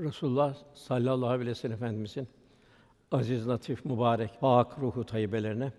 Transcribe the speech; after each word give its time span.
Resulullah 0.00 0.54
sallallahu 0.74 1.30
aleyhi 1.30 1.50
ve 1.50 1.54
sellem 1.54 1.76
Efendimizin 1.76 2.28
aziz, 3.12 3.48
latif, 3.48 3.84
mübarek, 3.84 4.30
pak 4.40 4.78
ruhu 4.78 5.04
tayyibelerine, 5.04 5.72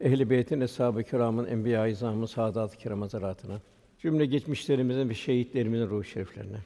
ehl-i 0.00 0.30
beytin, 0.30 0.60
eshab-ı 0.60 1.02
kiramın, 1.02 1.46
enbiya-i 1.46 1.92
izamın, 1.92 2.26
saadat-ı 2.26 2.78
kiram 2.78 3.00
hazaratına, 3.00 3.60
cümle 3.98 4.26
geçmişlerimizin 4.26 5.08
ve 5.08 5.14
şehitlerimizin 5.14 5.88
ruh 5.88 6.04
şeriflerine, 6.04 6.58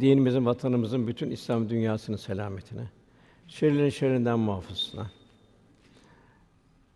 dinimizin, 0.00 0.46
vatanımızın, 0.46 1.06
bütün 1.06 1.30
İslam 1.30 1.68
dünyasının 1.68 2.16
selametine, 2.16 2.88
şerlerin 3.48 3.90
şerrinden 3.90 4.38
muhafızasına, 4.38 5.10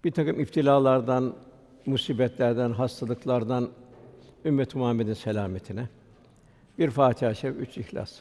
bir 0.04 0.10
takım 0.10 0.40
iftilalardan, 0.40 1.34
musibetlerden, 1.86 2.72
hastalıklardan 2.72 3.70
ümmet-i 4.44 4.78
Muhammed'in 4.78 5.14
selametine, 5.14 5.88
bir 6.80 6.90
Fatiha-i 6.90 7.36
Şerif, 7.36 7.56
üç 7.56 7.78
İhlas. 7.78 8.20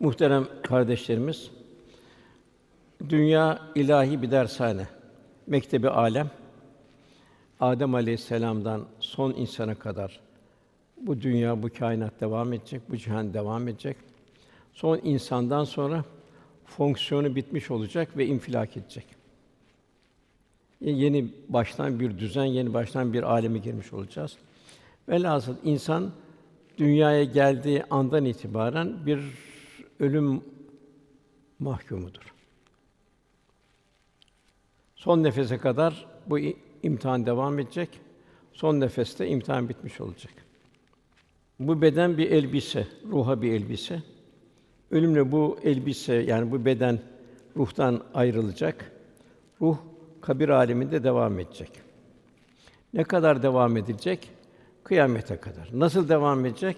Muhterem 0.00 0.48
kardeşlerimiz, 0.62 1.50
dünya 3.08 3.62
ilahi 3.74 4.22
bir 4.22 4.30
dershane, 4.30 4.86
mektebi 5.46 5.88
alem. 5.88 6.30
Adem 7.60 7.94
Aleyhisselam'dan 7.94 8.84
son 9.00 9.30
insana 9.32 9.74
kadar 9.74 10.20
bu 10.96 11.20
dünya, 11.20 11.62
bu 11.62 11.68
kainat 11.78 12.20
devam 12.20 12.52
edecek, 12.52 12.82
bu 12.88 12.96
cihan 12.96 13.34
devam 13.34 13.68
edecek. 13.68 13.96
Son 14.72 15.00
insandan 15.04 15.64
sonra 15.64 16.04
fonksiyonu 16.66 17.36
bitmiş 17.36 17.70
olacak 17.70 18.16
ve 18.16 18.26
infilak 18.26 18.76
edecek. 18.76 19.06
Yeni 20.80 21.28
baştan 21.48 22.00
bir 22.00 22.18
düzen, 22.18 22.44
yeni 22.44 22.74
baştan 22.74 23.12
bir 23.12 23.22
aleme 23.22 23.58
girmiş 23.58 23.92
olacağız. 23.92 24.36
Velhasıl 25.08 25.56
insan 25.64 26.12
dünyaya 26.78 27.24
geldiği 27.24 27.84
andan 27.90 28.24
itibaren 28.24 29.06
bir 29.06 29.20
ölüm 30.00 30.42
mahkumudur. 31.58 32.34
Son 34.96 35.22
nefese 35.22 35.58
kadar 35.58 36.06
bu 36.26 36.38
imtihan 36.82 37.26
devam 37.26 37.58
edecek. 37.58 37.88
Son 38.52 38.80
nefeste 38.80 39.28
imtihan 39.28 39.68
bitmiş 39.68 40.00
olacak. 40.00 40.32
Bu 41.58 41.82
beden 41.82 42.18
bir 42.18 42.30
elbise, 42.30 42.86
ruha 43.10 43.42
bir 43.42 43.52
elbise. 43.52 44.02
Ölümle 44.90 45.32
bu 45.32 45.58
elbise 45.64 46.14
yani 46.14 46.50
bu 46.50 46.64
beden 46.64 47.00
ruhtan 47.56 48.04
ayrılacak. 48.14 48.92
Ruh 49.60 49.76
kabir 50.20 50.48
aleminde 50.48 51.04
devam 51.04 51.38
edecek. 51.38 51.70
Ne 52.94 53.04
kadar 53.04 53.42
devam 53.42 53.76
edecek? 53.76 54.30
Kıyamete 54.88 55.36
kadar. 55.36 55.68
Nasıl 55.72 56.08
devam 56.08 56.46
edecek? 56.46 56.76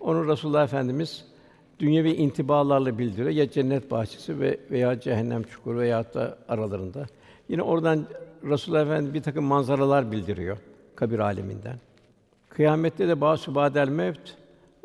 Onu 0.00 0.28
Resulullah 0.28 0.64
Efendimiz 0.64 1.24
dünyevi 1.78 2.12
intibalarla 2.12 2.98
bildiriyor. 2.98 3.30
Ya 3.30 3.50
cennet 3.50 3.90
bahçesi 3.90 4.40
ve 4.40 4.60
veya 4.70 5.00
cehennem 5.00 5.42
çukuru 5.42 5.78
veya 5.78 6.14
da 6.14 6.38
aralarında. 6.48 7.06
Yine 7.48 7.62
oradan 7.62 8.06
Resulullah 8.44 8.82
Efendimiz 8.82 9.14
bir 9.14 9.22
takım 9.22 9.44
manzaralar 9.44 10.12
bildiriyor 10.12 10.58
kabir 10.96 11.18
aleminden. 11.18 11.76
Kıyamette 12.48 13.08
de 13.08 13.20
bazı 13.20 13.54
badel 13.54 13.88
mevt 13.88 14.34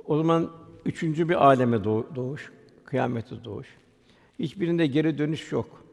o 0.05 0.17
zaman 0.17 0.49
üçüncü 0.85 1.29
bir 1.29 1.45
aleme 1.45 1.83
doğuş, 1.83 2.51
kıyamete 2.85 3.43
doğuş. 3.43 3.67
Hiçbirinde 4.39 4.87
geri 4.87 5.17
dönüş 5.17 5.51
yok. 5.51 5.83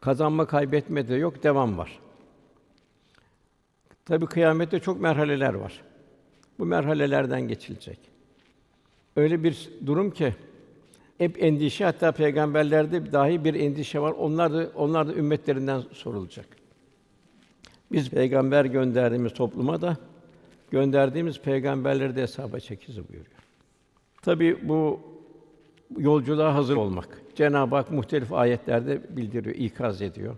Kazanma, 0.00 0.46
kaybetme 0.46 1.08
de 1.08 1.14
yok, 1.14 1.42
devam 1.42 1.78
var. 1.78 1.98
Tabi 4.04 4.26
kıyamette 4.26 4.80
çok 4.80 5.00
merhaleler 5.00 5.54
var. 5.54 5.82
Bu 6.58 6.66
merhalelerden 6.66 7.48
geçilecek. 7.48 7.98
Öyle 9.16 9.44
bir 9.44 9.70
durum 9.86 10.10
ki 10.10 10.34
hep 11.18 11.42
endişe 11.42 11.84
hatta 11.84 12.12
peygamberlerde 12.12 13.12
dahi 13.12 13.44
bir 13.44 13.54
endişe 13.54 14.00
var. 14.00 14.12
Onlar 14.12 14.52
da 14.52 14.70
onlar 14.74 15.08
da 15.08 15.14
ümmetlerinden 15.14 15.82
sorulacak. 15.92 16.46
Biz 17.92 18.10
peygamber 18.10 18.64
gönderdiğimiz 18.64 19.34
topluma 19.34 19.80
da 19.80 19.96
gönderdiğimiz 20.70 21.40
peygamberleri 21.40 22.16
de 22.16 22.22
hesaba 22.22 22.60
çekeceğiz 22.60 23.08
buyuruyor. 23.08 23.36
Tabi 24.22 24.68
bu 24.68 25.00
yolculuğa 25.98 26.54
hazır 26.54 26.76
olmak. 26.76 27.22
Cenab-ı 27.34 27.76
Hak 27.76 27.90
muhtelif 27.90 28.32
ayetlerde 28.32 29.16
bildiriyor, 29.16 29.56
ikaz 29.56 30.02
ediyor. 30.02 30.36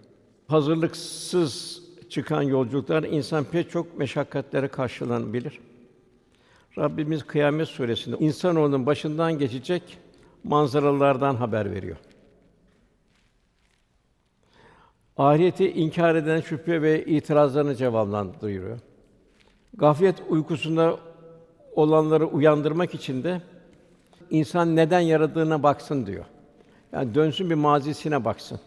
Hazırlıksız 0.48 1.83
çıkan 2.14 2.42
yolculuklar 2.42 3.02
insan 3.02 3.44
pek 3.44 3.70
çok 3.70 3.98
meşakkatlere 3.98 4.68
karşılanabilir. 4.68 5.60
Rabbimiz 6.78 7.22
Kıyamet 7.22 7.68
Suresinde 7.68 8.16
insanoğlunun 8.16 8.86
başından 8.86 9.38
geçecek 9.38 9.98
manzaralardan 10.44 11.36
haber 11.36 11.70
veriyor. 11.70 11.96
Ahireti 15.16 15.70
inkar 15.72 16.14
eden 16.14 16.40
şüphe 16.40 16.82
ve 16.82 17.04
itirazlarını 17.04 17.74
cevaplandırıyor. 17.74 18.78
Gaflet 19.74 20.22
uykusunda 20.28 20.96
olanları 21.72 22.26
uyandırmak 22.26 22.94
için 22.94 23.24
de 23.24 23.42
insan 24.30 24.76
neden 24.76 25.00
yaradığına 25.00 25.62
baksın 25.62 26.06
diyor. 26.06 26.24
Yani 26.92 27.14
dönsün 27.14 27.50
bir 27.50 27.54
mazisine 27.54 28.24
baksın. 28.24 28.60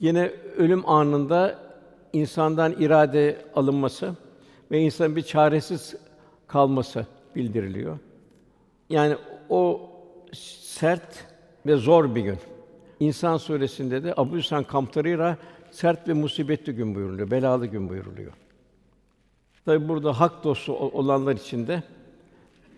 Yine 0.00 0.32
ölüm 0.56 0.88
anında 0.88 1.65
insandan 2.12 2.72
irade 2.72 3.44
alınması 3.54 4.14
ve 4.70 4.80
insanın 4.80 5.16
bir 5.16 5.22
çaresiz 5.22 5.94
kalması 6.46 7.06
bildiriliyor. 7.36 7.98
Yani 8.90 9.16
o 9.48 9.90
sert 10.62 11.26
ve 11.66 11.76
zor 11.76 12.14
bir 12.14 12.20
gün. 12.20 12.38
İnsan 13.00 13.36
suresinde 13.36 14.04
de 14.04 14.14
Abu 14.16 14.36
Hüsn 14.36 14.62
Kamtarira 14.62 15.36
sert 15.70 16.08
ve 16.08 16.12
musibetli 16.12 16.74
gün 16.74 16.94
buyuruluyor, 16.94 17.30
belalı 17.30 17.66
gün 17.66 17.88
buyuruluyor. 17.88 18.32
Tabi 19.64 19.88
burada 19.88 20.20
hak 20.20 20.44
dostu 20.44 20.72
olanlar 20.72 21.34
için 21.34 21.66
de 21.66 21.82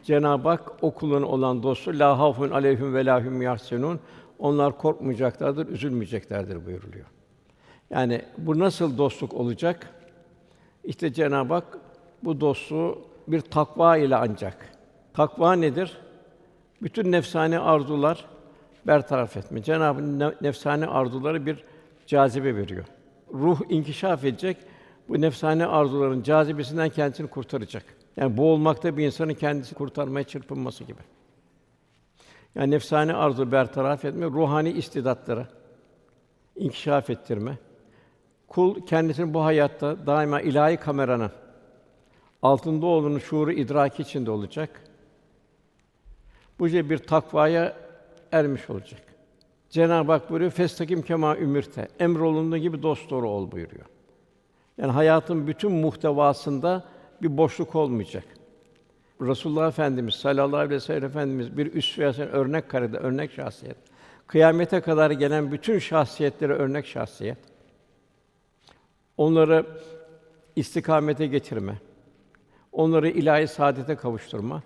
Cenab-ı 0.04 0.48
Hak 0.48 0.72
o 0.82 0.90
kulun 0.90 1.22
olan 1.22 1.62
dostu 1.62 1.98
la 1.98 2.18
hafun 2.18 2.50
aleyhim 2.50 2.94
ve 2.94 3.04
lahum 3.04 3.42
yahsenun 3.42 4.00
onlar 4.38 4.78
korkmayacaklardır, 4.78 5.68
üzülmeyeceklerdir 5.68 6.66
buyuruluyor. 6.66 7.06
Yani 7.90 8.22
bu 8.38 8.58
nasıl 8.58 8.98
dostluk 8.98 9.34
olacak? 9.34 9.94
İşte 10.84 11.12
Cenab-ı 11.12 11.54
Hak 11.54 11.78
bu 12.24 12.40
dostluğu 12.40 12.98
bir 13.28 13.40
takva 13.40 13.96
ile 13.96 14.16
ancak. 14.16 14.72
Takva 15.14 15.52
nedir? 15.52 15.98
Bütün 16.82 17.12
nefsani 17.12 17.58
arzular 17.58 18.24
bertaraf 18.86 19.36
etme. 19.36 19.62
Cenab-ı 19.62 20.18
nefsani 20.42 20.86
arzuları 20.86 21.46
bir 21.46 21.64
cazibe 22.06 22.56
veriyor. 22.56 22.84
Ruh 23.34 23.60
inkişaf 23.68 24.24
edecek, 24.24 24.56
bu 25.08 25.20
nefsani 25.20 25.66
arzuların 25.66 26.22
cazibesinden 26.22 26.88
kendisini 26.88 27.26
kurtaracak. 27.26 27.84
Yani 28.16 28.36
bu 28.36 28.52
olmakta 28.52 28.96
bir 28.96 29.06
insanın 29.06 29.34
kendisi 29.34 29.74
kurtarmaya 29.74 30.24
çırpınması 30.24 30.84
gibi. 30.84 31.00
Yani 32.54 32.70
nefsani 32.70 33.14
arzu 33.14 33.52
bertaraf 33.52 34.04
etme, 34.04 34.26
ruhani 34.26 34.70
istidatları 34.70 35.46
inkişaf 36.56 37.10
ettirme. 37.10 37.58
Kul 38.48 38.86
kendisini 38.86 39.34
bu 39.34 39.44
hayatta 39.44 40.06
daima 40.06 40.40
ilahi 40.40 40.76
kameranın 40.76 41.30
altında 42.42 42.86
olduğunu 42.86 43.20
şuuru 43.20 43.52
idraki 43.52 44.02
içinde 44.02 44.30
olacak. 44.30 44.80
Bu 46.58 46.68
şey 46.68 46.90
bir 46.90 46.98
takvaya 46.98 47.76
ermiş 48.32 48.70
olacak. 48.70 49.00
Cenab-ı 49.70 50.12
Hak 50.12 50.30
buyuruyor, 50.30 50.50
"Festakim 50.50 51.02
kema 51.02 51.36
ümirte." 51.36 51.88
Emrolunduğu 52.00 52.56
gibi 52.56 52.82
dost 52.82 53.10
doğru 53.10 53.30
ol 53.30 53.50
buyuruyor. 53.50 53.86
Yani 54.78 54.92
hayatın 54.92 55.46
bütün 55.46 55.72
muhtevasında 55.72 56.84
bir 57.22 57.36
boşluk 57.36 57.74
olmayacak. 57.74 58.24
Resulullah 59.20 59.68
Efendimiz 59.68 60.14
sallallahu 60.14 60.56
aleyhi 60.56 60.70
ve 60.70 60.80
sellem 60.80 61.04
Efendimiz 61.04 61.56
bir 61.56 61.74
üsve 61.74 62.26
örnek 62.26 62.68
karede 62.68 62.96
örnek 62.98 63.32
şahsiyet. 63.32 63.76
Kıyamete 64.26 64.80
kadar 64.80 65.10
gelen 65.10 65.52
bütün 65.52 65.78
şahsiyetlere 65.78 66.52
örnek 66.52 66.86
şahsiyet. 66.86 67.38
Onları 69.18 69.66
istikamete 70.56 71.26
getirme. 71.26 71.78
Onları 72.72 73.08
ilahi 73.08 73.48
saadete 73.48 73.96
kavuşturma. 73.96 74.62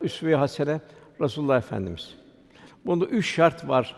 Üsve-i 0.00 0.34
hasene 0.34 0.80
Resulullah 1.20 1.58
Efendimiz. 1.58 2.14
Bunda 2.86 3.04
üç 3.04 3.34
şart 3.34 3.68
var. 3.68 3.96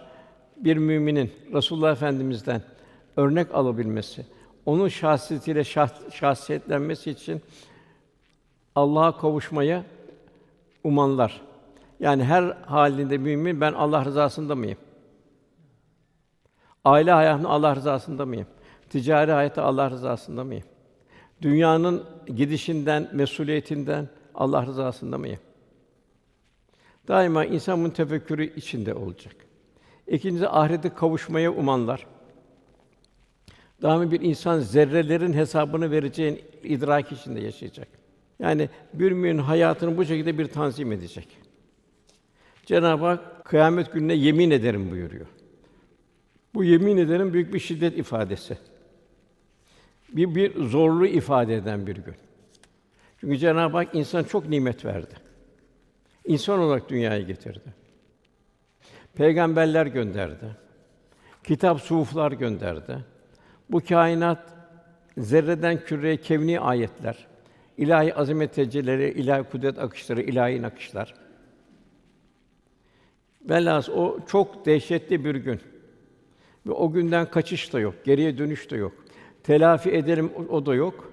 Bir 0.56 0.76
müminin 0.76 1.32
Resulullah 1.52 1.92
Efendimiz'den 1.92 2.62
örnek 3.16 3.54
alabilmesi, 3.54 4.26
onun 4.66 4.88
şahsiyetiyle 4.88 5.64
şah, 5.64 6.10
şahsiyetlenmesi 6.12 7.10
için 7.10 7.42
Allah'a 8.74 9.16
kavuşmaya 9.16 9.84
umanlar. 10.84 11.40
Yani 12.00 12.24
her 12.24 12.42
halinde 12.66 13.18
mümin 13.18 13.60
ben 13.60 13.72
Allah 13.72 14.04
rızasında 14.04 14.54
mıyım? 14.54 14.78
Aile 16.84 17.12
hayatında 17.12 17.48
Allah 17.48 17.76
rızasında 17.76 18.26
mıyım? 18.26 18.46
Ticari 18.90 19.32
hayatta 19.32 19.62
Allah 19.62 19.90
rızasında 19.90 20.44
mıyım? 20.44 20.64
Dünyanın 21.42 22.04
gidişinden, 22.26 23.10
mesuliyetinden, 23.12 24.08
Allah 24.34 24.66
rızasında 24.66 25.18
mıyım? 25.18 25.38
Daima 27.08 27.44
insan 27.44 27.80
bunun 27.80 27.90
tefekkürü 27.90 28.54
içinde 28.56 28.94
olacak. 28.94 29.36
İkincisi 30.06 30.48
ahirete 30.48 30.88
kavuşmaya 30.88 31.52
umanlar. 31.52 32.06
Daima 33.82 34.10
bir 34.10 34.20
insan 34.20 34.58
zerrelerin 34.58 35.32
hesabını 35.32 35.90
vereceğin 35.90 36.40
idrak 36.62 37.12
içinde 37.12 37.40
yaşayacak. 37.40 37.88
Yani 38.38 38.68
bir 38.94 39.12
mümin 39.12 39.38
hayatını 39.38 39.96
bu 39.96 40.04
şekilde 40.04 40.38
bir 40.38 40.46
tanzim 40.46 40.92
edecek. 40.92 41.28
Cenab-ı 42.66 43.04
Hak 43.04 43.44
kıyamet 43.44 43.92
gününe 43.92 44.14
yemin 44.14 44.50
ederim 44.50 44.90
buyuruyor. 44.90 45.26
Bu 46.54 46.64
yemin 46.64 46.96
ederim 46.96 47.32
büyük 47.32 47.54
bir 47.54 47.58
şiddet 47.58 47.98
ifadesi. 47.98 48.58
Bir 50.12 50.34
bir 50.34 50.64
zorluğu 50.64 51.06
ifade 51.06 51.54
eden 51.54 51.86
bir 51.86 51.96
gün. 51.96 52.14
Çünkü 53.20 53.38
Cenab-ı 53.38 53.76
Hak 53.76 53.94
insan 53.94 54.24
çok 54.24 54.48
nimet 54.48 54.84
verdi. 54.84 55.14
İnsan 56.24 56.58
olarak 56.58 56.88
dünyaya 56.88 57.20
getirdi. 57.20 57.74
Peygamberler 59.14 59.86
gönderdi. 59.86 60.56
Kitap, 61.44 61.80
suhuflar 61.80 62.32
gönderdi. 62.32 62.98
Bu 63.70 63.80
kainat 63.80 64.54
zerreden 65.18 65.84
küreye 65.84 66.16
kevni 66.16 66.60
ayetler, 66.60 67.26
ilahi 67.76 68.14
azamet 68.14 68.54
tecellileri, 68.54 69.10
ilahi 69.10 69.42
kudret 69.42 69.78
akışları, 69.78 70.22
ilahi 70.22 70.62
nakışlar. 70.62 71.14
Velhâs 73.48 73.88
o 73.88 74.18
çok 74.26 74.66
dehşetli 74.66 75.24
bir 75.24 75.34
gün. 75.34 75.60
Ve 76.66 76.72
o 76.72 76.92
günden 76.92 77.30
kaçış 77.30 77.72
da 77.72 77.80
yok, 77.80 77.94
geriye 78.04 78.38
dönüş 78.38 78.70
de 78.70 78.76
yok. 78.76 78.99
Telafi 79.42 79.90
edelim 79.90 80.30
o 80.50 80.66
da 80.66 80.74
yok. 80.74 81.12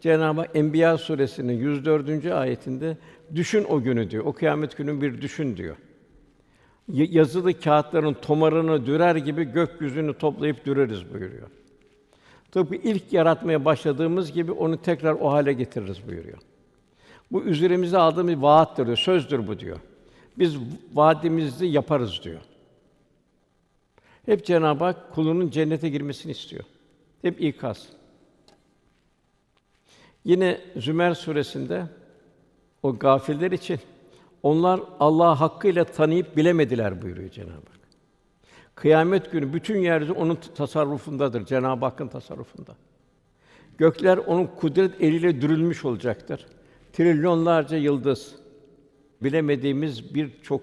Cenab-ı 0.00 0.40
Hak 0.40 0.56
Enbiya 0.56 0.98
suresinin 0.98 1.52
104. 1.52 2.26
ayetinde 2.26 2.96
düşün 3.34 3.66
o 3.68 3.82
günü 3.82 4.10
diyor. 4.10 4.24
O 4.24 4.32
kıyamet 4.32 4.76
günü 4.76 5.00
bir 5.00 5.22
düşün 5.22 5.56
diyor. 5.56 5.76
Yazılı 6.88 7.60
kağıtların 7.60 8.14
tomarını 8.14 8.86
dürer 8.86 9.16
gibi 9.16 9.44
gökyüzünü 9.44 10.14
toplayıp 10.14 10.66
düreriz 10.66 11.12
buyuruyor. 11.12 11.48
Tıpkı 12.52 12.74
ilk 12.74 13.12
yaratmaya 13.12 13.64
başladığımız 13.64 14.32
gibi 14.32 14.52
onu 14.52 14.82
tekrar 14.82 15.12
o 15.12 15.32
hale 15.32 15.52
getiririz 15.52 16.08
buyuruyor. 16.08 16.38
Bu 17.32 17.42
üzerimize 17.42 17.98
aldığımız 17.98 18.36
bir 18.36 18.42
vaattir 18.42 18.86
diyor, 18.86 18.96
sözdür 18.96 19.46
bu 19.46 19.58
diyor. 19.58 19.80
Biz 20.38 20.56
vaadimizi 20.94 21.66
yaparız 21.66 22.20
diyor. 22.24 22.40
Hep 24.26 24.46
Cenab-ı 24.46 24.84
Hak 24.84 25.14
kulunun 25.14 25.50
cennete 25.50 25.88
girmesini 25.88 26.32
istiyor. 26.32 26.64
Hep 27.22 27.40
ikaz. 27.40 27.88
Yine 30.24 30.60
Zümer 30.76 31.14
suresinde 31.14 31.86
o 32.82 32.98
gafiller 32.98 33.50
için 33.50 33.80
onlar 34.42 34.80
Allah 35.00 35.40
hakkıyla 35.40 35.84
tanıyıp 35.84 36.36
bilemediler 36.36 37.02
buyuruyor 37.02 37.30
Cenab-ı 37.30 37.52
Hak. 37.52 37.80
Kıyamet 38.74 39.32
günü 39.32 39.52
bütün 39.52 39.78
yeryüzü 39.78 40.12
onun 40.12 40.38
tasarrufundadır, 40.54 41.46
Cenab-ı 41.46 41.84
Hakk'ın 41.84 42.08
tasarrufunda. 42.08 42.76
Gökler 43.78 44.18
onun 44.18 44.46
kudret 44.46 45.00
eliyle 45.00 45.40
dürülmüş 45.40 45.84
olacaktır. 45.84 46.46
Trilyonlarca 46.92 47.76
yıldız, 47.76 48.34
bilemediğimiz 49.22 50.14
birçok 50.14 50.62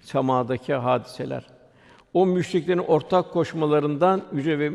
semadaki 0.00 0.74
hadiseler. 0.74 1.46
O 2.14 2.26
müşriklerin 2.26 2.78
ortak 2.78 3.32
koşmalarından 3.32 4.22
yüce 4.32 4.58
ve 4.58 4.72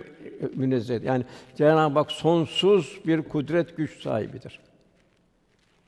münezzeh. 0.56 1.04
Yani 1.04 1.24
Cenab-ı 1.56 2.00
Hak 2.00 2.12
sonsuz 2.12 3.00
bir 3.08 3.22
kudret 3.22 3.78
güç 3.78 4.02
sahibidir. 4.02 4.60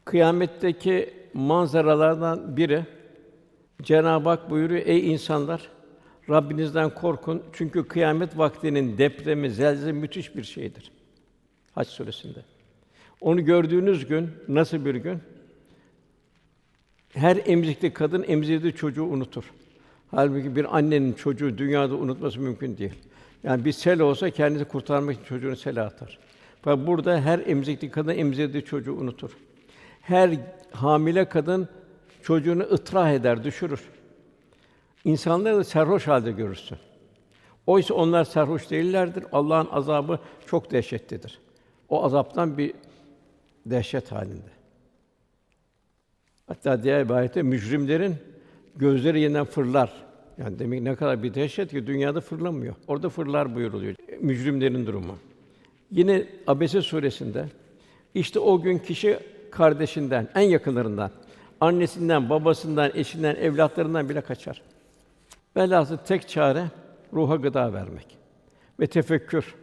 Kıyametteki 0.06 1.14
manzaralardan 1.34 2.58
biri 2.58 2.86
Cenab-ı 3.82 4.30
Hak 4.30 4.50
buyuruyor: 4.50 4.86
Ey 4.86 5.12
insanlar, 5.14 5.70
Rabbinizden 6.30 6.90
korkun 6.94 7.44
çünkü 7.54 7.88
kıyamet 7.88 8.38
vaktinin 8.38 8.98
depremi, 8.98 9.52
zelzele 9.52 9.92
müthiş 9.92 10.36
bir 10.36 10.44
şeydir. 10.44 10.92
Hac 11.76 11.88
suresinde. 11.88 12.40
Onu 13.22 13.46
gördüğünüz 13.46 14.08
gün 14.08 14.30
nasıl 14.48 14.86
bir 14.86 14.96
gün? 14.96 15.20
Her 17.14 17.38
emzikli 17.46 17.94
kadın 17.94 18.26
emzirdiği 18.28 18.74
çocuğu 18.74 19.04
unutur. 19.04 19.44
Halbuki 20.12 20.56
bir 20.56 20.78
annenin 20.78 21.14
çocuğu 21.14 21.58
dünyada 21.58 21.96
unutması 21.96 22.40
mümkün 22.40 22.78
değil. 22.78 22.94
Yani 23.44 23.66
bir 23.66 23.72
sel 23.72 24.00
olsa 24.00 24.30
kendisi 24.30 24.66
kurtarmak 24.66 25.16
için 25.16 25.24
çocuğunu 25.24 25.56
sele 25.56 25.82
atar. 25.82 26.20
Fakat 26.62 26.88
burada 26.88 27.22
her 27.22 27.40
emzikli 27.40 27.92
kadın 27.92 28.14
emzirdiği 28.14 28.66
çocuğu 28.66 28.94
unutur. 28.94 29.38
Her 30.02 30.32
hamile 30.72 31.30
kadın 31.30 31.70
çocuğunu 32.24 32.64
ıtrah 32.64 33.12
eder, 33.12 33.44
düşürür. 33.44 33.82
İnsanları 35.06 35.58
da 35.58 35.64
serhoş 35.64 36.08
halde 36.08 36.32
görürsün. 36.32 36.78
Oysa 37.68 37.94
onlar 37.94 38.24
serhoş 38.24 38.70
değillerdir. 38.70 39.24
Allah'ın 39.32 39.68
azabı 39.72 40.20
çok 40.46 40.72
dehşetlidir. 40.72 41.40
O 41.90 42.04
azaptan 42.04 42.58
bir 42.58 42.74
dehşet 43.66 44.12
halinde. 44.12 44.52
Hatta 46.48 46.84
diğer 46.84 47.10
bir 47.10 47.14
ayette 47.14 47.42
mücrimlerin 47.42 48.16
gözleri 48.76 49.20
yeniden 49.20 49.46
fırlar. 49.46 50.07
Yani 50.38 50.60
demek 50.60 50.82
ne 50.82 50.96
kadar 50.96 51.24
bir 51.24 51.34
dehşet 51.34 51.72
ki 51.72 51.88
dünyada 51.88 52.22
fırlamıyor. 52.22 52.76
Orada 52.88 53.10
fırlar 53.10 53.56
buyuruluyor. 53.56 53.96
Mücrimlerin 54.22 54.86
durumu. 54.86 55.16
Yine 55.92 56.26
Abese 56.48 56.82
suresinde 56.82 57.46
işte 58.14 58.40
o 58.40 58.62
gün 58.62 58.78
kişi 58.78 59.20
kardeşinden, 59.52 60.28
en 60.36 60.42
yakınlarından, 60.42 61.12
annesinden, 61.62 62.30
babasından, 62.30 62.92
eşinden, 62.96 63.36
evlatlarından 63.36 64.10
bile 64.10 64.22
kaçar. 64.22 64.62
Velhâsıl 65.56 65.98
tek 65.98 66.28
çare 66.28 66.66
ruha 67.14 67.36
gıda 67.36 67.74
vermek 67.74 68.18
ve 68.80 68.88
tefekkür. 68.88 69.56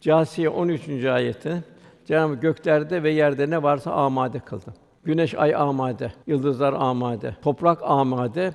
Câsiye 0.00 0.48
13. 0.48 1.04
ayette 1.04 1.62
Cenab-ı 2.06 2.34
göklerde 2.34 3.02
ve 3.02 3.10
yerde 3.10 3.50
ne 3.50 3.62
varsa 3.62 3.92
amade 3.92 4.38
kıldı. 4.40 4.74
Güneş, 5.04 5.34
ay 5.34 5.54
amade, 5.54 6.12
yıldızlar 6.26 6.72
amade, 6.72 7.36
toprak 7.42 7.82
amade, 7.82 8.52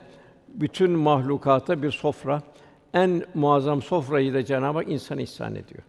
bütün 0.59 0.91
mahlukata 0.91 1.81
bir 1.81 1.91
sofra. 1.91 2.41
En 2.93 3.23
muazzam 3.33 3.81
sofrayı 3.81 4.33
da 4.33 4.45
Cenab-ı 4.45 4.77
Hak 4.77 4.89
insana 4.89 5.21
ihsan 5.21 5.55
ediyor. 5.55 5.83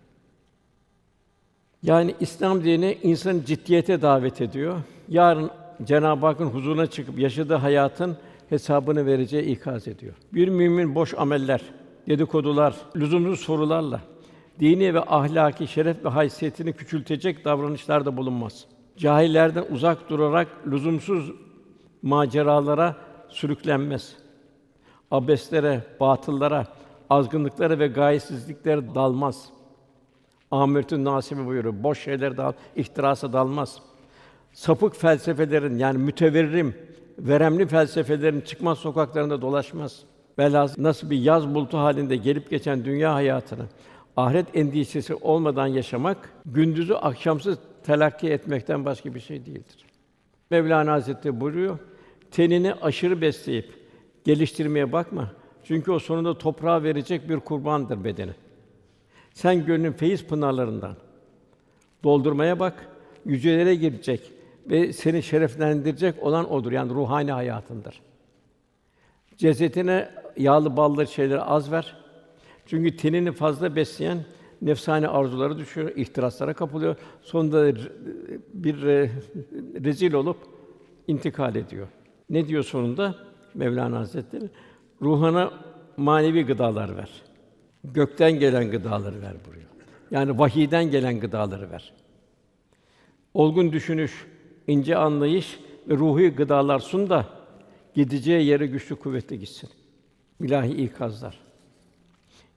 Yani 1.82 2.14
İslam 2.20 2.64
dini 2.64 2.98
insanı 3.02 3.44
ciddiyete 3.44 4.02
davet 4.02 4.40
ediyor. 4.40 4.76
Yarın 5.08 5.50
Cenab-ı 5.84 6.26
Hakk'ın 6.26 6.46
huzuruna 6.46 6.86
çıkıp 6.86 7.18
yaşadığı 7.18 7.54
hayatın 7.54 8.16
hesabını 8.48 9.06
vereceği 9.06 9.42
ikaz 9.42 9.88
ediyor. 9.88 10.14
Bir 10.32 10.48
mümin 10.48 10.94
boş 10.94 11.14
ameller, 11.14 11.60
dedikodular, 12.08 12.76
lüzumsuz 12.96 13.40
sorularla 13.40 14.00
dini 14.60 14.94
ve 14.94 15.00
ahlaki 15.00 15.66
şeref 15.66 16.04
ve 16.04 16.08
haysiyetini 16.08 16.72
küçültecek 16.72 17.44
davranışlarda 17.44 18.16
bulunmaz. 18.16 18.64
Cahillerden 18.96 19.64
uzak 19.70 20.10
durarak 20.10 20.48
lüzumsuz 20.66 21.32
maceralara 22.02 22.96
sürüklenmez. 23.28 24.16
Abeslere, 25.10 25.82
batıllara, 26.00 26.66
azgınlıklara 27.10 27.78
ve 27.78 27.86
gayesizliklere 27.86 28.94
dalmaz. 28.94 29.48
Ahmet'in 30.50 31.04
Nasimi 31.04 31.46
buyuruyor. 31.46 31.74
Boş 31.82 31.98
şeyler 32.04 32.36
dal, 32.36 32.52
ihtirasa 32.76 33.32
dalmaz. 33.32 33.80
Sapık 34.52 34.96
felsefelerin 34.96 35.78
yani 35.78 35.98
müteverrim, 35.98 36.74
veremli 37.18 37.66
felsefelerin 37.66 38.40
çıkmaz 38.40 38.78
sokaklarında 38.78 39.42
dolaşmaz. 39.42 40.02
Velhâsıl 40.38 40.82
nasıl 40.82 41.10
bir 41.10 41.18
yaz 41.18 41.54
bulutu 41.54 41.78
halinde 41.78 42.16
gelip 42.16 42.50
geçen 42.50 42.84
dünya 42.84 43.14
hayatını 43.14 43.66
ahiret 44.16 44.56
endişesi 44.56 45.14
olmadan 45.14 45.66
yaşamak, 45.66 46.32
gündüzü 46.46 46.94
akşamsız 46.94 47.58
telakki 47.84 48.28
etmekten 48.28 48.84
başka 48.84 49.14
bir 49.14 49.20
şey 49.20 49.46
değildir. 49.46 49.86
Mevlana 50.50 50.92
Hazretleri 50.92 51.40
buyuruyor, 51.40 51.78
tenini 52.30 52.74
aşırı 52.74 53.20
besleyip 53.20 53.85
geliştirmeye 54.26 54.92
bakma. 54.92 55.30
Çünkü 55.64 55.92
o 55.92 55.98
sonunda 55.98 56.38
toprağa 56.38 56.82
verecek 56.82 57.28
bir 57.28 57.40
kurbandır 57.40 58.04
bedeni. 58.04 58.32
Sen 59.34 59.66
gönlün 59.66 59.92
feyiz 59.92 60.26
pınarlarından 60.26 60.96
doldurmaya 62.04 62.58
bak, 62.58 62.88
yücelere 63.24 63.74
girecek 63.74 64.32
ve 64.70 64.92
seni 64.92 65.22
şereflendirecek 65.22 66.22
olan 66.22 66.52
odur. 66.52 66.72
Yani 66.72 66.94
ruhani 66.94 67.32
hayatındır. 67.32 68.00
Cesetine 69.36 70.08
yağlı 70.36 70.76
ballı 70.76 71.06
şeyleri 71.06 71.40
az 71.40 71.72
ver. 71.72 71.96
Çünkü 72.66 72.96
tenini 72.96 73.32
fazla 73.32 73.76
besleyen 73.76 74.18
nefsani 74.62 75.08
arzuları 75.08 75.58
düşüyor, 75.58 75.92
ihtiraslara 75.96 76.54
kapılıyor. 76.54 76.96
Sonunda 77.22 77.76
bir 78.54 78.82
rezil 79.84 80.12
olup 80.12 80.36
intikal 81.06 81.56
ediyor. 81.56 81.88
Ne 82.30 82.48
diyor 82.48 82.62
sonunda 82.62 83.25
Mevlana 83.56 83.98
Hazretleri? 83.98 84.50
Ruhana 85.02 85.52
manevi 85.96 86.46
gıdalar 86.46 86.96
ver. 86.96 87.10
Gökten 87.84 88.32
gelen 88.32 88.70
gıdaları 88.70 89.22
ver 89.22 89.34
buyuruyor. 89.46 89.70
Yani 90.10 90.38
vahiyden 90.38 90.90
gelen 90.90 91.20
gıdaları 91.20 91.70
ver. 91.70 91.92
Olgun 93.34 93.72
düşünüş, 93.72 94.26
ince 94.66 94.96
anlayış 94.96 95.60
ve 95.88 95.94
ruhi 95.94 96.28
gıdalar 96.28 96.78
sun 96.78 97.10
da 97.10 97.26
gideceği 97.94 98.46
yere 98.46 98.66
güçlü 98.66 98.96
kuvvetli 98.96 99.38
gitsin. 99.38 99.70
İlahi 100.40 100.70
ikazlar. 100.70 101.38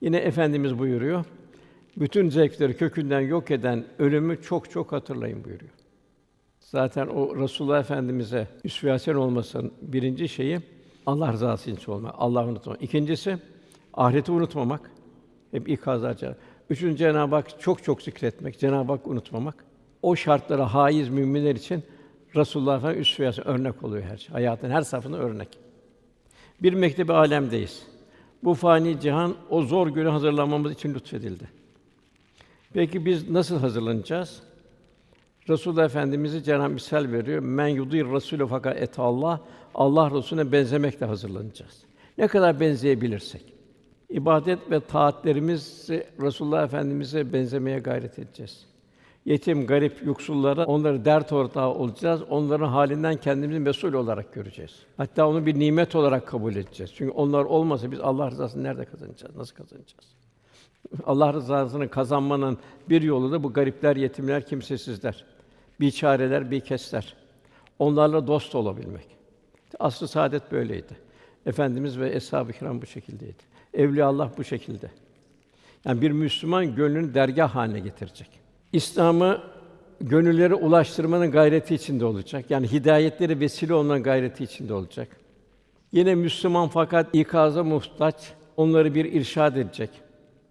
Yine 0.01 0.17
efendimiz 0.17 0.79
buyuruyor. 0.79 1.25
Bütün 1.97 2.29
zevkleri 2.29 2.77
kökünden 2.77 3.19
yok 3.19 3.51
eden 3.51 3.85
ölümü 3.99 4.41
çok 4.41 4.71
çok 4.71 4.91
hatırlayın 4.91 5.43
buyuruyor. 5.43 5.71
Zaten 6.59 7.07
o 7.07 7.35
Resulullah 7.35 7.79
Efendimize 7.79 8.47
üsve 8.63 9.15
olmasının 9.15 9.73
birinci 9.81 10.29
şeyi 10.29 10.59
Allah 11.09 11.33
rızası 11.33 11.71
için 11.71 11.91
olmak, 11.91 12.15
Allah'ı 12.17 12.47
unutmamak. 12.47 12.83
İkincisi 12.83 13.37
ahireti 13.93 14.31
unutmamak. 14.31 14.91
Hep 15.51 15.69
ikazlar 15.69 16.17
Cenab-ı 16.17 16.37
Üçüncü 16.69 16.97
Cenab-ı 16.97 17.35
Hak 17.35 17.59
çok 17.59 17.83
çok 17.83 18.01
zikretmek, 18.01 18.59
Cenab-ı 18.59 18.91
Hak 18.91 19.07
unutmamak. 19.07 19.65
O 20.01 20.15
şartlara 20.15 20.73
haiz 20.73 21.09
müminler 21.09 21.55
için 21.55 21.83
Resulullah 22.35 22.77
Efendimiz 22.77 23.07
üsve 23.07 23.31
örnek 23.45 23.83
oluyor 23.83 24.03
her 24.03 24.17
şey. 24.17 24.33
Hayatın 24.33 24.69
her 24.69 24.81
safhasında 24.81 25.17
örnek. 25.17 25.47
Bir 26.61 26.73
mektebi 26.73 27.13
alemdeyiz. 27.13 27.83
Bu 28.43 28.53
fani 28.53 28.99
cihan 28.99 29.35
o 29.49 29.61
zor 29.61 29.87
günü 29.87 30.09
hazırlanmamız 30.09 30.71
için 30.71 30.93
lütfedildi. 30.93 31.49
Peki 32.73 33.05
biz 33.05 33.29
nasıl 33.29 33.59
hazırlanacağız? 33.59 34.43
Resulullah 35.49 35.85
Efendimizi 35.85 36.43
Cenab-ı 36.43 36.73
misal 36.73 37.11
veriyor. 37.11 37.39
Men 37.39 37.67
yudir 37.67 38.05
Rasûle 38.05 38.47
fakat 38.47 38.81
et 38.81 38.99
Allah. 38.99 39.41
Allah 39.75 40.11
Resulüne 40.11 40.51
benzemekle 40.51 41.05
hazırlanacağız. 41.05 41.83
Ne 42.17 42.27
kadar 42.27 42.59
benzeyebilirsek. 42.59 43.53
İbadet 44.09 44.71
ve 44.71 44.79
taatlerimizi 44.79 46.07
Resulullah 46.21 46.63
Efendimize 46.63 47.33
benzemeye 47.33 47.79
gayret 47.79 48.19
edeceğiz. 48.19 48.65
Yetim, 49.25 49.67
garip, 49.67 50.05
yoksullara 50.05 50.65
onları 50.65 51.05
dert 51.05 51.33
ortağı 51.33 51.69
olacağız. 51.69 52.21
Onların 52.29 52.67
halinden 52.67 53.15
kendimizi 53.15 53.59
mesul 53.59 53.93
olarak 53.93 54.33
göreceğiz. 54.33 54.75
Hatta 54.97 55.27
onu 55.27 55.45
bir 55.45 55.59
nimet 55.59 55.95
olarak 55.95 56.27
kabul 56.27 56.55
edeceğiz. 56.55 56.91
Çünkü 56.95 57.11
onlar 57.11 57.43
olmasa 57.43 57.91
biz 57.91 57.99
Allah 57.99 58.31
rızasını 58.31 58.63
nerede 58.63 58.85
kazanacağız? 58.85 59.35
Nasıl 59.35 59.55
kazanacağız? 59.55 60.15
Allah 61.05 61.33
rızasını 61.33 61.89
kazanmanın 61.89 62.57
bir 62.89 63.01
yolu 63.01 63.31
da 63.31 63.43
bu 63.43 63.53
garipler, 63.53 63.95
yetimler, 63.95 64.45
kimsesizler, 64.45 65.25
biçareler, 65.79 66.51
bikesler. 66.51 67.15
Onlarla 67.79 68.27
dost 68.27 68.55
olabilmek. 68.55 69.07
Aslı 69.79 70.07
saadet 70.07 70.51
böyleydi. 70.51 70.97
Efendimiz 71.45 71.99
ve 71.99 72.15
eshab-ı 72.15 72.53
kiram 72.53 72.81
bu 72.81 72.85
şekildeydi. 72.85 73.43
Evliya 73.73 74.07
Allah 74.07 74.31
bu 74.37 74.43
şekilde. 74.43 74.91
Yani 75.85 76.01
bir 76.01 76.11
Müslüman 76.11 76.75
gönlünü 76.75 77.13
dergah 77.13 77.55
haline 77.55 77.79
getirecek. 77.79 78.27
İslam'ı 78.73 79.41
gönüllere 80.01 80.53
ulaştırmanın 80.53 81.31
gayreti 81.31 81.75
içinde 81.75 82.05
olacak. 82.05 82.45
Yani 82.49 82.71
hidayetleri 82.71 83.39
vesile 83.39 83.73
olmanın 83.73 84.03
gayreti 84.03 84.43
içinde 84.43 84.73
olacak. 84.73 85.07
Yine 85.91 86.15
Müslüman 86.15 86.67
fakat 86.67 87.15
ikaza 87.15 87.63
muhtaç, 87.63 88.15
onları 88.57 88.95
bir 88.95 89.05
irşad 89.05 89.55
edecek. 89.55 89.89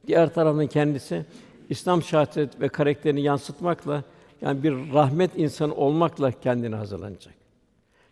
Diğer 0.07 0.35
taraftan 0.35 0.67
kendisi 0.67 1.25
İslam 1.69 2.03
şahsiyet 2.03 2.61
ve 2.61 2.69
karakterini 2.69 3.23
yansıtmakla 3.23 4.03
yani 4.40 4.62
bir 4.62 4.92
rahmet 4.95 5.30
insanı 5.37 5.75
olmakla 5.75 6.30
kendini 6.30 6.76
hazırlanacak. 6.76 7.35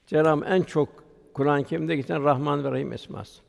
Cenab-ı 0.07 0.45
en 0.45 0.63
çok 0.63 0.89
Kur'an-ı 1.35 1.65
Kerim'de 1.65 1.97
geçen 1.97 2.25
Rahman 2.25 2.65
ve 2.65 2.71
Rahim 2.71 2.93
esması. 2.93 3.43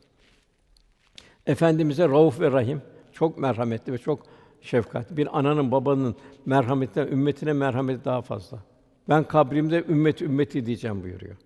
Efendimize 1.46 2.08
Rauf 2.08 2.40
ve 2.40 2.50
Rahim 2.52 2.82
çok 3.12 3.38
merhametli 3.38 3.92
ve 3.92 3.98
çok 3.98 4.20
şefkat. 4.60 5.16
Bir 5.16 5.38
ananın 5.38 5.70
babanın 5.70 6.16
merhametinden 6.46 7.06
ümmetine 7.06 7.52
merhameti 7.52 8.04
daha 8.04 8.22
fazla. 8.22 8.58
Ben 9.08 9.24
kabrimde 9.24 9.84
ümmet 9.88 10.22
ümmeti 10.22 10.66
diyeceğim 10.66 11.02
buyuruyor. 11.02 11.36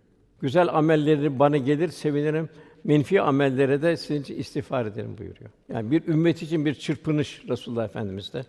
Güzel 0.41 0.69
amelleri 0.69 1.39
bana 1.39 1.57
gelir 1.57 1.89
sevinirim. 1.89 2.49
Menfi 2.85 3.21
amellere 3.21 3.83
de 3.83 3.97
sizin 3.97 4.23
için 4.23 4.39
istiğfar 4.39 4.87
ederim 4.87 5.19
buyuruyor. 5.19 5.51
Yani 5.69 5.91
bir 5.91 6.07
ümmet 6.07 6.43
için 6.43 6.65
bir 6.65 6.75
çırpınış 6.75 7.43
Resulullah 7.49 7.85
Efendimiz'de. 7.85 8.45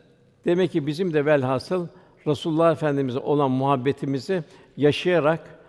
Demek 0.46 0.72
ki 0.72 0.88
bizim 0.88 1.14
de 1.14 1.26
velhasıl 1.26 1.88
Resulullah 2.28 2.72
Efendimize 2.72 3.20
olan 3.20 3.52
muhabbetimizi 3.52 4.44
yaşayarak, 4.78 5.60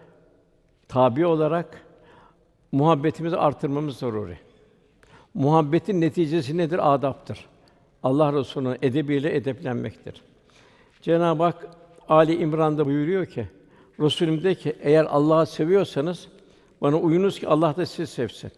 tabi 0.88 1.26
olarak 1.26 1.82
muhabbetimizi 2.72 3.36
artırmamız 3.36 3.96
zaruri. 3.96 4.38
Muhabbetin 5.34 6.00
neticesi 6.00 6.56
nedir? 6.56 6.94
Adaptır. 6.94 7.46
Allah 8.02 8.32
Resulü'nün 8.32 8.78
edebiyle 8.82 9.36
edeplenmektir. 9.36 10.22
Cenab-ı 11.02 11.42
Hak 11.42 11.68
Ali 12.08 12.36
İmran'da 12.36 12.86
buyuruyor 12.86 13.26
ki, 13.26 13.48
Resulüm 14.00 14.44
de 14.44 14.54
ki 14.54 14.76
eğer 14.80 15.04
Allah'ı 15.04 15.46
seviyorsanız 15.46 16.28
bana 16.80 16.96
uyunuz 16.96 17.40
ki 17.40 17.48
Allah 17.48 17.76
da 17.76 17.86
sizi 17.86 18.12
sevsin. 18.12 18.52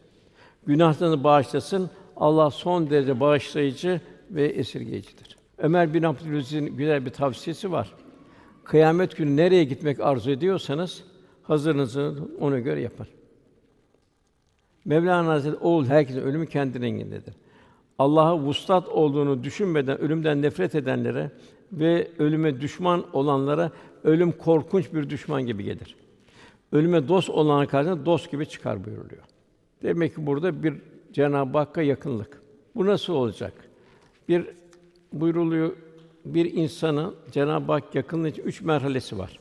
Günahlarınızı 0.66 1.24
bağışlasın. 1.24 1.90
Allah 2.16 2.50
son 2.50 2.90
derece 2.90 3.20
bağışlayıcı 3.20 4.00
ve 4.30 4.46
esirgeyicidir. 4.46 5.35
Ömer 5.58 5.94
bin 5.94 6.02
Abdülaziz'in 6.02 6.76
güzel 6.76 7.04
bir 7.06 7.10
tavsiyesi 7.10 7.72
var. 7.72 7.92
Kıyamet 8.64 9.16
günü 9.16 9.36
nereye 9.36 9.64
gitmek 9.64 10.00
arzu 10.00 10.30
ediyorsanız 10.30 11.04
hazırınızı 11.42 12.14
ona 12.40 12.58
göre 12.58 12.80
yapın. 12.80 13.06
Mevlana 14.84 15.28
Hazretleri 15.28 15.56
oğul 15.62 15.86
herkesin 15.86 16.20
ölümü 16.20 16.46
kendi 16.46 16.80
rengindedir. 16.80 17.34
Allah'a 17.98 18.38
vuslat 18.38 18.88
olduğunu 18.88 19.44
düşünmeden 19.44 20.00
ölümden 20.00 20.42
nefret 20.42 20.74
edenlere 20.74 21.30
ve 21.72 22.08
ölüme 22.18 22.60
düşman 22.60 23.04
olanlara 23.12 23.70
ölüm 24.04 24.32
korkunç 24.32 24.94
bir 24.94 25.10
düşman 25.10 25.46
gibi 25.46 25.64
gelir. 25.64 25.96
Ölüme 26.72 27.08
dost 27.08 27.30
olana 27.30 27.66
karşı 27.66 28.06
dost 28.06 28.30
gibi 28.30 28.46
çıkar 28.46 28.84
buyuruluyor. 28.84 29.22
Demek 29.82 30.14
ki 30.14 30.26
burada 30.26 30.62
bir 30.62 30.74
Cenab-ı 31.12 31.58
Hakk'a 31.58 31.82
yakınlık. 31.82 32.42
Bu 32.74 32.86
nasıl 32.86 33.12
olacak? 33.12 33.52
Bir 34.28 34.46
buyruluyor 35.20 35.72
bir 36.24 36.52
insanın 36.54 37.16
Cenab-ı 37.32 37.72
Hak 37.72 37.94
yakınlığı 37.94 38.28
için 38.28 38.42
üç 38.42 38.60
merhalesi 38.60 39.18
var. 39.18 39.38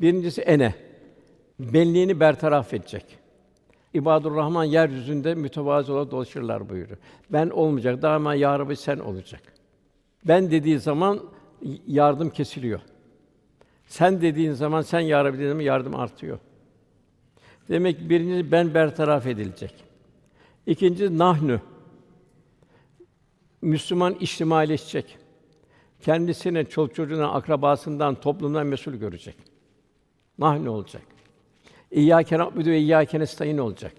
Birincisi 0.00 0.40
ene. 0.40 0.74
Benliğini 1.58 2.20
bertaraf 2.20 2.74
edecek. 2.74 3.04
İbadur 3.94 4.36
Rahman 4.36 4.64
yeryüzünde 4.64 5.34
mütevazı 5.34 5.92
olarak 5.92 6.10
dolaşırlar 6.10 6.68
buyuruyor. 6.68 6.98
Ben 7.30 7.50
olmayacak, 7.50 8.02
daima 8.02 8.34
ya 8.34 8.58
Rabbi 8.58 8.76
sen 8.76 8.98
olacak. 8.98 9.40
Ben 10.24 10.50
dediği 10.50 10.78
zaman 10.78 11.20
yardım 11.86 12.30
kesiliyor. 12.30 12.80
Sen 13.86 14.22
dediğin 14.22 14.52
zaman 14.52 14.82
sen 14.82 15.00
ya 15.00 15.24
Rabbi 15.24 15.38
dediğin 15.38 15.58
yardım 15.58 15.94
artıyor. 15.94 16.38
Demek 17.68 17.98
ki 17.98 18.10
birincisi 18.10 18.52
ben 18.52 18.74
bertaraf 18.74 19.26
edilecek. 19.26 19.74
İkincisi 20.66 21.18
nahnu. 21.18 21.60
Müslüman 23.62 24.14
içtimaileşecek. 24.14 25.18
Kendisine, 26.00 26.64
çoluk 26.64 26.94
çocuğuna, 26.94 27.32
akrabasından, 27.32 28.14
toplumdan 28.14 28.66
mesul 28.66 28.92
görecek. 28.92 29.36
Nahnu 30.38 30.70
olacak. 30.70 31.02
İyyâke 31.90 32.38
na'budu 32.38 32.70
ve 32.70 32.78
iyyâke 32.78 33.20
nestaîn 33.20 33.58
olacak. 33.58 33.92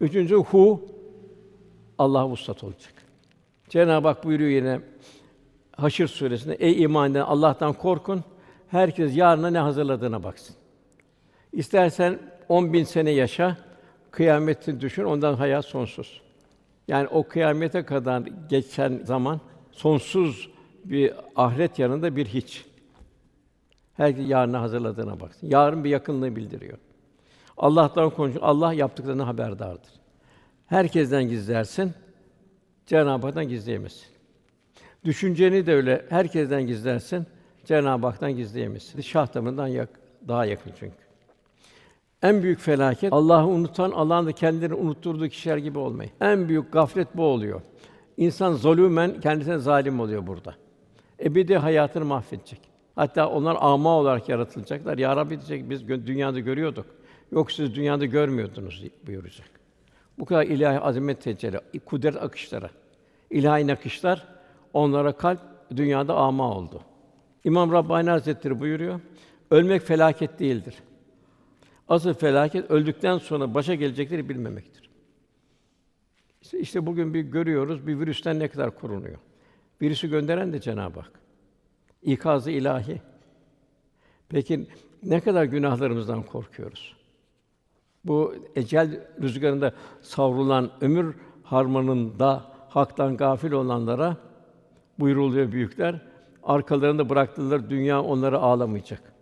Üçüncü 0.00 0.34
hu 0.34 0.88
Allah 1.98 2.28
vuslat 2.28 2.64
olacak. 2.64 2.92
Cenab-ı 3.68 4.08
Hak 4.08 4.24
buyuruyor 4.24 4.50
yine 4.50 4.80
Haşr 5.72 6.06
suresinde 6.06 6.54
ey 6.54 6.82
iman 6.82 7.10
eden 7.10 7.20
Allah'tan 7.20 7.72
korkun. 7.72 8.24
Herkes 8.68 9.16
yarına 9.16 9.50
ne 9.50 9.58
hazırladığına 9.58 10.24
baksın. 10.24 10.56
İstersen 11.52 12.18
on 12.48 12.72
bin 12.72 12.84
sene 12.84 13.10
yaşa, 13.10 13.56
kıyameti 14.10 14.80
düşün, 14.80 15.04
ondan 15.04 15.34
hayat 15.34 15.64
sonsuz. 15.64 16.27
Yani 16.88 17.08
o 17.08 17.22
kıyamete 17.22 17.84
kadar 17.84 18.22
geçen 18.48 19.00
zaman 19.04 19.40
sonsuz 19.72 20.50
bir 20.84 21.12
ahiret 21.36 21.78
yanında 21.78 22.16
bir 22.16 22.26
hiç. 22.26 22.64
Herkes 23.94 24.28
yarına 24.28 24.60
hazırladığına 24.60 25.20
baksın. 25.20 25.46
Yarın 25.46 25.84
bir 25.84 25.90
yakınlığı 25.90 26.36
bildiriyor. 26.36 26.78
Allah'tan 27.56 28.10
konuşuyor. 28.10 28.44
Allah 28.44 28.72
yaptıklarını 28.72 29.22
haberdardır. 29.22 29.90
Herkesten 30.66 31.28
gizlersin, 31.28 31.92
Cenab-ı 32.86 33.26
Hak'tan 33.26 33.48
gizleyemezsin. 33.48 34.06
Düşünceni 35.04 35.66
de 35.66 35.74
öyle 35.74 36.06
herkesten 36.08 36.66
gizlersin, 36.66 37.26
Cenab-ı 37.64 38.06
Hak'tan 38.06 38.36
gizleyemezsin. 38.36 39.00
Şah 39.00 39.34
damarından 39.34 39.66
yak, 39.66 39.88
daha 40.28 40.44
yakın 40.44 40.72
çünkü. 40.80 41.07
En 42.22 42.42
büyük 42.42 42.58
felaket 42.60 43.12
Allah'ı 43.12 43.46
unutan, 43.46 43.90
Allah'ın 43.90 44.26
da 44.26 44.32
kendilerini 44.32 44.74
unutturduğu 44.74 45.28
kişiler 45.28 45.56
gibi 45.56 45.78
olmayı. 45.78 46.10
En 46.20 46.48
büyük 46.48 46.72
gaflet 46.72 47.16
bu 47.16 47.22
oluyor. 47.22 47.60
İnsan 48.16 48.52
zulümen 48.52 49.20
kendisine 49.20 49.58
zalim 49.58 50.00
oluyor 50.00 50.26
burada. 50.26 50.54
Ebedi 51.24 51.56
hayatını 51.56 52.04
mahvedecek. 52.04 52.60
Hatta 52.96 53.28
onlar 53.28 53.56
ama 53.60 53.96
olarak 53.96 54.28
yaratılacaklar. 54.28 54.98
Ya 54.98 55.16
Rabbi 55.16 55.30
diyecek 55.30 55.70
biz 55.70 55.88
dünyada 55.88 56.40
görüyorduk. 56.40 56.86
Yok 57.32 57.52
siz 57.52 57.74
dünyada 57.74 58.04
görmüyordunuz 58.04 58.84
buyuracak. 59.06 59.48
Bu 60.18 60.24
kadar 60.24 60.42
ilahi 60.42 60.80
azamet 60.80 61.22
tecelli, 61.22 61.60
kudret 61.86 62.22
akışları, 62.22 62.70
ilahi 63.30 63.66
nakışlar 63.66 64.24
onlara 64.72 65.12
kalp 65.12 65.40
dünyada 65.76 66.16
ama 66.16 66.56
oldu. 66.56 66.80
İmam 67.44 67.72
Rabbani 67.72 68.10
Hazretleri 68.10 68.60
buyuruyor. 68.60 69.00
Ölmek 69.50 69.82
felaket 69.82 70.38
değildir. 70.38 70.74
Asıl 71.88 72.14
felaket 72.14 72.70
öldükten 72.70 73.18
sonra 73.18 73.54
başa 73.54 73.74
gelecekleri 73.74 74.28
bilmemektir. 74.28 74.90
İşte, 76.42 76.58
işte 76.58 76.86
bugün 76.86 77.14
bir 77.14 77.20
görüyoruz 77.20 77.86
bir 77.86 78.00
virüsten 78.00 78.38
ne 78.38 78.48
kadar 78.48 78.74
korunuyor. 78.74 79.18
Virüsü 79.82 80.10
gönderen 80.10 80.52
de 80.52 80.60
Cenab-ı 80.60 81.00
Hak. 81.00 81.20
İkazı 82.02 82.50
ilahi. 82.50 83.00
Peki 84.28 84.66
ne 85.02 85.20
kadar 85.20 85.44
günahlarımızdan 85.44 86.22
korkuyoruz? 86.22 86.96
Bu 88.04 88.34
ecel 88.56 89.08
rüzgarında 89.22 89.72
savrulan 90.02 90.70
ömür 90.80 91.14
harmanında 91.42 92.52
haktan 92.68 93.16
gafil 93.16 93.52
olanlara 93.52 94.16
buyuruluyor 94.98 95.52
büyükler. 95.52 96.00
Arkalarında 96.42 97.08
bıraktılar 97.08 97.70
dünya 97.70 98.02
onları 98.02 98.38
ağlamayacak. 98.38 99.17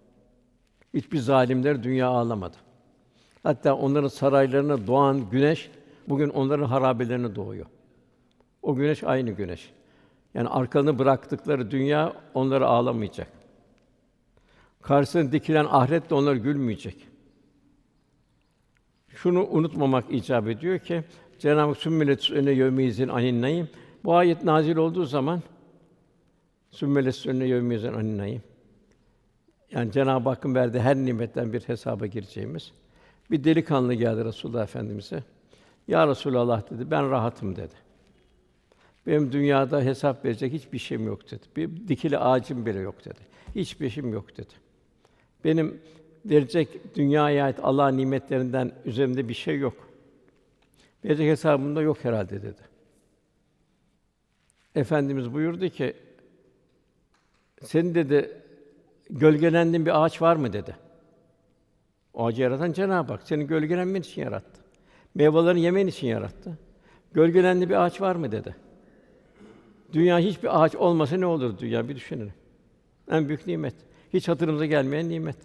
Hiçbir 0.96 1.18
zalimler 1.18 1.82
dünya 1.82 2.08
ağlamadı. 2.08 2.56
Hatta 3.42 3.74
onların 3.74 4.08
saraylarına 4.08 4.86
doğan 4.86 5.30
güneş 5.30 5.70
bugün 6.08 6.28
onların 6.28 6.64
harabelerine 6.64 7.34
doğuyor. 7.34 7.66
O 8.62 8.74
güneş 8.74 9.04
aynı 9.04 9.30
güneş. 9.30 9.70
Yani 10.34 10.48
arkalarını 10.48 10.98
bıraktıkları 10.98 11.70
dünya 11.70 12.12
onları 12.34 12.66
ağlamayacak. 12.66 13.28
Karşısına 14.82 15.32
dikilen 15.32 15.64
ahiret 15.64 16.10
de 16.10 16.14
onları 16.14 16.36
gülmeyecek. 16.36 17.08
Şunu 19.08 19.46
unutmamak 19.46 20.04
icap 20.10 20.48
ediyor 20.48 20.78
ki 20.78 21.04
Cenab-ı 21.38 21.68
Hak 21.68 21.76
sümmelet 21.76 22.30
önüne 22.30 22.50
yevmiyizin 22.50 23.08
anin 23.08 23.42
naim. 23.42 23.68
Bu 24.04 24.14
ayet 24.14 24.44
nazil 24.44 24.76
olduğu 24.76 25.04
zaman 25.04 25.42
sümmelet 26.70 27.26
önüne 27.26 27.46
yevmiyizin 27.46 27.92
anin 27.92 28.18
naim. 28.18 28.42
Yani 29.70 29.92
Cenab-ı 29.92 30.28
Hakk'ın 30.28 30.54
verdiği 30.54 30.80
her 30.80 30.96
nimetten 30.96 31.52
bir 31.52 31.60
hesaba 31.60 32.06
gireceğimiz. 32.06 32.72
Bir 33.30 33.44
delikanlı 33.44 33.94
geldi 33.94 34.24
Resulullah 34.24 34.62
Efendimize. 34.62 35.22
Ya 35.88 36.08
Resulallah 36.08 36.70
dedi, 36.70 36.90
ben 36.90 37.10
rahatım 37.10 37.56
dedi. 37.56 37.74
Benim 39.06 39.32
dünyada 39.32 39.82
hesap 39.82 40.24
verecek 40.24 40.52
hiçbir 40.52 40.78
şeyim 40.78 41.06
yok 41.06 41.30
dedi. 41.30 41.42
Bir 41.56 41.88
dikili 41.88 42.18
ağacım 42.18 42.66
bile 42.66 42.78
yok 42.78 43.04
dedi. 43.04 43.20
Hiçbir 43.54 43.90
şeyim 43.90 44.12
yok 44.12 44.36
dedi. 44.36 44.52
Benim 45.44 45.80
verecek 46.24 46.96
dünyaya 46.96 47.44
ait 47.44 47.58
Allah 47.62 47.88
nimetlerinden 47.88 48.72
üzerimde 48.84 49.28
bir 49.28 49.34
şey 49.34 49.58
yok. 49.58 49.88
Verecek 51.04 51.30
hesabımda 51.30 51.82
yok 51.82 52.04
herhalde 52.04 52.42
dedi. 52.42 52.60
Efendimiz 54.74 55.32
buyurdu 55.32 55.68
ki 55.68 55.96
senin 57.62 57.94
dedi 57.94 58.42
gölgelendiğin 59.10 59.86
bir 59.86 60.04
ağaç 60.04 60.22
var 60.22 60.36
mı 60.36 60.52
dedi. 60.52 60.76
O 62.14 62.26
ağacı 62.26 62.42
yaratan 62.42 62.72
Cenab-ı 62.72 63.12
Hak 63.12 63.22
seni 63.22 63.46
gölgelenmen 63.46 64.00
için 64.00 64.22
yarattı. 64.22 64.60
Meyvelerini 65.14 65.60
yemen 65.60 65.86
için 65.86 66.06
yarattı. 66.06 66.58
Gölgelendiği 67.12 67.68
bir 67.68 67.84
ağaç 67.84 68.00
var 68.00 68.16
mı 68.16 68.32
dedi. 68.32 68.56
Dünya 69.92 70.18
hiçbir 70.18 70.62
ağaç 70.62 70.74
olmasa 70.74 71.16
ne 71.16 71.26
olur 71.26 71.58
dünya 71.58 71.88
bir 71.88 71.96
düşünün. 71.96 72.32
En 73.10 73.28
büyük 73.28 73.46
nimet. 73.46 73.74
Hiç 74.12 74.28
hatırımıza 74.28 74.66
gelmeyen 74.66 75.08
nimet. 75.08 75.36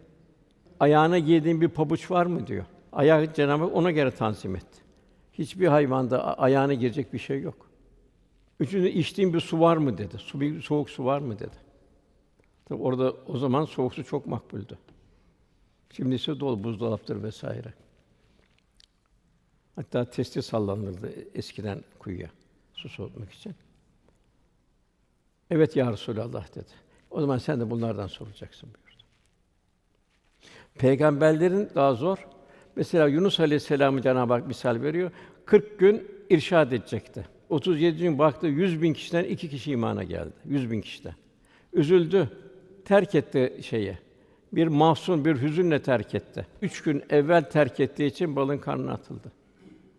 Ayağına 0.79 1.19
giydiğin 1.19 1.61
bir 1.61 1.67
pabuç 1.67 2.11
var 2.11 2.25
mı 2.25 2.47
diyor. 2.47 2.65
Ayağı 2.91 3.33
Cenab-ı 3.33 3.63
Hak 3.63 3.75
ona 3.75 3.91
göre 3.91 4.11
tanzim 4.11 4.55
etti. 4.55 4.81
Hiçbir 5.33 5.67
hayvanda 5.67 6.37
ayağına 6.37 6.73
girecek 6.73 7.13
bir 7.13 7.19
şey 7.19 7.41
yok. 7.41 7.67
Üçüncü 8.59 8.89
içtiğin 8.89 9.33
bir 9.33 9.39
su 9.39 9.59
var 9.59 9.77
mı 9.77 9.97
dedi. 9.97 10.17
Su 10.17 10.41
bir 10.41 10.61
soğuk 10.61 10.89
su 10.89 11.05
var 11.05 11.19
mı 11.19 11.39
dedi. 11.39 11.70
Tabi 12.71 12.83
orada 12.83 13.13
o 13.27 13.37
zaman 13.37 13.65
soğuk 13.65 13.93
su 13.93 14.03
çok 14.03 14.27
makbuldü. 14.27 14.77
Şimdi 15.93 16.15
ise 16.15 16.39
dolu 16.39 16.63
buzdolaptır 16.63 17.23
vesaire. 17.23 17.73
Hatta 19.75 20.05
testi 20.05 20.41
sallanırdı 20.41 21.11
eskiden 21.35 21.83
kuyuya 21.99 22.29
su 22.73 22.89
soğutmak 22.89 23.31
için. 23.31 23.55
Evet 25.49 25.75
ya 25.75 25.91
Resulallah 25.91 26.55
dedi. 26.55 26.71
O 27.09 27.21
zaman 27.21 27.37
sen 27.37 27.59
de 27.59 27.69
bunlardan 27.69 28.07
soracaksın 28.07 28.69
buyurdu. 28.69 29.03
Peygamberlerin 30.75 31.69
daha 31.75 31.93
zor. 31.93 32.27
Mesela 32.75 33.07
Yunus 33.07 33.39
Aleyhisselam'ı 33.39 34.01
Cenab-ı 34.01 34.33
Hak 34.33 34.47
misal 34.47 34.81
veriyor. 34.81 35.11
40 35.45 35.79
gün 35.79 36.07
irşad 36.29 36.71
edecekti. 36.71 37.27
37 37.49 37.97
gün 37.97 38.19
baktı 38.19 38.47
100 38.47 38.81
bin 38.81 38.93
kişiden 38.93 39.23
iki 39.23 39.49
kişi 39.49 39.71
imana 39.71 40.03
geldi. 40.03 40.33
100 40.45 40.71
bin 40.71 40.81
kişiden. 40.81 41.15
Üzüldü. 41.73 42.50
Terk 42.85 43.15
etti 43.15 43.57
şeyi. 43.61 43.97
Bir 44.53 44.67
mahzun, 44.67 45.25
bir 45.25 45.41
hüzünle 45.41 45.81
terk 45.81 46.15
etti. 46.15 46.47
Üç 46.61 46.83
gün 46.83 47.03
evvel 47.09 47.43
terk 47.43 47.79
ettiği 47.79 48.05
için 48.05 48.35
balın 48.35 48.57
karnına 48.57 48.93
atıldı. 48.93 49.31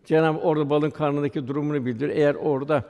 Cenab-ı 0.05 0.39
orada 0.39 0.69
balın 0.69 0.89
karnındaki 0.89 1.47
durumunu 1.47 1.85
bildir. 1.85 2.09
Eğer 2.09 2.35
orada 2.35 2.83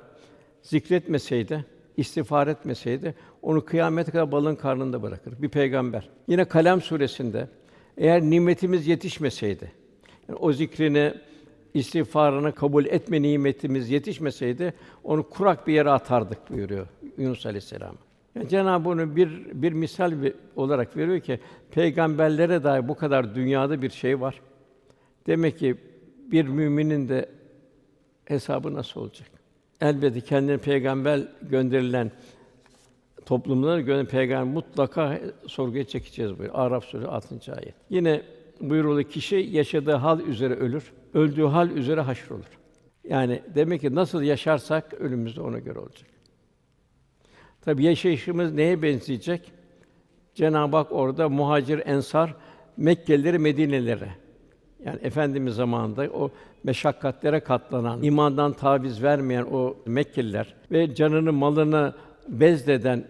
zikretmeseydi, 0.61 1.65
istiğfar 1.97 2.47
etmeseydi 2.47 3.15
onu 3.41 3.65
kıyamete 3.65 4.11
kadar 4.11 4.31
balın 4.31 4.55
karnında 4.55 5.01
bırakır. 5.01 5.41
Bir 5.41 5.49
peygamber. 5.49 6.09
Yine 6.27 6.45
Kalem 6.45 6.81
suresinde 6.81 7.47
eğer 7.97 8.21
nimetimiz 8.21 8.87
yetişmeseydi, 8.87 9.71
yani 10.29 10.39
o 10.39 10.53
zikrini, 10.53 11.13
istiğfarını 11.73 12.55
kabul 12.55 12.85
etme 12.85 13.21
nimetimiz 13.21 13.89
yetişmeseydi 13.89 14.73
onu 15.03 15.29
kurak 15.29 15.67
bir 15.67 15.73
yere 15.73 15.89
atardık 15.89 16.49
buyuruyor 16.49 16.87
Yunus 17.17 17.45
Aleyhisselam. 17.45 17.95
Yani 18.35 18.49
Cenab-ı 18.49 18.89
onu 18.89 19.15
bir 19.15 19.61
bir 19.61 19.73
misal 19.73 20.13
olarak 20.55 20.97
veriyor 20.97 21.19
ki 21.19 21.39
peygamberlere 21.71 22.63
dair 22.63 22.87
bu 22.87 22.95
kadar 22.95 23.35
dünyada 23.35 23.81
bir 23.81 23.89
şey 23.89 24.21
var. 24.21 24.41
Demek 25.27 25.59
ki 25.59 25.75
bir 26.31 26.47
müminin 26.47 27.09
de 27.09 27.29
hesabı 28.25 28.73
nasıl 28.73 29.01
olacak? 29.01 29.27
Elbette 29.81 30.21
kendine 30.21 30.57
peygamber 30.57 31.21
gönderilen 31.41 32.11
toplumlara 33.25 33.81
göre 33.81 34.05
peygamber 34.05 34.53
mutlaka 34.53 35.19
sorguya 35.47 35.83
çekeceğiz 35.83 36.31
buyuruyor. 36.31 36.59
Araf 36.59 36.85
suresi 36.85 37.07
6. 37.07 37.53
ayet. 37.53 37.75
Yine 37.89 38.21
buyurulur 38.61 39.03
kişi 39.03 39.35
yaşadığı 39.35 39.95
hal 39.95 40.19
üzere 40.19 40.53
ölür, 40.53 40.93
öldüğü 41.13 41.45
hal 41.45 41.69
üzere 41.69 42.01
haşrolur. 42.01 42.59
Yani 43.03 43.41
demek 43.55 43.81
ki 43.81 43.95
nasıl 43.95 44.21
yaşarsak 44.21 44.93
ölümümüz 44.93 45.37
de 45.37 45.41
ona 45.41 45.59
göre 45.59 45.79
olacak. 45.79 46.09
Tabi 47.65 47.83
yaşayışımız 47.83 48.53
neye 48.53 48.81
benzeyecek? 48.81 49.51
Cenab-ı 50.35 50.77
Hak 50.77 50.91
orada 50.91 51.29
muhacir, 51.29 51.81
ensar, 51.85 52.35
Mekkelileri, 52.77 53.39
Medinelilere 53.39 54.09
yani 54.85 54.99
efendimiz 55.01 55.55
zamanında 55.55 56.03
o 56.13 56.31
meşakkatlere 56.63 57.39
katlanan, 57.39 58.03
imandan 58.03 58.53
taviz 58.53 59.03
vermeyen 59.03 59.43
o 59.43 59.75
Mekkeliler 59.85 60.53
ve 60.71 60.95
canını, 60.95 61.33
malını 61.33 61.93
bezleden 62.27 63.05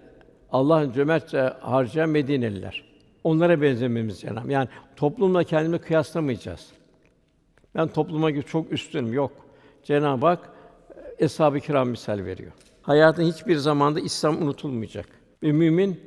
Allah'ın 0.51 0.91
cömertçe 0.91 1.53
harcayan 1.61 2.09
Medineliler. 2.09 2.83
Onlara 3.23 3.61
benzememiz 3.61 4.21
Cenab-ı 4.21 4.51
Yani 4.51 4.67
toplumla 4.95 5.43
kendimi 5.43 5.79
kıyaslamayacağız. 5.79 6.71
Ben 7.75 7.87
topluma 7.87 8.41
çok 8.41 8.71
üstünüm 8.71 9.13
yok. 9.13 9.31
Cenab-ı 9.83 10.25
Hak 10.25 10.49
eshab-ı 11.19 11.59
kiram 11.59 11.89
misal 11.89 12.25
veriyor. 12.25 12.51
Hayatın 12.83 13.23
hiçbir 13.23 13.55
zamanda 13.55 13.99
İslam 13.99 14.41
unutulmayacak. 14.41 15.05
Ve 15.43 15.51
mümin 15.51 15.99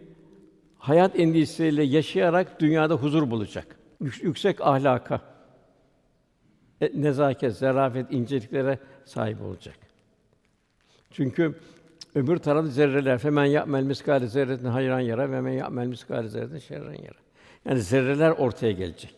hayat 0.79 1.21
endişesiyle 1.21 1.83
yaşayarak 1.83 2.61
dünyada 2.61 2.95
huzur 2.95 3.31
bulacak. 3.31 3.77
Yüksek 4.01 4.61
ahlaka, 4.61 5.21
e, 6.81 7.03
nezaket, 7.03 7.57
zarafet, 7.57 8.13
inceliklere 8.13 8.79
sahip 9.05 9.43
olacak. 9.43 9.77
Çünkü 11.11 11.55
öbür 12.15 12.37
tarafta 12.37 12.71
zerreler 12.71 13.19
femen 13.19 13.45
ya'mel 13.45 13.83
miskale 13.83 14.27
zerretin 14.27 14.67
hayran 14.67 15.01
yara 15.01 15.31
ve 15.31 15.41
men 15.41 15.53
ya'mel 15.53 15.87
miskale 15.87 16.29
zerretin 16.29 16.59
şerren 16.59 17.03
yara. 17.03 17.19
Yani 17.65 17.81
zerreler 17.81 18.31
ortaya 18.31 18.73
gelecek. 18.73 19.15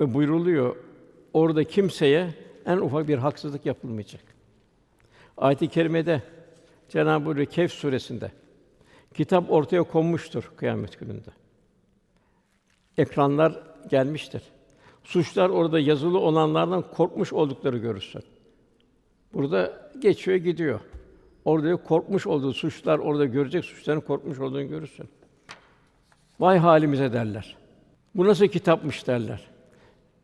Ve 0.00 0.14
buyruluyor 0.14 0.76
orada 1.32 1.64
kimseye 1.64 2.34
en 2.66 2.76
ufak 2.76 3.08
bir 3.08 3.18
haksızlık 3.18 3.66
yapılmayacak. 3.66 4.22
Ayet-i 5.36 5.68
kerimede 5.68 6.22
Cenab-ı 6.94 7.38
Hak 7.38 7.52
Kehf 7.52 7.72
suresinde. 7.72 8.30
Kitap 9.14 9.50
ortaya 9.50 9.82
konmuştur 9.82 10.52
kıyamet 10.56 11.00
gününde. 11.00 11.30
Ekranlar 12.98 13.62
gelmiştir. 13.90 14.42
Suçlar 15.04 15.48
orada 15.48 15.80
yazılı 15.80 16.18
olanlardan 16.18 16.84
korkmuş 16.90 17.32
oldukları 17.32 17.78
görürsün. 17.78 18.22
Burada 19.32 19.90
geçiyor 19.98 20.36
gidiyor. 20.36 20.80
Orada 21.44 21.76
korkmuş 21.76 22.26
olduğu 22.26 22.52
suçlar 22.52 22.98
orada 22.98 23.24
görecek 23.24 23.64
suçların 23.64 24.00
korkmuş 24.00 24.38
olduğunu 24.38 24.68
görürsün. 24.68 25.08
Vay 26.40 26.58
halimize 26.58 27.12
derler. 27.12 27.56
Bu 28.14 28.26
nasıl 28.26 28.46
kitapmış 28.46 29.06
derler. 29.06 29.40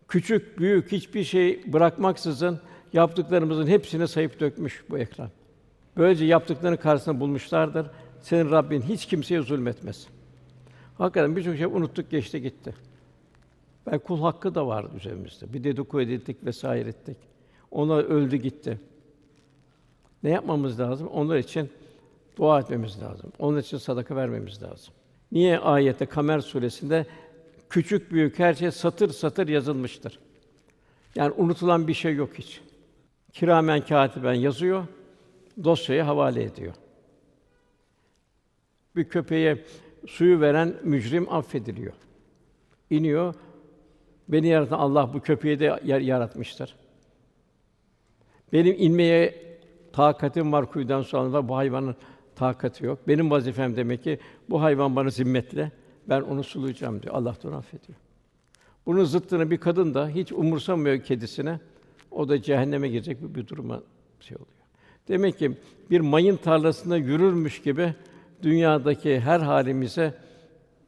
Küçük, 0.08 0.58
büyük 0.58 0.92
hiçbir 0.92 1.24
şey 1.24 1.72
bırakmaksızın 1.72 2.60
yaptıklarımızın 2.92 3.66
hepsini 3.66 4.08
sayıp 4.08 4.40
dökmüş 4.40 4.84
bu 4.90 4.98
ekran. 4.98 5.30
Böylece 6.00 6.24
yaptıklarını 6.24 6.76
karşısında 6.76 7.20
bulmuşlardır. 7.20 7.86
Senin 8.20 8.50
Rabbin 8.50 8.82
hiç 8.82 9.06
kimseye 9.06 9.42
zulmetmez. 9.42 10.06
Hakikaten 10.98 11.36
birçok 11.36 11.56
şey 11.56 11.66
unuttuk, 11.66 12.10
geçti 12.10 12.42
gitti. 12.42 12.74
Belki 13.86 14.04
kul 14.04 14.20
hakkı 14.20 14.54
da 14.54 14.66
var 14.66 14.86
üzerimizde. 14.96 15.52
Bir 15.52 15.64
dedikodu 15.64 16.00
ettik 16.02 16.44
vesaire 16.44 16.88
ettik. 16.88 17.16
Ona 17.70 17.96
öldü 17.96 18.36
gitti. 18.36 18.80
Ne 20.22 20.30
yapmamız 20.30 20.80
lazım? 20.80 21.08
Onlar 21.08 21.36
için 21.36 21.70
dua 22.36 22.60
etmemiz 22.60 23.02
lazım. 23.02 23.32
Onun 23.38 23.58
için 23.58 23.78
sadaka 23.78 24.16
vermemiz 24.16 24.62
lazım. 24.62 24.94
Niye 25.32 25.58
ayette 25.58 26.06
Kamer 26.06 26.40
suresinde 26.40 27.06
küçük 27.70 28.12
büyük 28.12 28.38
her 28.38 28.54
şey 28.54 28.70
satır 28.70 29.10
satır 29.10 29.48
yazılmıştır. 29.48 30.18
Yani 31.14 31.32
unutulan 31.36 31.88
bir 31.88 31.94
şey 31.94 32.14
yok 32.14 32.30
hiç. 32.34 32.60
Kiramen 33.32 33.80
katiben 33.80 34.34
yazıyor, 34.34 34.84
dosyayı 35.64 36.02
havale 36.02 36.42
ediyor. 36.42 36.74
Bir 38.96 39.04
köpeğe 39.04 39.64
suyu 40.06 40.40
veren 40.40 40.74
mücrim 40.84 41.32
affediliyor. 41.32 41.92
İniyor. 42.90 43.34
Beni 44.28 44.46
yaratan 44.46 44.78
Allah 44.78 45.14
bu 45.14 45.20
köpeği 45.20 45.60
de 45.60 45.80
yaratmıştır. 45.84 46.76
Benim 48.52 48.76
inmeye 48.78 49.50
takatim 49.92 50.52
var 50.52 50.70
kuyudan 50.70 51.02
sonra 51.02 51.48
bu 51.48 51.56
hayvanın 51.56 51.96
takati 52.36 52.84
yok. 52.84 52.98
Benim 53.08 53.30
vazifem 53.30 53.76
demek 53.76 54.04
ki 54.04 54.18
bu 54.50 54.62
hayvan 54.62 54.96
bana 54.96 55.10
zimmetle 55.10 55.72
ben 56.08 56.20
onu 56.20 56.44
sulayacağım 56.44 57.02
diyor. 57.02 57.14
Allah 57.14 57.36
da 57.42 57.48
onu 57.48 57.56
affediyor. 57.56 57.98
Bunun 58.86 59.04
zıttını 59.04 59.50
bir 59.50 59.58
kadın 59.58 59.94
da 59.94 60.08
hiç 60.08 60.32
umursamıyor 60.32 61.02
kedisine. 61.02 61.60
O 62.10 62.28
da 62.28 62.42
cehenneme 62.42 62.88
girecek 62.88 63.22
bir, 63.22 63.34
bir 63.34 63.48
duruma 63.48 63.82
şey 64.20 64.36
oluyor. 64.36 64.59
Demek 65.10 65.38
ki 65.38 65.52
bir 65.90 66.00
mayın 66.00 66.36
tarlasında 66.36 66.96
yürürmüş 66.96 67.62
gibi 67.62 67.94
dünyadaki 68.42 69.20
her 69.20 69.40
halimize 69.40 70.14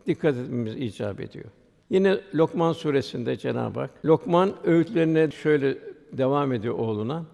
dikkat 0.06 0.37
etmemiz 0.37 0.76
icap 0.76 1.20
ediyor. 1.20 1.44
Yine 1.90 2.20
Lokman 2.35 2.72
suresinde 2.72 3.37
Cenab-ı 3.37 3.80
Hak 3.80 3.90
Lokman 4.04 4.52
öğütlerine 4.64 5.30
şöyle 5.30 5.78
devam 6.12 6.52
ediyor 6.52 6.74
oğluna. 6.74 7.24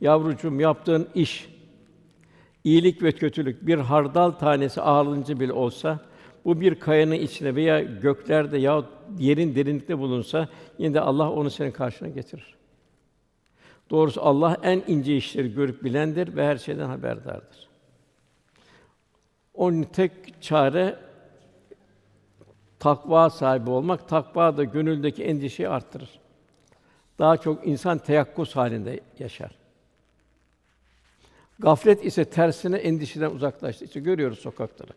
Yavrucuğum 0.00 0.60
yaptığın 0.60 1.08
iş 1.14 1.48
iyilik 2.64 3.02
ve 3.02 3.12
kötülük 3.12 3.66
bir 3.66 3.78
hardal 3.78 4.30
tanesi 4.30 4.80
ağırlığınca 4.80 5.40
bile 5.40 5.52
olsa 5.52 6.00
bu 6.44 6.60
bir 6.60 6.74
kayanın 6.74 7.12
içine 7.12 7.54
veya 7.54 7.82
göklerde 7.82 8.58
ya 8.58 8.84
yerin 9.18 9.54
derinlikte 9.54 9.98
bulunsa 9.98 10.48
yine 10.78 10.94
de 10.94 11.00
Allah 11.00 11.30
onu 11.30 11.50
senin 11.50 11.70
karşına 11.70 12.08
getirir. 12.08 12.54
Doğrusu 13.94 14.22
Allah 14.22 14.56
en 14.62 14.82
ince 14.86 15.16
işleri 15.16 15.54
görüp 15.54 15.84
bilendir 15.84 16.36
ve 16.36 16.46
her 16.46 16.56
şeyden 16.56 16.88
haberdardır. 16.88 17.68
Onun 19.54 19.82
tek 19.82 20.42
çare 20.42 20.98
takva 22.78 23.30
sahibi 23.30 23.70
olmak. 23.70 24.08
Takva 24.08 24.56
da 24.56 24.64
gönüldeki 24.64 25.24
endişeyi 25.24 25.68
arttırır. 25.68 26.20
Daha 27.18 27.36
çok 27.36 27.66
insan 27.66 27.98
teyakkuz 27.98 28.56
halinde 28.56 29.00
yaşar. 29.18 29.58
Gaflet 31.58 32.04
ise 32.04 32.24
tersine 32.24 32.76
endişeden 32.76 33.30
uzaklaştı. 33.30 33.84
İşte 33.84 34.00
görüyoruz 34.00 34.38
sokakları. 34.38 34.92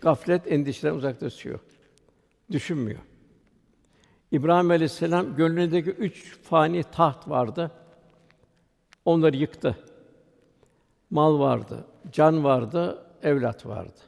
Gaflet 0.00 0.52
endişeden 0.52 0.94
uzaklaşıyor. 0.94 1.60
Düşünmüyor. 2.50 3.00
İbrahim 4.32 4.70
Aleyhisselam 4.70 5.36
gönlündeki 5.36 5.90
üç 5.90 6.38
fani 6.42 6.82
taht 6.82 7.28
vardı. 7.28 7.70
Onları 9.04 9.36
yıktı. 9.36 9.78
Mal 11.10 11.38
vardı, 11.38 11.84
can 12.12 12.44
vardı, 12.44 13.04
evlat 13.22 13.66
vardı. 13.66 13.98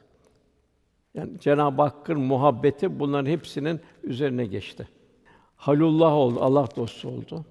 Yani 1.13 1.39
Cenab-ı 1.39 1.81
Hakk'ın 1.81 2.19
muhabbeti 2.19 2.99
bunların 2.99 3.29
hepsinin 3.29 3.81
üzerine 4.03 4.45
geçti. 4.45 4.87
Halullah 5.55 6.13
oldu, 6.13 6.39
Allah 6.41 6.67
dostu 6.75 7.09
oldu. 7.09 7.45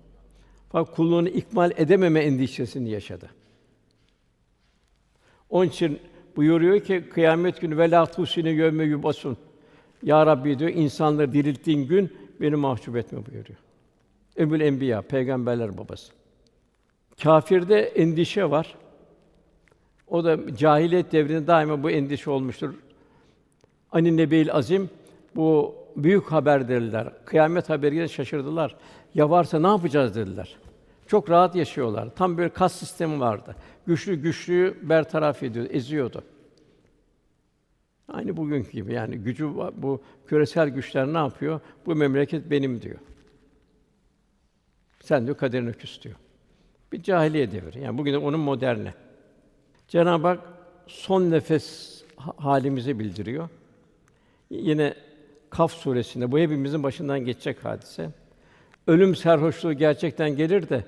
Fakat 0.69 0.97
kulluğunu 0.97 1.29
ikmal 1.29 1.73
edememe 1.77 2.21
endişesini 2.21 2.91
yaşadı. 2.91 3.31
Onun 5.51 5.67
için 5.67 5.99
buyuruyor 6.37 6.81
ki 6.81 7.09
kıyamet 7.13 7.61
günü 7.61 7.79
ve 7.79 7.91
la 7.91 8.07
tusine 8.07 8.51
yevme 8.51 8.85
yubasun. 8.85 9.37
Ya 10.03 10.27
Rabbi 10.27 10.59
diyor 10.59 10.71
insanları 10.71 11.33
dirilttiğin 11.33 11.89
gün 11.89 12.20
beni 12.41 12.57
mahcup 12.57 12.97
etme 12.97 13.27
buyuruyor. 13.27 13.59
Emül 14.37 14.61
Enbiya, 14.61 15.03
peygamberler 15.03 15.79
babası. 15.79 16.13
Kafirde 17.23 17.81
endişe 17.81 18.51
var. 18.51 18.75
O 20.09 20.25
da 20.25 20.57
cahiliyet 20.57 21.13
devrinde 21.13 21.47
daima 21.47 21.83
bu 21.83 21.91
endişe 21.91 22.31
olmuştur. 22.31 22.75
Ani 23.93 24.17
Nebil 24.17 24.53
Azim 24.53 24.91
bu 25.37 25.75
büyük 25.97 26.33
haber 26.33 26.69
dediler. 26.69 27.13
Kıyamet 27.25 27.71
haberiyle 27.71 28.09
şaşırdılar. 28.09 28.77
Ya 29.15 29.31
varsa 29.31 29.61
ne 29.61 29.67
yapacağız 29.67 30.17
dediler. 30.17 30.57
Çok 31.07 31.31
rahat 31.31 31.55
yaşıyorlar. 31.55 32.09
Tam 32.17 32.39
böyle 32.39 32.49
kas 32.49 32.73
sistemi 32.73 33.21
vardı. 33.21 33.57
Güçlü 33.87 34.15
güçlüyü 34.15 34.77
bertaraf 34.83 35.43
ediyor, 35.43 35.67
eziyordu. 35.71 36.23
Aynı 38.11 38.37
bugünkü 38.37 38.71
gibi 38.71 38.93
yani 38.93 39.19
gücü 39.19 39.49
bu 39.55 40.03
küresel 40.27 40.69
güçler 40.69 41.07
ne 41.07 41.19
yapıyor? 41.19 41.61
Bu 41.87 41.95
memleket 41.95 42.51
benim 42.51 42.83
diyor. 42.83 42.99
Sen 45.01 45.25
diyor 45.25 45.37
kaderine 45.37 45.73
küs. 45.73 46.01
Bir 46.93 47.03
cahiliye 47.03 47.53
devri. 47.53 47.81
Yani 47.81 47.99
bugün 47.99 48.13
de 48.13 48.19
onun 48.19 48.41
moderni. 48.41 48.95
Cenab-ı 49.89 50.27
Hak 50.27 50.41
son 50.87 51.31
nefes 51.31 52.01
halimizi 52.17 52.99
bildiriyor. 52.99 53.49
Yine 54.51 54.95
Kaf 55.51 55.73
suresinde 55.73 56.33
bu 56.33 56.39
hepimizin 56.39 56.83
başından 56.83 57.21
geçecek 57.21 57.65
hadise. 57.65 58.11
Ölüm 58.87 59.17
serhoşluğu 59.17 59.73
gerçekten 59.73 60.37
gelir 60.37 60.69
de 60.69 60.85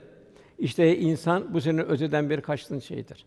işte 0.58 0.98
insan 0.98 1.54
bu 1.54 1.60
senin 1.60 1.78
öteden 1.78 2.30
bir 2.30 2.40
kaçtığın 2.40 2.78
şeydir. 2.78 3.26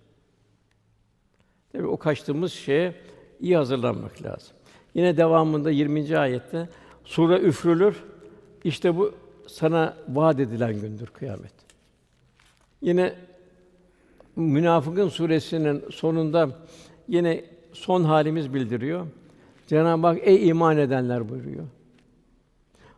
Tabii 1.71 1.88
o 1.88 1.97
kaçtığımız 1.97 2.53
şeye 2.53 2.95
iyi 3.39 3.58
hazırlanmak 3.58 4.24
lazım. 4.24 4.56
Yine 4.93 5.17
devamında 5.17 5.71
20. 5.71 6.17
ayette 6.17 6.69
sure 7.06 7.39
üfrülür. 7.39 8.04
İşte 8.63 8.98
bu 8.98 9.12
sana 9.48 9.98
vaat 10.10 10.39
edilen 10.39 10.82
gündür 10.82 11.08
kıyamet. 11.08 11.54
Yine 12.82 13.15
Münafıkın 14.36 15.10
suresinin 15.10 15.84
sonunda 15.91 16.50
yine 17.08 17.45
son 17.74 18.04
halimiz 18.04 18.54
bildiriyor. 18.54 19.08
Cenab-ı 19.67 20.08
Hak 20.08 20.17
ey 20.21 20.48
iman 20.50 20.78
edenler 20.78 21.30
buyuruyor. 21.30 21.65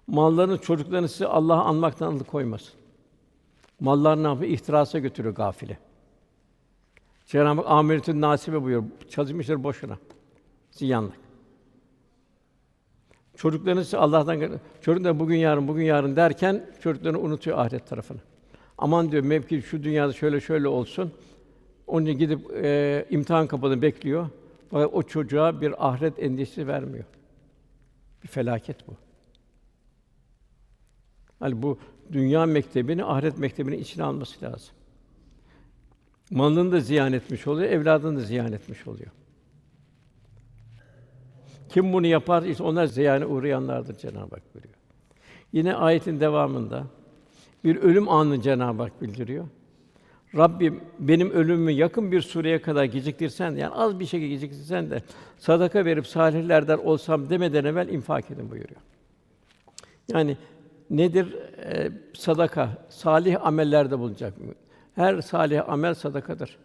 Mallarını, 0.07 0.57
çocuklarını 0.57 1.09
sizi 1.09 1.27
Allah'ı 1.27 1.61
anmaktan 1.61 2.11
alıkoymasın. 2.11 2.73
Mallar 3.79 4.23
ne 4.23 4.27
yapıyor? 4.27 4.51
İhtirasa 4.51 4.99
götürüyor 4.99 5.35
gafile. 5.35 5.77
Cenab-ı 7.25 7.61
Hak 7.61 7.71
amiretün 7.71 8.21
nasibe 8.21 8.63
buyuruyor. 8.63 8.83
Çalışmışlar 9.09 9.63
boşuna. 9.63 9.97
Ziyanlık. 10.77 11.17
Çocuklarını 13.35 13.83
size 13.83 13.97
Allah'tan 13.97 14.59
çocuk 14.81 15.03
da 15.03 15.19
bugün 15.19 15.35
yarın 15.35 15.67
bugün 15.67 15.83
yarın 15.83 16.15
derken 16.15 16.65
çocuklarını 16.81 17.19
unutuyor 17.19 17.57
ahiret 17.57 17.87
tarafını. 17.87 18.19
Aman 18.77 19.11
diyor 19.11 19.23
mevki 19.23 19.61
şu 19.61 19.83
dünyada 19.83 20.13
şöyle 20.13 20.41
şöyle 20.41 20.67
olsun. 20.67 21.11
Onun 21.87 22.05
için 22.05 22.19
gidip 22.19 22.51
e, 22.51 23.05
imtihan 23.09 23.47
kapını 23.47 23.81
bekliyor. 23.81 24.29
Fakat 24.71 24.93
o 24.93 25.03
çocuğa 25.03 25.61
bir 25.61 25.87
ahiret 25.87 26.19
endişesi 26.19 26.67
vermiyor. 26.67 27.05
Bir 28.23 28.27
felaket 28.27 28.87
bu. 28.87 28.93
Hani 31.39 31.61
bu 31.61 31.77
dünya 32.11 32.45
mektebini 32.45 33.05
ahiret 33.05 33.37
mektebinin 33.37 33.79
içine 33.79 34.03
alması 34.03 34.45
lazım. 34.45 34.69
Malını 36.31 36.71
da 36.71 36.79
ziyan 36.79 37.13
etmiş 37.13 37.47
oluyor, 37.47 37.69
evladını 37.69 38.19
da 38.19 38.21
ziyan 38.21 38.53
etmiş 38.53 38.87
oluyor. 38.87 39.11
Kim 41.69 41.93
bunu 41.93 42.07
yapar? 42.07 42.43
İşte 42.43 42.63
onlar 42.63 42.85
ziyane 42.85 43.25
uğrayanlardır 43.25 43.97
Cenab-ı 43.97 44.35
Hak 44.35 44.53
buyuruyor. 44.53 44.75
Yine 45.53 45.75
ayetin 45.75 46.19
devamında 46.19 46.83
bir 47.63 47.75
ölüm 47.75 48.09
anını 48.09 48.41
Cenab-ı 48.41 48.83
Hak 48.83 49.01
bildiriyor. 49.01 49.45
Rabbim 50.35 50.81
benim 50.99 51.31
ölümümü 51.31 51.71
yakın 51.71 52.11
bir 52.11 52.21
süreye 52.21 52.61
kadar 52.61 52.83
geciktirsen 52.83 53.51
yani 53.51 53.73
az 53.73 53.99
bir 53.99 54.05
şekilde 54.05 54.27
geciktirsen 54.29 54.89
de 54.89 55.01
sadaka 55.37 55.85
verip 55.85 56.07
salihlerden 56.07 56.77
olsam 56.77 57.29
demeden 57.29 57.65
evvel 57.65 57.87
infak 57.87 58.31
edin 58.31 58.51
buyuruyor. 58.51 58.81
Yani 60.07 60.37
nedir 60.89 61.33
e, 61.57 61.91
sadaka? 62.13 62.85
Salih 62.89 63.45
amellerde 63.45 63.99
bulunacak. 63.99 64.33
Her 64.95 65.21
salih 65.21 65.69
amel 65.69 65.93
sadakadır. 65.93 66.57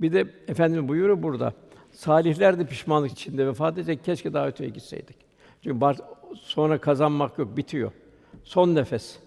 Bir 0.00 0.12
de 0.12 0.20
efendim 0.48 0.88
buyuruyor 0.88 1.22
burada. 1.22 1.52
Salihler 1.98 2.58
de 2.58 2.66
pişmanlık 2.66 3.12
içinde 3.12 3.46
vefat 3.46 3.78
edecek. 3.78 4.04
Keşke 4.04 4.32
daha 4.32 4.46
öteye 4.46 4.70
gitseydik. 4.70 5.16
Çünkü 5.62 5.86
sonra 6.34 6.78
kazanmak 6.78 7.38
yok, 7.38 7.56
bitiyor. 7.56 7.92
Son 8.44 8.74
nefes. 8.74 9.18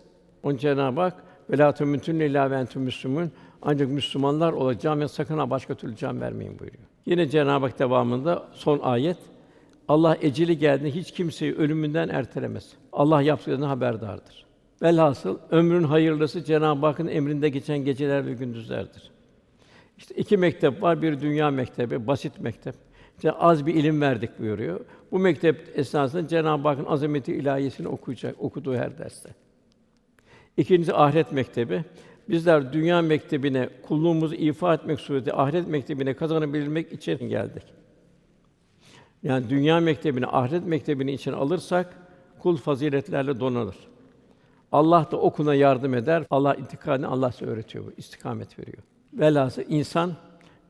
Onun 0.43 0.57
Cenab-ı 0.57 1.01
Hak 1.01 1.23
ve 1.49 1.57
la 1.57 1.73
tumutun 1.73 2.15
illa 2.15 2.51
ve 2.51 2.55
entum 2.55 2.83
müslümun. 2.83 3.31
Ancak 3.61 3.89
Müslümanlar 3.89 4.53
olacağım 4.53 5.01
ya 5.01 5.07
sakın 5.07 5.37
ha 5.37 5.49
başka 5.49 5.75
türlü 5.75 5.95
can 5.95 6.21
vermeyin 6.21 6.59
buyuruyor. 6.59 6.83
Yine 7.05 7.29
Cenab-ı 7.29 7.65
Hak 7.65 7.79
devamında 7.79 8.43
son 8.53 8.79
ayet 8.79 9.17
Allah 9.87 10.17
eceli 10.21 10.57
geldiğinde 10.57 10.95
hiç 10.95 11.11
kimseyi 11.11 11.55
ölümünden 11.55 12.09
ertelemez. 12.09 12.73
Allah 12.93 13.21
yaptıklarından 13.21 13.67
haberdardır. 13.67 14.45
Velhasıl 14.81 15.37
ömrün 15.51 15.83
hayırlısı 15.83 16.43
Cenab-ı 16.43 16.85
Hakk'ın 16.85 17.07
emrinde 17.07 17.49
geçen 17.49 17.77
geceler 17.77 18.25
ve 18.25 18.33
gündüzlerdir. 18.33 19.10
İşte 20.01 20.15
iki 20.15 20.37
mektep 20.37 20.81
var, 20.81 21.01
bir 21.01 21.21
dünya 21.21 21.51
mektebi, 21.51 22.07
basit 22.07 22.39
mektep. 22.39 22.75
İşte 23.15 23.31
az 23.31 23.65
bir 23.65 23.75
ilim 23.75 24.01
verdik 24.01 24.39
buyuruyor. 24.39 24.79
Bu 25.11 25.19
mektep 25.19 25.71
esnasında 25.75 26.27
Cenab-ı 26.27 26.67
Hakk'ın 26.67 26.85
azameti 26.85 27.33
ilahiyesini 27.33 27.87
okuyacak, 27.87 28.35
okuduğu 28.39 28.75
her 28.75 28.97
derste. 28.97 29.29
İkincisi 30.57 30.93
ahiret 30.93 31.31
mektebi. 31.31 31.83
Bizler 32.29 32.73
dünya 32.73 33.01
mektebine 33.01 33.69
kulluğumuzu 33.87 34.35
ifa 34.35 34.73
etmek 34.73 34.99
suretiyle 34.99 35.37
ahiret 35.37 35.67
mektebine 35.67 36.13
kazanabilmek 36.13 36.93
için 36.93 37.29
geldik. 37.29 37.63
Yani 39.23 39.49
dünya 39.49 39.79
mektebini, 39.79 40.27
ahiret 40.27 40.65
mektebini 40.65 41.11
için 41.11 41.31
alırsak 41.31 41.97
kul 42.39 42.57
faziletlerle 42.57 43.39
donanır. 43.39 43.75
Allah 44.71 45.07
da 45.11 45.17
okuna 45.17 45.55
yardım 45.55 45.93
eder. 45.93 46.23
Allah 46.29 46.55
intikalini 46.55 47.07
Allah 47.07 47.31
size 47.31 47.45
öğretiyor 47.45 47.85
istikamet 47.97 48.59
veriyor. 48.59 48.83
Velhâsıl 49.13 49.61
insan 49.69 50.13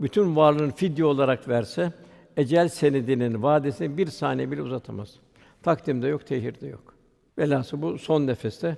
bütün 0.01 0.36
varlığını 0.36 0.71
fidye 0.71 1.06
olarak 1.06 1.47
verse 1.47 1.93
ecel 2.38 2.67
senedinin 2.67 3.43
vadesini 3.43 3.97
bir 3.97 4.08
saniye 4.08 4.51
bile 4.51 4.62
uzatamaz. 4.62 5.19
Takdimde 5.63 6.08
yok, 6.08 6.27
tehirde 6.27 6.67
yok. 6.67 6.93
Velhâsıl 7.38 7.82
bu 7.82 7.97
son 7.97 8.27
nefeste 8.27 8.77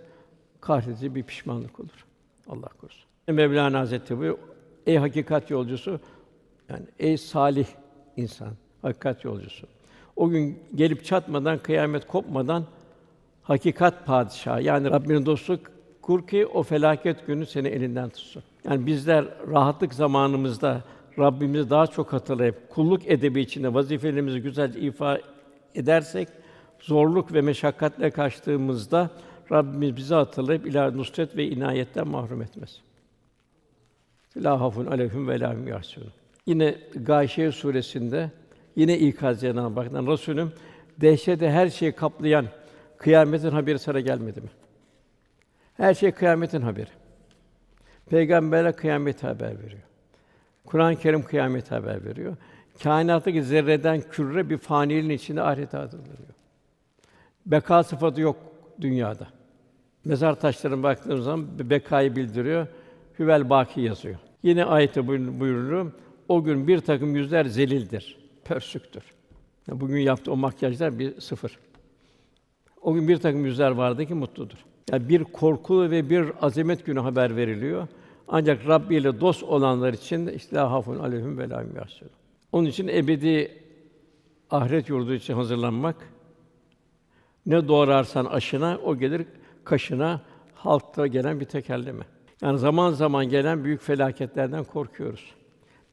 kahredici 0.62 1.15
bir 1.15 1.23
pişmanlık 1.23 1.80
olur. 1.80 2.06
Allah 2.49 2.67
korusun. 2.67 3.06
Mevlana 3.28 3.80
Hazretleri 3.80 4.19
bu 4.19 4.39
ey 4.88 4.97
hakikat 4.97 5.49
yolcusu 5.49 5.99
yani 6.69 6.86
ey 6.99 7.17
salih 7.17 7.67
insan, 8.17 8.49
hakikat 8.82 9.23
yolcusu. 9.23 9.67
O 10.15 10.30
gün 10.30 10.60
gelip 10.76 11.06
çatmadan, 11.06 11.58
kıyamet 11.58 12.08
kopmadan 12.08 12.65
hakikat 13.43 14.06
padişahı 14.06 14.62
yani 14.63 14.91
Rabbinin 14.91 15.26
dostu 15.26 15.60
kur 16.02 16.28
ki 16.28 16.45
o 16.45 16.63
felaket 16.63 17.28
günü 17.28 17.45
seni 17.45 17.67
elinden 17.67 18.10
tutsun. 18.10 18.43
Yani 18.65 18.86
bizler 18.86 19.26
rahatlık 19.52 19.93
zamanımızda 19.93 20.82
Rabbimizi 21.19 21.69
daha 21.69 21.88
çok 21.88 22.13
hatırlayıp 22.13 22.69
kulluk 22.69 23.08
edebi 23.08 23.41
içinde 23.41 23.73
vazifelerimizi 23.73 24.41
güzelce 24.41 24.80
ifa 24.80 25.19
edersek 25.76 26.28
zorluk 26.80 27.34
ve 27.34 27.41
meşakkatle 27.41 28.12
kaçtığımızda 28.12 29.10
Rabbimiz 29.52 29.95
bizi 29.95 30.13
hatırlayıp 30.13 30.67
ilahi 30.67 30.97
nusret 30.97 31.38
ve 31.38 31.47
inayetten 31.47 32.08
mahrum 32.08 32.41
etmez. 32.41 32.82
La 34.38 34.62
hafun 34.62 34.86
aleyhim 34.86 35.28
ve 35.28 35.39
la. 35.39 35.56
Yine 36.45 36.76
Gâşiye 36.95 37.52
suresinde 37.52 38.32
yine 38.76 38.97
ikaz 38.99 39.41
Cenab-ı 39.41 39.80
Hak'tan 39.80 40.08
Resulüm 40.08 40.52
dehşete 41.02 41.49
her 41.49 41.69
şeyi 41.69 41.91
kaplayan 41.91 42.45
kıyametin 42.97 43.49
haberi 43.49 43.80
sana 43.80 43.99
gelmedi 43.99 44.41
mi? 44.41 44.49
Her 45.78 45.93
şey 45.93 46.12
kıyametin 46.12 46.62
haberi. 46.62 46.89
Peygamberler 48.10 48.76
kıyamet 48.76 49.24
haber 49.24 49.63
veriyor. 49.63 49.82
Kur'an-ı 50.66 50.96
Kerim 50.96 51.24
kıyamet 51.24 51.72
haber 51.72 52.06
veriyor. 52.06 52.38
Kainattaki 52.84 53.44
zerreden 53.44 54.02
küre 54.02 54.50
bir 54.50 54.58
faniliğin 54.58 55.10
içinde 55.10 55.42
ahiret 55.42 55.74
hatırlıyor. 55.74 56.18
Beka 57.46 57.84
sıfatı 57.84 58.22
yok 58.22 58.38
dünyada. 58.82 59.28
Mezar 60.06 60.39
taşlarına 60.39 60.84
baktığımız 60.84 61.24
zaman 61.24 61.70
bekayı 61.70 62.16
bildiriyor. 62.16 62.68
Hüvel 63.20 63.50
baki 63.50 63.82
yazıyor. 63.82 64.16
Yine 64.44 64.66
ayette 64.66 65.08
buyuruluyor. 65.08 65.92
O 66.30 66.44
gün 66.44 66.68
bir 66.68 66.80
takım 66.80 67.16
yüzler 67.16 67.46
zelildir, 67.46 68.18
pörsüktür. 68.46 69.04
Yani 69.68 69.82
bugün 69.82 70.00
yaptığı 70.00 70.32
o 70.32 70.36
makyajlar 70.36 71.00
bir 71.00 71.22
sıfır. 71.22 71.60
O 72.82 72.94
gün 72.94 73.08
bir 73.08 73.18
takım 73.18 73.46
yüzler 73.46 73.72
vardı 73.72 74.06
ki 74.06 74.13
mutludur. 74.13 74.58
Yani 74.91 75.10
bir 75.10 75.24
korku 75.24 75.91
ve 75.91 76.10
bir 76.10 76.32
azamet 76.41 76.86
günü 76.86 77.00
haber 77.00 77.36
veriliyor. 77.36 77.88
Ancak 78.28 78.67
Rabbi 78.67 78.96
ile 78.96 79.22
dost 79.22 79.43
olanlar 79.43 79.93
için 79.93 80.28
işte 80.28 80.58
hafun 80.58 81.00
aleyhim 81.00 81.38
ve 81.38 81.50
la 81.50 81.63
Onun 82.52 82.65
için 82.65 82.88
ebedi 82.88 83.63
ahiret 84.52 84.89
yurdu 84.89 85.13
için 85.13 85.34
hazırlanmak 85.34 85.96
ne 87.46 87.67
doğrarsan 87.67 88.26
aşına 88.26 88.80
o 88.84 88.98
gelir 88.98 89.26
kaşına 89.63 90.22
halkta 90.56 91.08
gelen 91.08 91.39
bir 91.39 91.46
tekelleme. 91.46 92.04
Yani 92.41 92.60
zaman 92.60 92.91
zaman 92.91 93.30
gelen 93.30 93.63
büyük 93.63 93.82
felaketlerden 93.82 94.63
korkuyoruz. 94.63 95.32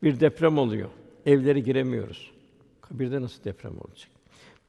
Bir 0.02 0.20
deprem 0.20 0.58
oluyor. 0.58 0.88
Evlere 1.26 1.60
giremiyoruz. 1.60 2.30
Kabirde 2.80 3.22
nasıl 3.22 3.44
deprem 3.44 3.72
olacak? 3.72 4.10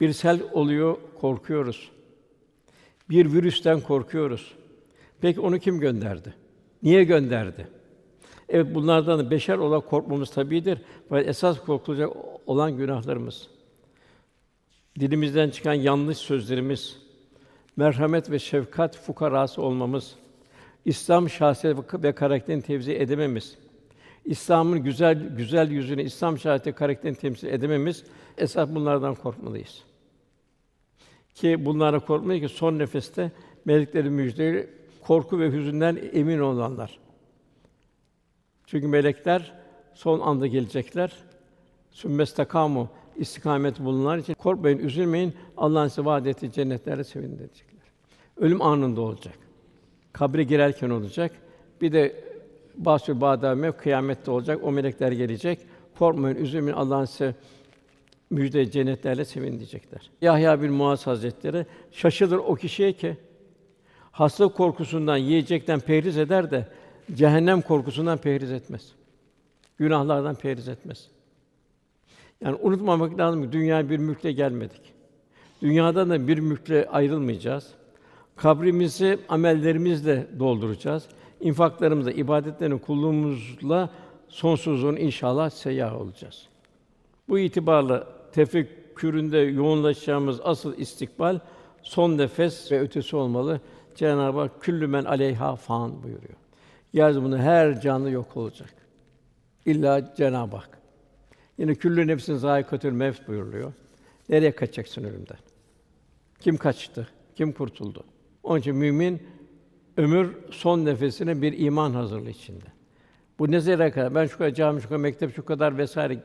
Bir 0.01 0.13
sel 0.13 0.41
oluyor, 0.51 0.97
korkuyoruz. 1.21 1.91
Bir 3.11 3.33
virüsten 3.33 3.79
korkuyoruz. 3.79 4.55
Peki 5.21 5.39
onu 5.39 5.59
kim 5.59 5.79
gönderdi? 5.79 6.33
Niye 6.83 7.03
gönderdi? 7.03 7.67
Evet 8.49 8.75
bunlardan 8.75 9.19
da 9.19 9.31
beşer 9.31 9.57
olarak 9.57 9.89
korkmamız 9.89 10.31
tabidir. 10.31 10.79
Fakat 11.09 11.27
esas 11.27 11.59
korkulacak 11.59 12.09
olan 12.45 12.77
günahlarımız. 12.77 13.47
Dilimizden 14.99 15.49
çıkan 15.49 15.73
yanlış 15.73 16.17
sözlerimiz, 16.17 16.97
merhamet 17.77 18.31
ve 18.31 18.39
şefkat 18.39 18.97
fukarası 18.97 19.61
olmamız, 19.61 20.15
İslam 20.85 21.29
şahsiyet 21.29 21.77
ve 21.93 22.11
karakterini 22.11 22.61
tevzi 22.61 22.93
edememiz, 22.93 23.57
İslam'ın 24.25 24.83
güzel 24.83 25.35
güzel 25.37 25.71
yüzünü, 25.71 26.03
İslam 26.03 26.37
şahsiyeti 26.37 26.77
karakterini 26.77 27.17
temsil 27.17 27.47
edememiz 27.47 28.03
esas 28.37 28.69
bunlardan 28.69 29.15
korkmalıyız. 29.15 29.90
Ki 31.35 31.65
bunlara 31.65 31.99
korkmalıyız 31.99 32.51
ki 32.51 32.57
son 32.57 32.79
nefeste 32.79 33.31
meleklerin 33.65 34.13
müjdeleri 34.13 34.69
korku 35.01 35.39
ve 35.39 35.51
hüzünden 35.51 35.99
emin 36.13 36.39
olanlar. 36.39 36.99
Çünkü 38.65 38.87
melekler 38.87 39.53
son 39.93 40.19
anda 40.19 40.47
gelecekler. 40.47 41.13
Sümmestakamu 41.91 42.89
istikamet 43.15 43.79
bulunanlar 43.79 44.17
için 44.17 44.33
korkmayın, 44.33 44.79
üzülmeyin. 44.79 45.33
Allah'ın 45.57 45.87
size 45.87 46.05
vaad 46.05 46.25
ettiği 46.25 46.51
cennetlere 46.51 47.03
sevinin 47.03 47.37
diyecekler. 47.37 47.81
Ölüm 48.37 48.61
anında 48.61 49.01
olacak. 49.01 49.33
Kabre 50.13 50.43
girerken 50.43 50.89
olacak. 50.89 51.31
Bir 51.81 51.91
de 51.91 52.23
Basül 52.75 53.21
Badame 53.21 53.71
kıyamette 53.71 54.31
olacak. 54.31 54.59
O 54.63 54.71
melekler 54.71 55.11
gelecek. 55.11 55.59
Korkmayın, 55.99 56.35
üzülmeyin. 56.35 56.77
Allah'ın 56.77 57.05
size 57.05 57.35
müjde 58.31 58.71
cennetlerle 58.71 59.25
sevin 59.25 59.59
diyecekler. 59.59 60.09
Yahya 60.21 60.61
bin 60.61 60.71
Muaz 60.71 61.07
Hazretleri 61.07 61.65
şaşılır 61.91 62.37
o 62.37 62.55
kişiye 62.55 62.93
ki 62.93 63.17
hastalık 64.11 64.55
korkusundan 64.55 65.17
yiyecekten 65.17 65.79
perhiz 65.79 66.17
eder 66.17 66.51
de 66.51 66.67
cehennem 67.13 67.61
korkusundan 67.61 68.17
perhiz 68.17 68.51
etmez. 68.51 68.91
Günahlardan 69.77 70.35
perhiz 70.35 70.67
etmez. 70.67 71.07
Yani 72.41 72.57
unutmamak 72.61 73.17
lazım 73.17 73.43
ki 73.43 73.51
dünya 73.51 73.89
bir 73.89 73.97
mülkle 73.97 74.31
gelmedik. 74.31 74.81
Dünyadan 75.61 76.09
da 76.09 76.27
bir 76.27 76.39
mülkle 76.39 76.87
ayrılmayacağız. 76.89 77.67
Kabrimizi 78.35 79.19
amellerimizle 79.29 80.27
dolduracağız. 80.39 81.07
İnfaklarımızla, 81.41 82.11
ibadetlerini 82.11 82.81
kulluğumuzla 82.81 83.89
sonsuzluğun 84.27 84.95
inşallah 84.95 85.49
seyyah 85.49 86.01
olacağız. 86.01 86.47
Bu 87.29 87.39
itibarla 87.39 88.20
tefekküründe 88.33 89.37
yoğunlaşacağımız 89.37 90.39
asıl 90.43 90.77
istikbal 90.77 91.39
son 91.81 92.17
nefes 92.17 92.71
ve 92.71 92.79
ötesi 92.79 93.15
olmalı. 93.15 93.61
Cenab-ı 93.95 94.39
Hak 94.39 94.61
küllü 94.61 94.87
men 94.87 95.03
aleyha 95.03 95.55
fan 95.55 96.03
buyuruyor. 96.03 96.37
Yeryüzünde 96.93 97.37
her 97.37 97.81
canlı 97.81 98.11
yok 98.11 98.37
olacak. 98.37 98.73
İlla 99.65 100.13
Cenab-ı 100.15 100.55
Hak. 100.55 100.81
Yine 101.57 101.75
küllü 101.75 102.07
nefsin 102.07 102.35
zâikatül 102.35 102.91
mevt 102.91 103.27
buyuruluyor. 103.27 103.73
Nereye 104.29 104.51
kaçacaksın 104.51 105.03
ölümden? 105.03 105.37
Kim 106.39 106.57
kaçtı? 106.57 107.07
Kim 107.35 107.51
kurtuldu? 107.51 108.03
Onun 108.43 108.59
için 108.59 108.75
mümin 108.75 109.21
ömür 109.97 110.37
son 110.51 110.85
nefesine 110.85 111.41
bir 111.41 111.59
iman 111.59 111.93
hazırlığı 111.93 112.29
içinde. 112.29 112.65
Bu 113.39 113.51
ne 113.51 113.59
zerre 113.59 113.91
kadar? 113.91 114.15
Ben 114.15 114.25
şu 114.25 114.37
kadar 114.37 114.53
cami, 114.53 114.81
şu 114.81 114.87
kadar 114.87 114.99
mektep, 114.99 115.35
şu 115.35 115.45
kadar 115.45 115.77
vesaire 115.77 116.23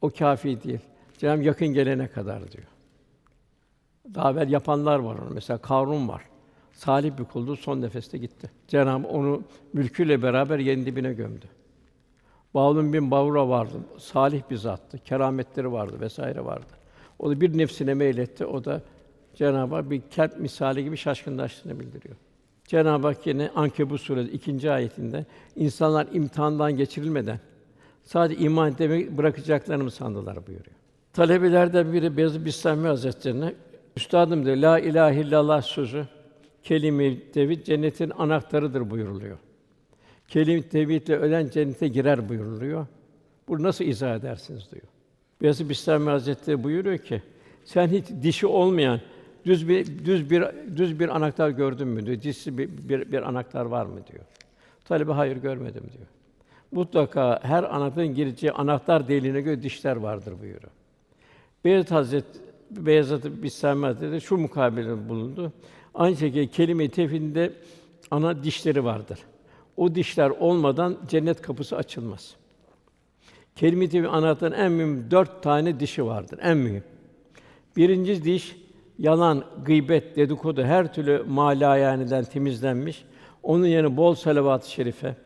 o 0.00 0.10
kâfi 0.10 0.62
değil. 0.62 0.80
Cenab-ı 1.18 1.42
yakın 1.42 1.68
gelene 1.68 2.08
kadar 2.08 2.52
diyor. 2.52 2.66
Daha 4.14 4.30
evvel 4.30 4.50
yapanlar 4.50 4.98
var 4.98 5.14
onu. 5.14 5.30
Mesela 5.34 5.58
Karun 5.58 6.08
var. 6.08 6.22
Salih 6.72 7.18
bir 7.18 7.24
kuldu, 7.24 7.56
son 7.56 7.82
nefeste 7.82 8.18
gitti. 8.18 8.50
Cenab-ı 8.68 9.08
onu 9.08 9.42
mülküyle 9.72 10.22
beraber 10.22 10.58
yerin 10.58 10.86
dibine 10.86 11.12
gömdü. 11.12 11.46
Bağlum 12.54 12.92
bin 12.92 13.10
Bavra 13.10 13.48
vardı. 13.48 13.76
Salih 13.98 14.42
bir 14.50 14.56
zattı. 14.56 14.98
Kerametleri 14.98 15.72
vardı 15.72 16.00
vesaire 16.00 16.44
vardı. 16.44 16.72
O 17.18 17.30
da 17.30 17.40
bir 17.40 17.58
nefsine 17.58 17.94
meyletti. 17.94 18.46
O 18.46 18.64
da 18.64 18.82
Cenab-ı 19.34 19.74
Hak 19.74 19.90
bir 19.90 20.02
kelp 20.10 20.40
misali 20.40 20.84
gibi 20.84 20.96
şaşkınlaştığını 20.96 21.80
bildiriyor. 21.80 22.16
Cenab-ı 22.64 23.06
Hak 23.06 23.26
yine 23.26 23.50
Ankebut 23.54 24.00
suresi 24.00 24.30
ikinci 24.30 24.70
ayetinde 24.70 25.26
insanlar 25.56 26.08
imtihandan 26.12 26.76
geçirilmeden 26.76 27.40
sadece 28.04 28.40
iman 28.40 28.72
etmeyi 28.72 29.18
bırakacaklarını 29.18 29.84
mı 29.84 29.90
sandılar 29.90 30.46
buyuruyor. 30.46 30.76
Talebelerden 31.12 31.92
biri 31.92 32.16
Beyazıt 32.16 32.44
Bistami 32.44 32.86
Hazretlerine 32.86 33.54
Üstadım 33.96 34.44
diyor, 34.44 34.56
la 34.56 34.78
ilahe 34.78 35.20
illallah 35.20 35.62
sözü 35.62 36.06
kelime-i 36.62 37.32
tevhid 37.32 37.64
cennetin 37.64 38.10
anahtarıdır 38.10 38.90
buyuruluyor. 38.90 39.38
Kelime-i 40.28 40.68
tevhidle 40.68 41.16
ölen 41.16 41.48
cennete 41.48 41.88
girer 41.88 42.28
buyuruluyor. 42.28 42.86
Bu 43.48 43.62
nasıl 43.62 43.84
izah 43.84 44.16
edersiniz 44.16 44.70
diyor. 44.72 44.82
Beyazıt 45.42 45.68
Bistami 45.68 46.10
Hazretleri 46.10 46.64
buyuruyor 46.64 46.98
ki 46.98 47.22
sen 47.64 47.88
hiç 47.88 48.04
dişi 48.22 48.46
olmayan 48.46 49.00
düz 49.46 49.68
bir 49.68 50.04
düz 50.04 50.30
bir 50.30 50.44
düz 50.76 51.00
bir 51.00 51.08
anahtar 51.08 51.50
gördün 51.50 51.88
mü 51.88 52.06
diyor. 52.06 52.22
Dişli 52.22 52.58
bir, 52.58 52.88
bir, 52.88 53.12
bir 53.12 53.28
anahtar 53.28 53.64
var 53.64 53.86
mı 53.86 54.00
diyor. 54.12 54.24
Talebe 54.84 55.12
hayır 55.12 55.36
görmedim 55.36 55.82
diyor. 55.92 56.06
Mutlaka 56.72 57.40
her 57.42 57.64
anahtarın 57.76 58.14
gireceği 58.14 58.52
anahtar 58.52 59.08
deliğine 59.08 59.40
göre 59.40 59.62
dişler 59.62 59.96
vardır 59.96 60.34
buyuruyor. 60.40 60.72
Beyazıt 61.64 61.90
Hazret 61.90 62.24
Beyazıt 62.70 63.42
Bistami 63.42 63.86
Hazretleri 63.86 64.20
şu 64.20 64.36
mukabele 64.36 65.08
bulundu. 65.08 65.52
Aynı 65.94 66.16
şekilde 66.16 66.46
kelime-i 66.46 67.52
ana 68.10 68.44
dişleri 68.44 68.84
vardır. 68.84 69.18
O 69.76 69.94
dişler 69.94 70.30
olmadan 70.30 70.98
cennet 71.08 71.42
kapısı 71.42 71.76
açılmaz. 71.76 72.34
Kelime-i 73.56 73.88
tevhid 73.88 74.04
anahtarın 74.04 74.52
en 74.52 74.72
mühim 74.72 75.10
dört 75.10 75.42
tane 75.42 75.80
dişi 75.80 76.06
vardır. 76.06 76.38
En 76.42 76.56
mühim. 76.56 76.84
Birinci 77.76 78.24
diş 78.24 78.56
yalan, 78.98 79.44
gıybet, 79.64 80.16
dedikodu 80.16 80.62
her 80.62 80.94
türlü 80.94 81.24
malayaniden 81.28 82.24
temizlenmiş. 82.24 83.04
Onun 83.42 83.66
yerine 83.66 83.96
bol 83.96 84.14
salavat-ı 84.14 84.70
şerife, 84.70 85.16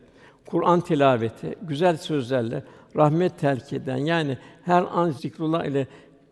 Kur'an 0.45 0.81
tilaveti, 0.81 1.55
güzel 1.61 1.97
sözlerle 1.97 2.63
rahmet 2.95 3.39
telkiden 3.39 3.97
yani 3.97 4.37
her 4.63 4.83
an 4.91 5.11
zikrullah 5.11 5.65
ile 5.65 5.87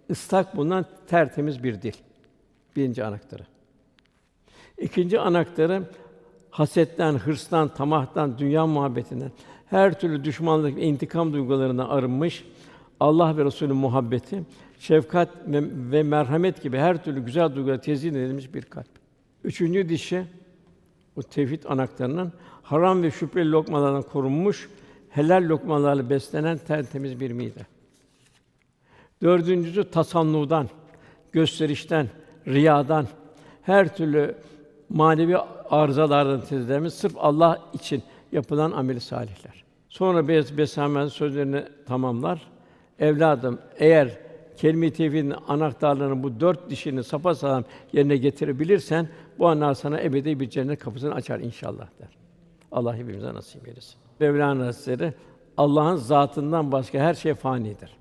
ıslak 0.10 0.58
bulunan 0.58 0.86
tertemiz 1.08 1.64
bir 1.64 1.82
dil. 1.82 1.94
Birinci 2.76 3.04
anahtarı. 3.04 3.44
İkinci 4.78 5.20
anahtarı 5.20 5.84
hasetten, 6.50 7.14
hırstan, 7.14 7.74
tamahtan, 7.74 8.38
dünya 8.38 8.68
muhabbetinden, 8.68 9.32
her 9.66 10.00
türlü 10.00 10.24
düşmanlık 10.24 10.76
ve 10.76 10.82
intikam 10.82 11.34
duygularına 11.34 11.88
arınmış 11.88 12.46
Allah 13.00 13.38
ve 13.38 13.46
Resulü 13.46 13.74
muhabbeti, 13.74 14.44
şefkat 14.80 15.30
ve, 15.48 15.64
ve 15.92 16.04
merhamet 16.04 16.64
gibi 16.64 16.78
her 16.78 17.04
türlü 17.04 17.26
güzel 17.26 17.56
duygulara 17.56 17.82
tezyin 17.82 18.14
edilmiş 18.14 18.54
bir 18.54 18.62
kalp. 18.62 18.88
Üçüncü 19.44 19.90
dişi 19.90 20.26
o 21.18 21.22
tevhid 21.22 21.64
anahtarının 21.64 22.34
haram 22.64 23.04
ve 23.04 23.12
şüpheli 23.12 23.52
lokmalardan 23.52 24.02
korunmuş, 24.02 24.70
helal 25.10 25.50
lokmalarla 25.50 26.10
beslenen 26.10 26.58
tertemiz 26.58 27.20
bir 27.20 27.32
mide. 27.32 27.66
Dördüncüsü 29.22 29.92
tasannudan, 29.92 30.70
gösterişten, 31.32 32.10
riyadan, 32.48 33.08
her 33.62 33.96
türlü 33.96 34.36
manevi 34.90 35.38
arızalardan 35.70 36.42
temizlenmiş, 36.42 36.94
sırf 36.94 37.14
Allah 37.18 37.62
için 37.74 38.04
yapılan 38.32 38.72
amel 38.72 39.00
salihler. 39.00 39.64
Sonra 39.90 40.28
Beyaz 40.28 40.58
Besamen 40.58 41.08
sözlerini 41.08 41.64
tamamlar. 41.88 42.42
Evladım, 43.00 43.60
eğer 43.78 44.20
kelime-i 44.58 44.94
tevhidin 44.94 45.34
anahtarlarının 45.48 46.24
bu 46.24 46.40
dört 46.40 46.70
dişini 46.70 47.04
sapasağlam 47.04 47.64
yerine 47.94 48.18
getirebilirsen 48.18 49.10
bu 49.40 49.48
anlar 49.48 49.74
sana 49.74 50.02
ebedi 50.02 50.40
bir 50.40 50.50
cennet 50.50 50.80
kapısını 50.80 51.14
açar 51.14 51.40
inşallah 51.40 51.88
der. 52.00 52.10
Allah 52.72 52.96
hepimize 52.96 53.34
nasip 53.34 53.68
eylesin. 53.68 53.96
Mevlana 54.20 54.66
Hazretleri 54.66 55.14
Allah'ın 55.58 55.96
zatından 55.96 56.72
başka 56.72 57.00
her 57.00 57.14
şey 57.14 57.34
fanidir. 57.34 57.98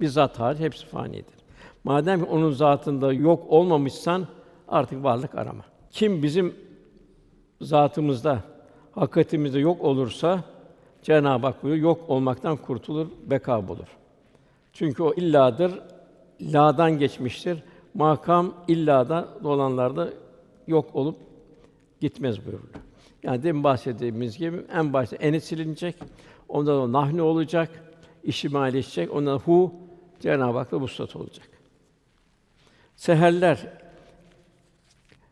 Bir 0.00 0.08
zat 0.08 0.40
hariç 0.40 0.60
hepsi 0.60 0.86
fanidir. 0.86 1.34
Madem 1.84 2.24
ki 2.24 2.30
onun 2.30 2.50
zatında 2.50 3.12
yok 3.12 3.44
olmamışsan 3.48 4.26
artık 4.68 5.04
varlık 5.04 5.34
arama. 5.34 5.64
Kim 5.90 6.22
bizim 6.22 6.54
zatımızda, 7.60 8.38
hakikatimizde 8.92 9.58
yok 9.58 9.80
olursa 9.80 10.44
Cenab-ı 11.02 11.46
Hak 11.46 11.62
buyuruyor, 11.62 11.84
yok 11.84 12.10
olmaktan 12.10 12.56
kurtulur, 12.56 13.06
beka 13.26 13.68
bulur. 13.68 13.88
Çünkü 14.72 15.02
o 15.02 15.14
illadır, 15.14 15.72
la'dan 16.40 16.98
geçmiştir. 16.98 17.62
Makam 17.94 18.54
illada 18.68 19.28
olanlarda 19.44 20.08
yok 20.68 20.96
olup 20.96 21.16
gitmez 22.00 22.46
buyuruluyor. 22.46 22.74
Yani 23.22 23.42
demin 23.42 23.64
bahsettiğimiz 23.64 24.38
gibi 24.38 24.56
en 24.72 24.92
başta 24.92 25.16
eni 25.16 25.40
silinecek, 25.40 25.96
ondan 26.48 26.72
sonra 26.72 26.92
nahnu 26.92 27.22
olacak, 27.22 27.70
işimalleşecek, 28.24 29.14
ondan 29.14 29.38
hu 29.38 29.74
Cenab-ı 30.20 30.58
Hak'la 30.58 30.80
vuslat 30.80 31.16
olacak. 31.16 31.48
Seherler 32.96 33.78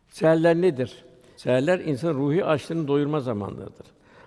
Seherler 0.08 0.56
nedir? 0.56 1.04
Seherler 1.36 1.78
insan 1.78 2.14
ruhi 2.14 2.44
açlığını 2.44 2.88
doyurma 2.88 3.20
zamanlarıdır. 3.20 3.86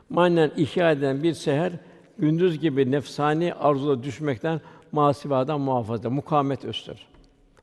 Manen 0.10 0.52
ihya 0.58 0.92
eden 0.92 1.24
bir 1.24 1.34
seher 1.34 1.72
gündüz 2.18 2.60
gibi 2.60 2.92
nefsani 2.92 3.54
arzulara 3.54 4.04
düşmekten 4.04 4.62
masivadan 4.92 5.62
muhafaza, 5.62 6.10
mukamet 6.10 6.62
gösterir. 6.62 7.08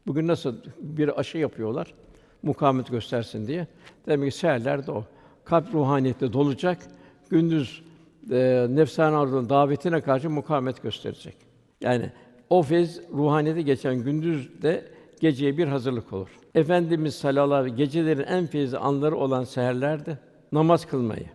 Bugün 0.06 0.26
nasıl 0.26 0.56
bir 0.78 1.20
aşı 1.20 1.38
yapıyorlar, 1.38 1.94
mukamet 2.42 2.90
göstersin 2.90 3.46
diye. 3.46 3.66
Demek 4.06 4.32
ki 4.32 4.38
seherler 4.38 4.86
de 4.86 4.92
o. 4.92 5.04
Kalp 5.44 5.74
ruhaniyette 5.74 6.32
dolacak, 6.32 6.78
gündüz 7.30 7.82
e, 8.30 8.66
nefsani 8.70 9.16
arzuların 9.16 9.48
davetine 9.48 10.00
karşı 10.00 10.30
mukamet 10.30 10.82
gösterecek. 10.82 11.36
Yani 11.80 12.10
o 12.50 12.62
fez 12.62 13.00
ruhaniyete 13.12 13.62
geçen 13.62 13.96
gündüz 13.96 14.62
de 14.62 14.84
geceye 15.20 15.58
bir 15.58 15.68
hazırlık 15.68 16.12
olur. 16.12 16.28
Efendimiz 16.54 17.14
sallallahu 17.14 17.54
aleyhi 17.54 17.72
ve 17.72 17.76
gecelerin 17.76 18.22
en 18.22 18.46
feyizli 18.46 18.78
anları 18.78 19.16
olan 19.16 19.44
seherlerde 19.44 20.18
namaz 20.52 20.86
kılmayı, 20.86 21.26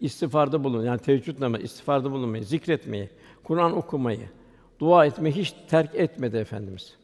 istiğfarda 0.00 0.64
bulun 0.64 0.84
yani 0.84 0.98
teheccüd 0.98 1.40
namazı, 1.40 1.62
istiğfarda 1.62 2.10
bulunmayı, 2.10 2.44
zikretmeyi, 2.44 3.10
Kur'an 3.44 3.76
okumayı, 3.76 4.28
dua 4.78 5.06
etmeyi 5.06 5.34
hiç 5.34 5.54
terk 5.68 5.94
etmedi 5.94 6.36
efendimiz. 6.36 6.96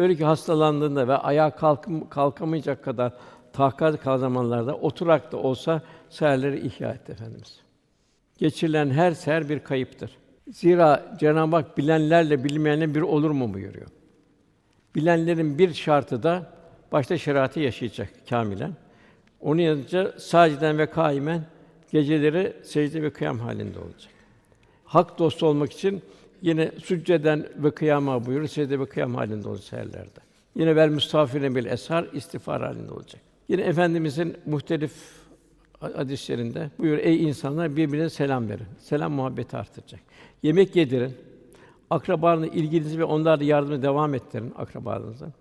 Öyle 0.00 0.16
ki 0.16 0.24
hastalandığında 0.24 1.08
ve 1.08 1.16
ayağa 1.16 1.50
kalkım, 1.50 2.08
kalkamayacak 2.08 2.84
kadar 2.84 3.12
tahakkuk 3.52 4.02
kal 4.02 4.18
zamanlarda 4.18 4.74
oturak 4.76 5.32
da 5.32 5.36
olsa 5.36 5.82
seherleri 6.10 6.66
ihya 6.66 6.90
etti 6.90 7.12
efendimiz. 7.12 7.60
Geçirilen 8.38 8.90
her 8.90 9.12
seher 9.12 9.48
bir 9.48 9.58
kayıptır. 9.58 10.10
Zira 10.48 11.16
Cenab-ı 11.18 11.56
Hak 11.56 11.78
bilenlerle 11.78 12.44
bilmeyenler 12.44 12.94
bir 12.94 13.00
olur 13.00 13.30
mu 13.30 13.54
buyuruyor. 13.54 13.86
Bilenlerin 14.94 15.58
bir 15.58 15.74
şartı 15.74 16.22
da 16.22 16.52
başta 16.92 17.18
şeriatı 17.18 17.60
yaşayacak 17.60 18.08
kâmilen. 18.28 18.72
Onun 19.40 19.60
yanında 19.60 20.18
sâciden 20.18 20.78
ve 20.78 20.86
kâimen 20.86 21.44
geceleri 21.92 22.56
secde 22.62 23.02
ve 23.02 23.12
kıyam 23.12 23.38
halinde 23.38 23.78
olacak. 23.78 24.12
Hak 24.84 25.18
dostu 25.18 25.46
olmak 25.46 25.72
için 25.72 26.02
yine 26.42 26.70
sücceden 26.84 27.46
ve 27.56 27.70
kıyama 27.70 28.26
buyurur, 28.26 28.46
secde 28.46 28.80
ve 28.80 28.86
kıyam 28.86 29.14
halinde 29.14 29.48
olacak 29.48 29.64
seherlerde. 29.64 30.20
Yine 30.54 30.76
vel 30.76 30.88
müstafirine 30.88 31.54
bil 31.54 31.66
eshar 31.66 32.06
istiğfar 32.12 32.62
halinde 32.62 32.92
olacak. 32.92 33.20
Yine 33.48 33.62
efendimizin 33.62 34.36
muhtelif 34.46 34.92
hadislerinde 35.80 36.70
buyur 36.78 36.98
ey 36.98 37.24
insanlar 37.24 37.76
birbirine 37.76 38.10
selam 38.10 38.48
verin. 38.48 38.66
Selam 38.78 39.12
muhabbeti 39.12 39.56
artıracak. 39.56 40.00
Yemek 40.42 40.76
yedirin. 40.76 41.14
Akrabalarına 41.90 42.46
ilginizi 42.46 42.98
ve 42.98 43.04
onlarla 43.04 43.44
yardımı 43.44 43.82
devam 43.82 44.14
ettirin 44.14 44.52
akrabalarınıza. 44.56 45.32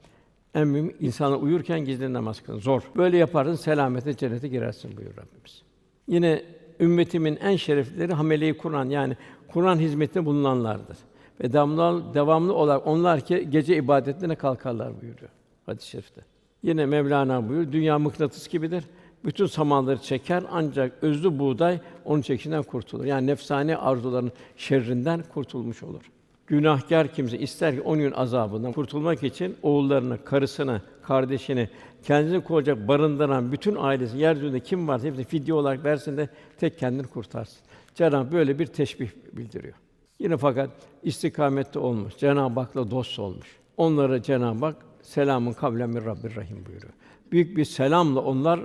En 0.55 0.67
mühim 0.67 0.95
insana 0.99 1.35
uyurken 1.35 1.85
gizli 1.85 2.13
namaz 2.13 2.41
kılın. 2.41 2.59
Zor. 2.59 2.81
Böyle 2.95 3.17
yaparın 3.17 3.55
selamete 3.55 4.13
cennete 4.13 4.47
girersin 4.47 4.97
buyur 4.97 5.11
Rabbimiz. 5.11 5.61
Yine 6.07 6.43
ümmetimin 6.79 7.35
en 7.35 7.55
şereflileri 7.55 8.13
hamele-i 8.13 8.57
Kur'an 8.57 8.89
yani 8.89 9.17
Kur'an 9.53 9.79
hizmetinde 9.79 10.25
bulunanlardır. 10.25 10.97
Ve 11.41 11.53
devamlı, 11.53 12.13
devamlı 12.13 12.53
olarak 12.53 12.87
onlar 12.87 13.21
ki 13.21 13.47
gece 13.49 13.75
ibadetlerine 13.75 14.35
kalkarlar 14.35 15.01
buyuruyor 15.01 15.29
hadis-i 15.69 15.89
şerifte. 15.89 16.21
Yine 16.63 16.85
Mevlana 16.85 17.49
buyuruyor, 17.49 17.71
dünya 17.71 17.99
mıknatıs 17.99 18.47
gibidir. 18.47 18.83
Bütün 19.25 19.45
samanları 19.45 20.01
çeker 20.01 20.43
ancak 20.51 20.91
özlü 21.03 21.39
buğday 21.39 21.79
onun 22.05 22.21
çekişinden 22.21 22.63
kurtulur. 22.63 23.05
Yani 23.05 23.27
nefsani 23.27 23.77
arzuların 23.77 24.31
şerrinden 24.57 25.23
kurtulmuş 25.33 25.83
olur. 25.83 26.01
Günahkar 26.47 27.07
kimse 27.07 27.39
ister 27.39 27.75
ki 27.75 27.81
on 27.81 28.11
azabından 28.11 28.71
kurtulmak 28.71 29.23
için 29.23 29.55
oğullarını, 29.63 30.23
karısını, 30.23 30.81
kardeşini, 31.03 31.69
kendini 32.03 32.43
koruyacak, 32.43 32.87
barındıran 32.87 33.51
bütün 33.51 33.75
ailesi 33.75 34.17
yeryüzünde 34.17 34.59
kim 34.59 34.87
varsa 34.87 35.07
hepsini 35.07 35.25
fidye 35.25 35.53
olarak 35.53 35.85
versin 35.85 36.17
de 36.17 36.29
tek 36.57 36.79
kendini 36.79 37.07
kurtarsın. 37.07 37.59
Cenab-ı 37.95 38.31
böyle 38.31 38.59
bir 38.59 38.65
teşbih 38.65 39.09
bildiriyor. 39.33 39.75
Yine 40.19 40.37
fakat 40.37 40.69
istikamette 41.03 41.79
olmuş, 41.79 42.17
Cenab-ı 42.17 42.59
Hak'la 42.59 42.91
dost 42.91 43.19
olmuş. 43.19 43.47
Onlara 43.77 44.21
Cenab-ı 44.21 44.65
Hak 44.65 44.75
selamun 45.01 45.53
kavlen 45.53 45.89
min 45.89 46.05
Rabbir 46.05 46.35
Rahim 46.35 46.65
buyuruyor. 46.65 46.93
Büyük 47.31 47.57
bir 47.57 47.65
selamla 47.65 48.21
onlar 48.21 48.59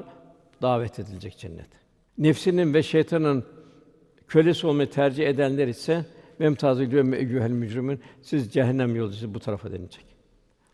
davet 0.62 0.99
edilecek 0.99 1.39
cennet. 1.39 1.68
Nefsinin 2.18 2.75
ve 2.75 2.83
şeytanın 2.83 3.45
kölesi 4.29 4.66
olmayı 4.66 4.91
tercih 4.91 5.27
edenler 5.27 5.68
ise 5.68 6.05
Memtazı 6.39 6.91
diyor 6.91 7.12
eyyuhel 7.12 7.51
mücrimin 7.51 8.01
siz 8.22 8.53
cehennem 8.53 8.97
yolcusu 8.97 9.35
bu 9.35 9.41
tarafa 9.41 9.72
denilecek. 9.72 10.05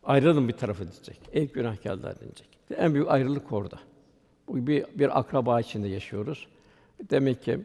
Ayrılın 0.02 0.48
bir 0.48 0.52
tarafa 0.52 0.84
diyecek. 0.84 1.20
Ey 1.32 1.52
günahkârlar 1.52 2.20
denilecek. 2.20 2.48
En 2.76 2.94
büyük 2.94 3.08
ayrılık 3.08 3.52
orada. 3.52 3.78
Bu 4.48 4.66
bir, 4.66 4.84
bir 4.94 5.18
akraba 5.18 5.60
içinde 5.60 5.88
yaşıyoruz. 5.88 6.46
Demek 7.10 7.42
ki 7.42 7.60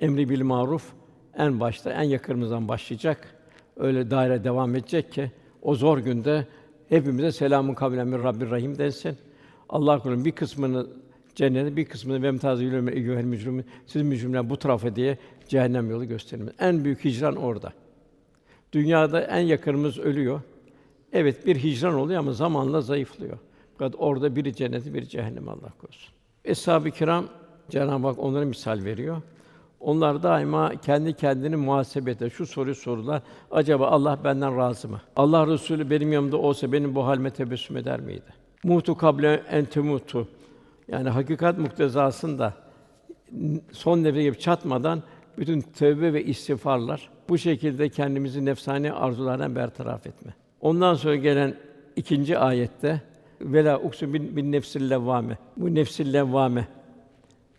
emri 0.00 0.28
bil 0.28 0.42
maruf 0.42 0.92
en 1.38 1.60
başta 1.60 1.92
en 1.92 2.02
yakınımızdan 2.02 2.68
başlayacak. 2.68 3.34
Öyle 3.76 4.10
daire 4.10 4.44
devam 4.44 4.74
edecek 4.74 5.12
ki 5.12 5.30
o 5.62 5.74
zor 5.74 5.98
günde 5.98 6.46
hepimize 6.88 7.32
selamun 7.32 7.74
kavlen 7.74 8.08
min 8.08 8.22
Rabbir 8.22 8.50
Rahim 8.50 8.78
densin. 8.78 9.16
Allah 9.68 9.98
kulun 9.98 10.24
bir 10.24 10.32
kısmını 10.32 10.86
cennete, 11.34 11.76
bir 11.76 11.84
kısmını 11.84 12.22
vemtazı 12.22 12.64
yülüme 12.64 12.92
eyyuhel 12.92 13.24
mücrimin 13.24 13.64
siz 13.86 14.02
mücrimler 14.02 14.50
bu 14.50 14.56
tarafa 14.56 14.96
diye 14.96 15.18
cehennem 15.48 15.90
yolu 15.90 16.04
gösterilmez. 16.04 16.54
En 16.58 16.84
büyük 16.84 17.04
hicran 17.04 17.36
orada. 17.36 17.72
Dünyada 18.72 19.20
en 19.20 19.40
yakınımız 19.40 19.98
ölüyor. 19.98 20.40
Evet 21.12 21.46
bir 21.46 21.56
hicran 21.56 21.94
oluyor 21.94 22.20
ama 22.20 22.32
zamanla 22.32 22.80
zayıflıyor. 22.80 23.38
Fakat 23.72 23.94
orada 23.98 24.36
biri 24.36 24.54
cenneti, 24.54 24.94
biri 24.94 25.08
cehennem 25.08 25.48
Allah 25.48 25.72
korusun. 25.80 26.14
Eshab-ı 26.44 26.90
kiram 26.90 27.24
Cenab-ı 27.70 28.06
Hak 28.06 28.18
onlara 28.18 28.44
misal 28.44 28.84
veriyor. 28.84 29.22
Onlar 29.80 30.22
daima 30.22 30.72
kendi 30.76 31.12
kendini 31.12 31.56
muhasebete 31.56 32.30
şu 32.30 32.46
soruyu 32.46 32.74
sorular. 32.74 33.22
Acaba 33.50 33.88
Allah 33.88 34.18
benden 34.24 34.58
razı 34.58 34.88
mı? 34.88 35.00
Allah 35.16 35.46
Resulü 35.46 35.90
benim 35.90 36.12
yanımda 36.12 36.36
olsa 36.36 36.72
benim 36.72 36.94
bu 36.94 37.06
halime 37.06 37.30
tebessüm 37.30 37.76
eder 37.76 38.00
miydi? 38.00 38.34
Mutu 38.64 38.96
kable 38.96 39.42
en 39.50 39.64
temutu. 39.64 40.28
Yani 40.88 41.08
hakikat 41.08 41.58
muktezasında 41.58 42.54
son 43.72 44.04
nefese 44.04 44.22
gibi 44.22 44.38
çatmadan 44.38 45.02
bütün 45.38 45.60
tövbe 45.60 46.12
ve 46.12 46.24
istiğfarlar 46.24 47.10
bu 47.28 47.38
şekilde 47.38 47.88
kendimizi 47.88 48.44
nefsani 48.44 48.92
arzulardan 48.92 49.56
bertaraf 49.56 50.06
etme. 50.06 50.34
Ondan 50.60 50.94
sonra 50.94 51.16
gelen 51.16 51.54
ikinci 51.96 52.38
ayette 52.38 53.02
vela 53.40 53.78
uksu 53.78 54.12
bin, 54.14 54.36
bin 54.36 54.52
nefsil 54.52 54.90
levvame. 54.90 55.38
Bu 55.56 55.74
nefsil 55.74 56.12
levvame 56.12 56.68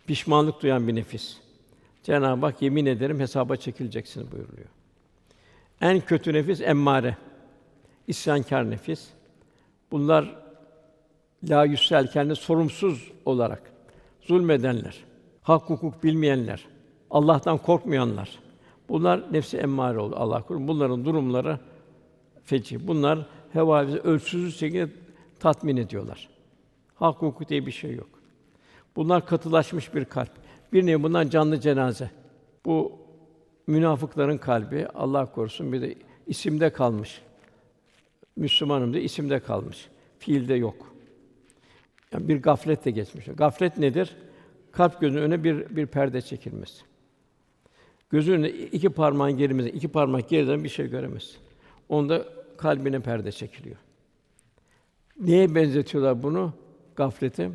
pişmanlık 0.06 0.62
duyan 0.62 0.88
bir 0.88 0.94
nefis. 0.94 1.39
Cenab-ı 2.02 2.46
Hak 2.46 2.62
yemin 2.62 2.86
ederim 2.86 3.20
hesaba 3.20 3.56
çekileceksiniz 3.56 4.32
buyuruyor. 4.32 4.68
En 5.80 6.00
kötü 6.00 6.32
nefis 6.32 6.60
emmare. 6.60 7.16
İsyankar 8.06 8.70
nefis. 8.70 9.08
Bunlar 9.90 10.36
la 11.48 11.64
yüsel 11.64 12.10
kendi 12.10 12.36
sorumsuz 12.36 13.12
olarak 13.24 13.72
zulmedenler, 14.20 15.04
hak 15.42 15.62
hukuk 15.62 16.04
bilmeyenler, 16.04 16.66
Allah'tan 17.10 17.58
korkmayanlar. 17.58 18.38
Bunlar 18.88 19.32
nefsi 19.32 19.56
emmare 19.56 19.98
oldu 19.98 20.16
Allah 20.18 20.42
korusun. 20.42 20.68
Bunların 20.68 21.04
durumları 21.04 21.58
feci. 22.44 22.88
Bunlar 22.88 23.26
hevâbizi 23.52 23.98
ölçüsüz 23.98 24.58
şekilde 24.58 24.88
tatmin 25.40 25.76
ediyorlar. 25.76 26.28
Hak 26.94 27.22
hukuk 27.22 27.48
diye 27.48 27.66
bir 27.66 27.72
şey 27.72 27.94
yok. 27.94 28.08
Bunlar 28.96 29.26
katılaşmış 29.26 29.94
bir 29.94 30.04
kalp. 30.04 30.30
Bir 30.72 30.86
nevi 30.86 31.02
bundan 31.02 31.28
canlı 31.28 31.60
cenaze. 31.60 32.10
Bu 32.64 32.98
münafıkların 33.66 34.38
kalbi 34.38 34.86
Allah 34.94 35.26
korusun 35.26 35.72
bir 35.72 35.82
de 35.82 35.94
isimde 36.26 36.72
kalmış. 36.72 37.22
Müslümanım 38.36 38.92
diye 38.92 39.02
isimde 39.02 39.40
kalmış. 39.40 39.88
Fiilde 40.18 40.54
yok. 40.54 40.94
Yani 42.12 42.28
bir 42.28 42.42
gaflet 42.42 42.84
de 42.84 42.90
geçmiş. 42.90 43.26
Gaflet 43.36 43.78
nedir? 43.78 44.16
Kalp 44.72 45.00
gözünün 45.00 45.22
önüne 45.22 45.44
bir 45.44 45.76
bir 45.76 45.86
perde 45.86 46.20
çekilmesi. 46.20 46.82
Gözünün 48.10 48.36
önüne 48.36 48.48
iki 48.50 48.88
parmağın 48.88 49.36
gerimizde, 49.36 49.70
iki 49.70 49.88
parmak 49.88 50.28
geriden 50.28 50.64
bir 50.64 50.68
şey 50.68 50.90
göremez. 50.90 51.36
Onda 51.88 52.24
kalbine 52.56 53.00
perde 53.00 53.32
çekiliyor. 53.32 53.76
Neye 55.20 55.54
benzetiyorlar 55.54 56.22
bunu? 56.22 56.52
Gaflete. 56.96 57.50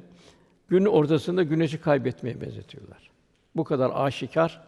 Günün 0.69 0.85
ortasında 0.85 1.43
güneşi 1.43 1.81
kaybetmeye 1.81 2.41
benzetiyorlar. 2.41 3.09
Bu 3.55 3.63
kadar 3.63 3.91
aşikar 3.93 4.61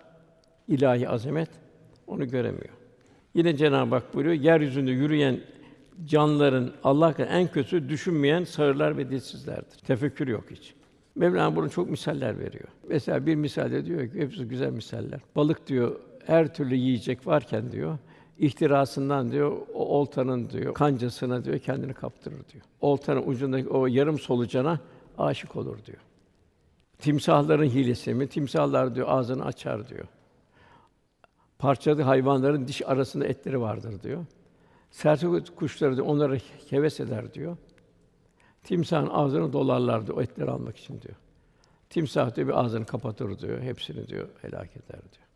ilahi 0.68 1.10
azamet 1.10 1.50
onu 2.08 2.28
göremiyor. 2.28 2.74
Yine 3.34 3.56
Cenab-ı 3.56 3.96
Hak 3.96 4.14
buyuruyor, 4.14 4.36
yeryüzünde 4.36 4.92
yürüyen 4.92 5.40
canlıların 6.06 6.72
Allah'ın 6.84 7.28
en 7.28 7.48
kötü 7.48 7.90
düşünmeyen 7.90 8.44
sağırlar 8.44 8.98
ve 8.98 9.10
dilsizlerdir. 9.10 9.78
Tefekkür 9.78 10.28
yok 10.28 10.44
hiç. 10.52 10.74
Mevlana 11.16 11.56
bunun 11.56 11.68
çok 11.68 11.90
misaller 11.90 12.40
veriyor. 12.40 12.68
Mesela 12.90 13.26
bir 13.26 13.36
misalde 13.36 13.86
diyor 13.86 14.12
ki 14.12 14.20
hepsi 14.20 14.46
güzel 14.46 14.72
misaller. 14.72 15.20
Balık 15.36 15.68
diyor 15.68 16.00
her 16.26 16.54
türlü 16.54 16.76
yiyecek 16.76 17.28
varken 17.28 17.72
diyor 17.72 17.98
ihtirasından 18.40 19.32
diyor 19.32 19.58
o 19.74 19.86
oltanın 19.86 20.50
diyor 20.50 20.74
kancasına 20.74 21.46
diyor 21.46 21.60
kendini 21.60 21.94
kaptırır 21.94 22.38
diyor. 22.54 22.64
Oltanın 22.82 23.24
ucundaki 23.28 23.70
o 23.70 23.88
yarım 23.88 24.20
solucana 24.20 24.80
aşık 25.18 25.56
olur 25.56 25.86
diyor. 25.86 25.98
Timsahların 26.98 27.70
hilesi 27.70 28.14
mi? 28.14 28.28
Timsahlar 28.28 28.96
diyor 28.96 29.08
ağzını 29.10 29.46
açar 29.46 29.90
diyor. 29.90 30.06
Parçalı 31.60 32.02
hayvanların 32.02 32.68
diş 32.68 32.82
arasında 32.88 33.26
etleri 33.26 33.62
vardır 33.62 34.04
diyor. 34.04 34.26
Serçe 34.92 35.28
kuşları 35.56 35.96
diyor 35.96 36.08
onları 36.08 36.40
heves 36.70 37.00
eder 37.00 37.34
diyor. 37.34 37.58
Timsahın 38.64 39.08
ağzını 39.08 39.54
dolarlar 39.54 40.08
diyor 40.08 40.18
o 40.18 40.22
etleri 40.22 40.52
almak 40.52 40.78
için 40.78 41.02
diyor. 41.02 41.16
Timsah 41.90 42.36
diyor 42.36 42.48
bir 42.48 42.60
ağzını 42.60 42.86
kapatır 42.86 43.40
diyor. 43.40 43.62
Hepsini 43.62 44.08
diyor 44.08 44.28
helak 44.42 44.70
eder 44.78 45.02
diyor. 45.02 45.28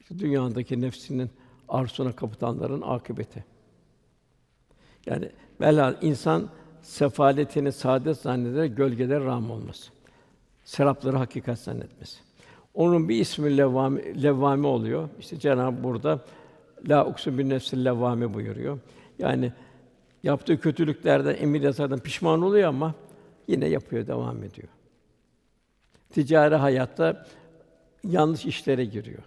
İşte 0.00 0.18
dünyadaki 0.18 0.80
nefsinin 0.80 1.30
arzusuna 1.68 2.16
kapatanların 2.16 2.82
akıbeti. 2.82 3.44
Yani 5.06 5.30
velhâsıl 5.60 6.06
insan 6.06 6.50
sefaletini 6.82 7.72
saadet 7.72 8.16
zanneder, 8.16 8.64
gölgeler 8.64 9.24
ram 9.24 9.50
olması. 9.50 9.90
Serapları 10.64 11.16
hakikat 11.16 11.58
zannetmesi. 11.58 12.18
Onun 12.74 13.08
bir 13.08 13.20
ismi 13.20 13.56
levvami, 13.56 14.22
levvami 14.22 14.66
oluyor. 14.66 15.08
İşte 15.20 15.38
Cenab-ı 15.38 15.82
burada 15.82 16.20
la 16.88 17.06
uksu 17.06 17.38
bin 17.38 17.50
nefsil 17.50 17.84
levvami 17.84 18.34
buyuruyor. 18.34 18.78
Yani 19.18 19.52
yaptığı 20.22 20.60
kötülüklerden, 20.60 21.36
emir 21.40 21.62
yasalardan 21.62 21.98
pişman 21.98 22.42
oluyor 22.42 22.68
ama 22.68 22.94
yine 23.48 23.66
yapıyor, 23.68 24.06
devam 24.06 24.42
ediyor. 24.42 24.68
Ticari 26.10 26.54
hayatta 26.54 27.26
yanlış 28.04 28.46
işlere 28.46 28.84
giriyor. 28.84 29.22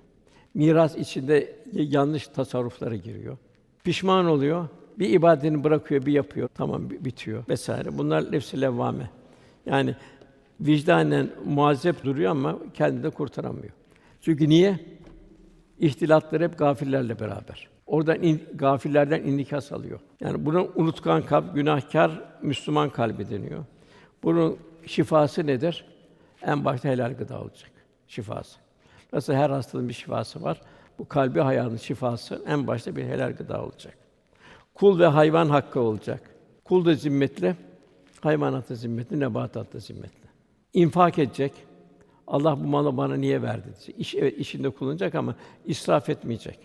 Miras 0.54 0.96
içinde 0.96 1.56
yanlış 1.74 2.28
tasarruflara 2.28 2.96
giriyor. 2.96 3.38
Pişman 3.84 4.26
oluyor. 4.26 4.68
Bir 5.00 5.10
ibadetini 5.10 5.64
bırakıyor, 5.64 6.06
bir 6.06 6.14
yapıyor. 6.14 6.50
Tamam 6.56 6.90
bitiyor 6.90 7.44
vesaire. 7.50 7.98
Bunlar 7.98 8.32
nefsi 8.32 8.62
levvame. 8.62 9.10
Yani 9.66 9.96
vicdanen 10.60 11.30
muazzep 11.46 12.04
duruyor 12.04 12.32
ama 12.32 12.58
kendini 12.74 13.04
de 13.04 13.10
kurtaramıyor. 13.10 13.74
Çünkü 14.22 14.50
niye? 14.50 14.80
İhtilatlar 15.80 16.42
hep 16.42 16.58
gafillerle 16.58 17.20
beraber. 17.20 17.68
Oradan 17.86 18.24
in, 18.24 18.44
gafillerden 18.56 19.24
indikas 19.24 19.72
alıyor. 19.72 20.00
Yani 20.20 20.46
buna 20.46 20.64
unutkan 20.64 21.26
kalp, 21.26 21.56
günahkar 21.56 22.24
Müslüman 22.42 22.90
kalbi 22.90 23.30
deniyor. 23.30 23.66
Bunun 24.24 24.58
şifası 24.86 25.48
nedir? 25.48 25.86
En 26.42 26.66
başta 26.66 26.90
helal 26.90 27.14
gıda 27.14 27.42
olacak. 27.42 27.72
Şifası. 28.08 28.60
Nasıl 29.14 29.34
her 29.34 29.50
hastalığın 29.50 29.90
bir 29.90 29.94
şifası 29.94 30.44
var. 30.44 30.62
Bu 31.00 31.08
kalbi 31.08 31.40
hayatın 31.40 31.78
şifası 31.78 32.42
en 32.48 32.68
başta 32.68 32.96
bir 32.96 33.04
helal 33.04 33.32
gıda 33.32 33.64
olacak. 33.64 33.98
Kul 34.74 35.00
ve 35.00 35.06
hayvan 35.06 35.50
hakkı 35.50 35.80
olacak. 35.80 36.30
Kul 36.64 36.86
da 36.86 36.94
zimmetli, 36.94 37.56
hayvanat 38.22 38.70
da 38.70 38.76
zimmetli, 38.76 39.20
nebatat 39.20 39.74
da 39.74 39.80
zimmetli. 39.80 40.30
İnfak 40.74 41.20
edecek. 41.20 41.54
Allah 42.28 42.60
bu 42.60 42.68
malı 42.68 42.98
bana 42.98 43.16
niye 43.16 43.42
verdi 43.42 43.66
diyecek. 43.66 43.96
İş 44.00 44.16
evet 44.16 44.38
işinde 44.38 44.70
kullanacak 44.70 45.16
ama 45.16 45.36
israf 45.66 46.10
etmeyecek. 46.10 46.60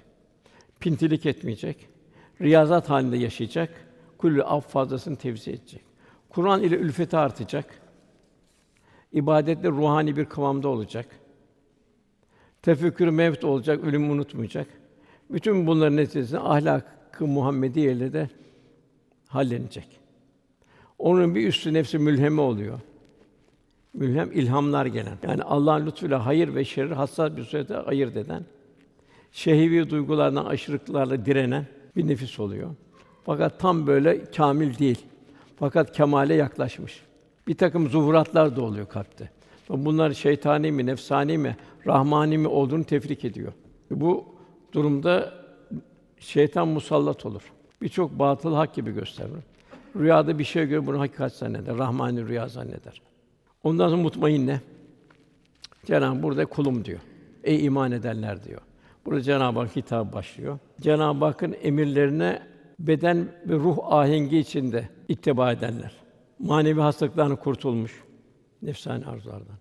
Pintilik 0.81 1.27
etmeyecek. 1.27 1.89
Riyazat 2.41 2.91
halinde 2.91 3.17
yaşayacak. 3.17 3.71
Kulü 4.19 4.43
af 4.43 4.69
fazlasını 4.69 5.17
tevzi 5.17 5.51
edecek. 5.51 5.83
Kur'an 6.29 6.63
ile 6.63 6.77
ülfeti 6.77 7.17
artacak. 7.17 7.81
İbadetle 9.13 9.69
ruhani 9.69 10.17
bir 10.17 10.25
kıvamda 10.25 10.69
olacak. 10.69 11.07
Tefekkür 12.63 13.09
mevt 13.09 13.45
olacak, 13.45 13.85
ölümü 13.85 14.13
unutmayacak. 14.13 14.67
Bütün 15.31 15.67
bunların 15.67 15.97
neticesinde 15.97 16.39
ahlak-ı 17.19 17.27
Muhammediye 17.27 17.93
ile 17.93 18.13
de 18.13 18.29
hallenecek. 19.29 19.89
Onun 20.99 21.35
bir 21.35 21.49
üstü 21.49 21.73
nefsi 21.73 21.99
mülheme 21.99 22.41
oluyor. 22.41 22.81
Mülhem 23.95 24.33
ilhamlar 24.33 24.87
gelen. 24.87 25.19
Yani 25.23 25.43
Allah'ın 25.43 25.87
lütfuyla 25.87 26.27
hayır 26.27 26.55
ve 26.55 26.65
şerri 26.65 26.95
hassas 26.95 27.37
bir 27.37 27.45
surette 27.45 27.77
ayırt 27.77 28.17
eden, 28.17 28.45
şehvi 29.33 29.91
duygulardan 29.91 30.45
aşırılıklarla 30.45 31.27
direnen 31.27 31.67
bir 31.97 32.07
nefis 32.07 32.41
oluyor. 32.41 32.71
Fakat 33.25 33.61
tam 33.61 33.87
böyle 33.87 34.25
kamil 34.25 34.79
değil. 34.79 35.07
Fakat 35.57 35.93
kemale 35.93 36.35
yaklaşmış. 36.35 37.03
Bir 37.47 37.57
takım 37.57 37.89
zuhuratlar 37.89 38.57
da 38.57 38.63
oluyor 38.63 38.89
kalpte. 38.89 39.31
Bunlar 39.69 40.13
şeytani 40.13 40.73
mi, 40.73 40.87
nefsani 40.87 41.39
mi, 41.39 41.57
rahmani 41.87 42.39
mi 42.39 42.49
olduğunu 42.49 42.85
tefrik 42.85 43.25
ediyor. 43.25 43.53
Bu 43.91 44.25
durumda 44.73 45.38
şeytan 46.21 46.69
musallat 46.69 47.27
olur. 47.27 47.53
Birçok 47.83 48.19
batıl 48.19 48.55
hak 48.55 48.75
gibi 48.75 48.93
gösterir. 48.93 49.31
Rüyada 49.97 50.39
bir 50.39 50.45
şey 50.45 50.67
görür, 50.67 50.87
bunu 50.87 51.01
hakikat 51.01 51.33
zanneder. 51.33 51.79
Rahmani 51.79 52.29
rüya 52.29 52.49
zanneder. 52.49 53.03
Ondan 53.65 53.89
sonra 53.89 54.03
mutmainne. 54.03 54.61
Cenab-ı 55.87 56.23
burada 56.23 56.47
kulum 56.47 56.85
diyor. 56.85 57.01
Ey 57.45 57.65
iman 57.65 57.93
edenler 57.93 58.45
diyor. 58.45 58.61
Burada 59.07 59.21
Cenab-ı 59.21 59.59
Hak 59.59 59.77
hitap 59.77 60.13
başlıyor. 60.13 60.59
Cenab-ı 60.81 61.25
Hakk'ın 61.25 61.57
emirlerine 61.63 62.43
beden 62.79 63.29
ve 63.47 63.55
ruh 63.55 63.79
ahengi 63.93 64.39
içinde 64.39 64.89
ittiba 65.09 65.53
edenler. 65.53 65.93
Manevi 66.39 66.81
hastalıklardan 66.81 67.37
kurtulmuş 67.37 68.05
nefsani 68.63 69.07
arzulardan. 69.07 69.57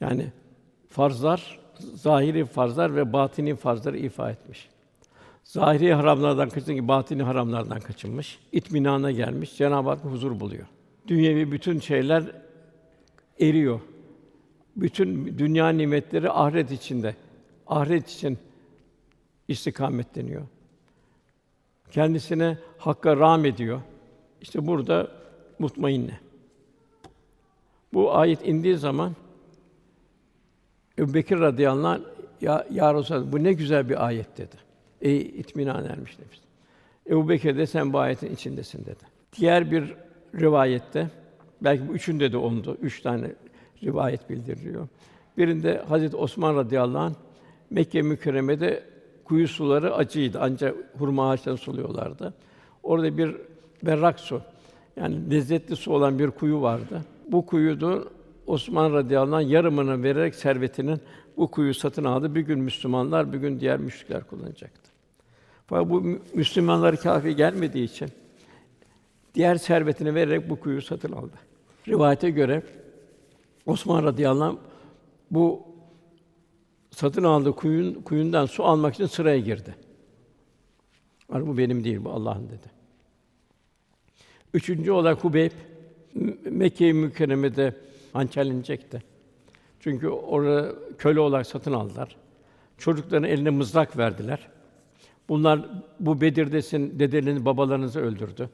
Yani 0.00 0.26
farzlar, 0.88 1.60
zahiri 1.94 2.44
farzlar 2.44 2.96
ve 2.96 3.12
batini 3.12 3.54
farzları 3.54 3.98
ifa 3.98 4.30
etmiş. 4.30 4.68
Zahiri 5.44 5.94
haramlardan 5.94 6.48
kaçınmış, 6.48 6.88
batini 6.88 7.22
haramlardan 7.22 7.80
kaçınmış. 7.80 8.38
İtminana 8.52 9.10
gelmiş, 9.10 9.56
Cenab-ı 9.56 9.88
Hak 9.88 10.04
huzur 10.04 10.40
buluyor. 10.40 10.66
Dünyevi 11.08 11.52
bütün 11.52 11.80
şeyler 11.80 12.24
eriyor. 13.40 13.80
Bütün 14.76 15.38
dünya 15.38 15.68
nimetleri 15.68 16.30
ahiret 16.30 16.70
içinde. 16.70 17.16
Ahiret 17.66 18.08
için 18.08 18.38
istikametleniyor. 19.48 20.42
Kendisine 21.90 22.58
hakka 22.78 23.16
rağm 23.16 23.44
ediyor. 23.44 23.80
İşte 24.40 24.66
burada 24.66 25.08
mutmainne. 25.58 26.20
Bu 27.92 28.14
ayet 28.14 28.46
indiği 28.46 28.76
zaman 28.76 29.16
Ebu 30.98 31.14
Bekir 31.14 31.40
radıyallahu 31.40 31.88
anh, 31.88 32.00
ya, 32.40 32.66
ya 32.70 32.94
Resulallah, 32.94 33.32
bu 33.32 33.44
ne 33.44 33.52
güzel 33.52 33.88
bir 33.88 34.06
ayet 34.06 34.38
dedi. 34.38 34.56
Ey 35.02 35.20
itminan 35.20 35.84
ermiş 35.84 36.18
nefis. 36.18 36.40
Ebu 37.10 37.28
Bekir 37.28 37.56
de 37.56 37.66
sen 37.66 37.92
bu 37.92 37.98
ayetin 37.98 38.34
içindesin 38.34 38.84
dedi. 38.84 39.04
Diğer 39.36 39.70
bir 39.70 39.94
rivayette, 40.40 41.10
belki 41.60 41.88
bu 41.88 41.92
üçünde 41.92 42.32
de 42.32 42.36
oldu, 42.36 42.76
üç 42.82 43.02
tane 43.02 43.32
rivayet 43.82 44.30
bildiriliyor. 44.30 44.88
Birinde 45.38 45.82
Hazreti 45.88 46.16
Osman 46.16 46.56
radıyallahu 46.56 47.02
anh, 47.02 47.14
Mekke 47.70 48.02
mükerremede 48.02 48.82
kuyu 49.24 49.48
suları 49.48 49.94
acıydı 49.94 50.38
ancak 50.40 50.76
hurma 50.98 51.30
ağaçlarını 51.30 51.58
suluyorlardı. 51.58 52.34
Orada 52.82 53.18
bir 53.18 53.36
berrak 53.82 54.20
su, 54.20 54.42
yani 54.96 55.30
lezzetli 55.30 55.76
su 55.76 55.92
olan 55.92 56.18
bir 56.18 56.30
kuyu 56.30 56.62
vardı. 56.62 57.02
Bu 57.28 57.46
kuyudu 57.46 58.12
Osman 58.46 58.92
radıyallahu 58.92 59.36
anh 59.36 59.50
yarımını 59.50 60.02
vererek 60.02 60.34
servetinin 60.34 61.00
bu 61.36 61.50
kuyu 61.50 61.74
satın 61.74 62.04
aldı. 62.04 62.34
Bir 62.34 62.40
gün 62.40 62.58
Müslümanlar, 62.58 63.32
bir 63.32 63.38
gün 63.38 63.60
diğer 63.60 63.78
müşrikler 63.78 64.24
kullanacaktı. 64.24 64.91
Fakat 65.66 65.90
bu 65.90 66.18
Müslümanlar 66.34 66.96
kafi 66.96 67.36
gelmediği 67.36 67.84
için 67.84 68.08
diğer 69.34 69.56
servetini 69.56 70.14
vererek 70.14 70.50
bu 70.50 70.60
kuyu 70.60 70.82
satın 70.82 71.12
aldı. 71.12 71.36
Rivayete 71.88 72.30
göre 72.30 72.62
Osman 73.66 74.04
radıyallahu 74.04 74.48
anh 74.48 74.56
bu 75.30 75.62
satın 76.90 77.24
aldığı 77.24 77.52
kuyun 77.52 77.94
kuyundan 78.02 78.46
su 78.46 78.64
almak 78.64 78.94
için 78.94 79.06
sıraya 79.06 79.38
girdi. 79.38 79.74
Yani 81.32 81.46
bu 81.46 81.58
benim 81.58 81.84
değil, 81.84 82.04
bu 82.04 82.10
Allah'ın 82.10 82.48
dedi. 82.48 82.70
Üçüncü 84.54 84.90
olarak 84.90 85.24
Hubeyb 85.24 85.52
Mekke-i 86.44 86.92
Mükerreme'de 86.92 87.76
hançerlenecekti. 88.12 89.02
Çünkü 89.80 90.08
orada 90.08 90.74
köle 90.98 91.20
olarak 91.20 91.46
satın 91.46 91.72
aldılar. 91.72 92.16
Çocukların 92.78 93.28
eline 93.30 93.50
mızrak 93.50 93.98
verdiler. 93.98 94.48
Bunlar 95.28 95.60
bu 96.00 96.20
Bedir'desin 96.20 96.98
dedelerini, 96.98 97.44
babalarınızı 97.44 98.00
öldürdü. 98.00 98.50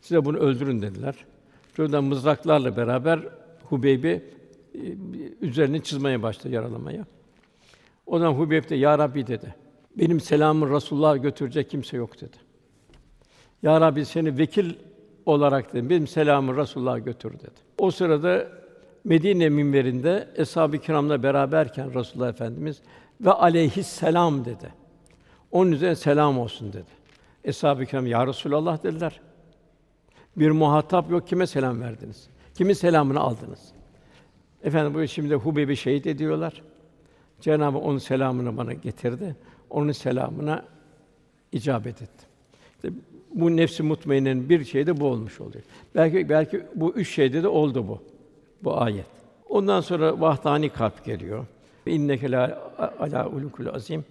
Size 0.00 0.24
bunu 0.24 0.38
öldürün 0.38 0.82
dediler. 0.82 1.14
Çocuklar 1.76 2.00
mızraklarla 2.00 2.76
beraber 2.76 3.20
Hubeyb'i 3.62 4.24
e, 4.74 4.78
üzerine 5.40 5.82
çizmeye 5.82 6.22
başladı, 6.22 6.54
yaralamaya. 6.54 7.04
O 8.06 8.18
zaman 8.18 8.34
Hubeyb 8.34 8.68
de 8.68 8.74
Ya 8.74 8.98
Rabbi 8.98 9.26
dedi. 9.26 9.54
Benim 9.98 10.20
selamı 10.20 10.70
Resulullah'a 10.70 11.16
götürecek 11.16 11.70
kimse 11.70 11.96
yok 11.96 12.20
dedi. 12.20 12.36
Ya 13.62 13.80
Rabbi 13.80 14.04
seni 14.04 14.38
vekil 14.38 14.74
olarak 15.26 15.72
dedi. 15.72 15.90
Benim 15.90 16.06
selamı 16.06 16.56
Resulullah'a 16.56 16.98
götür 16.98 17.32
dedi. 17.32 17.60
O 17.78 17.90
sırada 17.90 18.48
Medine 19.04 19.48
minberinde 19.48 20.28
eshab-ı 20.36 20.78
kiramla 20.78 21.22
beraberken 21.22 21.94
Resulullah 21.94 22.28
Efendimiz 22.28 22.82
ve 23.20 23.32
aleyhisselam 23.32 24.44
dedi. 24.44 24.83
Onun 25.54 25.72
üzerine 25.72 25.96
selam 25.96 26.38
olsun 26.38 26.72
dedi. 26.72 26.84
Eshab-ı 27.44 27.86
kiram 27.86 28.06
ya 28.06 28.26
Resulallah 28.26 28.82
dediler. 28.82 29.20
Bir 30.36 30.50
muhatap 30.50 31.10
yok 31.10 31.28
kime 31.28 31.46
selam 31.46 31.80
verdiniz? 31.80 32.28
Kimin 32.54 32.72
selamını 32.72 33.20
aldınız? 33.20 33.72
Efendim 34.64 34.94
bu 34.94 35.08
şimdi 35.08 35.34
Hubeyb'i 35.34 35.76
şehit 35.76 36.06
ediyorlar. 36.06 36.62
Cenab-ı 37.40 37.78
onun 37.78 37.98
selamını 37.98 38.56
bana 38.56 38.72
getirdi. 38.72 39.36
Onun 39.70 39.92
selamına 39.92 40.64
icabet 41.52 42.02
ettim. 42.02 42.28
İşte 42.76 42.88
bu 43.34 43.56
nefsi 43.56 43.82
mutmainnenin 43.82 44.48
bir 44.48 44.64
şeyi 44.64 44.86
de 44.86 45.00
bu 45.00 45.06
olmuş 45.06 45.40
oluyor. 45.40 45.64
Belki 45.94 46.28
belki 46.28 46.62
bu 46.74 46.92
üç 46.92 47.14
şeyde 47.14 47.42
de 47.42 47.48
oldu 47.48 47.88
bu 47.88 48.02
bu 48.64 48.80
ayet. 48.80 49.06
Ondan 49.48 49.80
sonra 49.80 50.20
vahdani 50.20 50.68
kalp 50.68 51.04
geliyor. 51.04 51.46
İnneke 51.86 52.30
la 52.30 52.72
ala 52.98 53.28
ulukul 53.28 53.66
azim. 53.66 54.04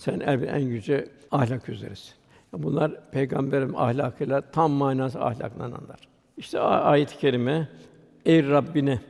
Sen 0.00 0.20
en, 0.20 0.58
yüce 0.58 1.08
ahlak 1.30 1.68
üzeresin. 1.68 2.14
Bunlar 2.52 3.10
peygamberin 3.10 3.72
ahlakıyla 3.72 4.40
tam 4.40 4.70
manası 4.70 5.20
ahlaklananlar. 5.20 6.08
İşte 6.36 6.60
ayet-i 6.60 7.18
kerime 7.18 7.68
ey 8.26 8.48
Rabbine 8.48 9.00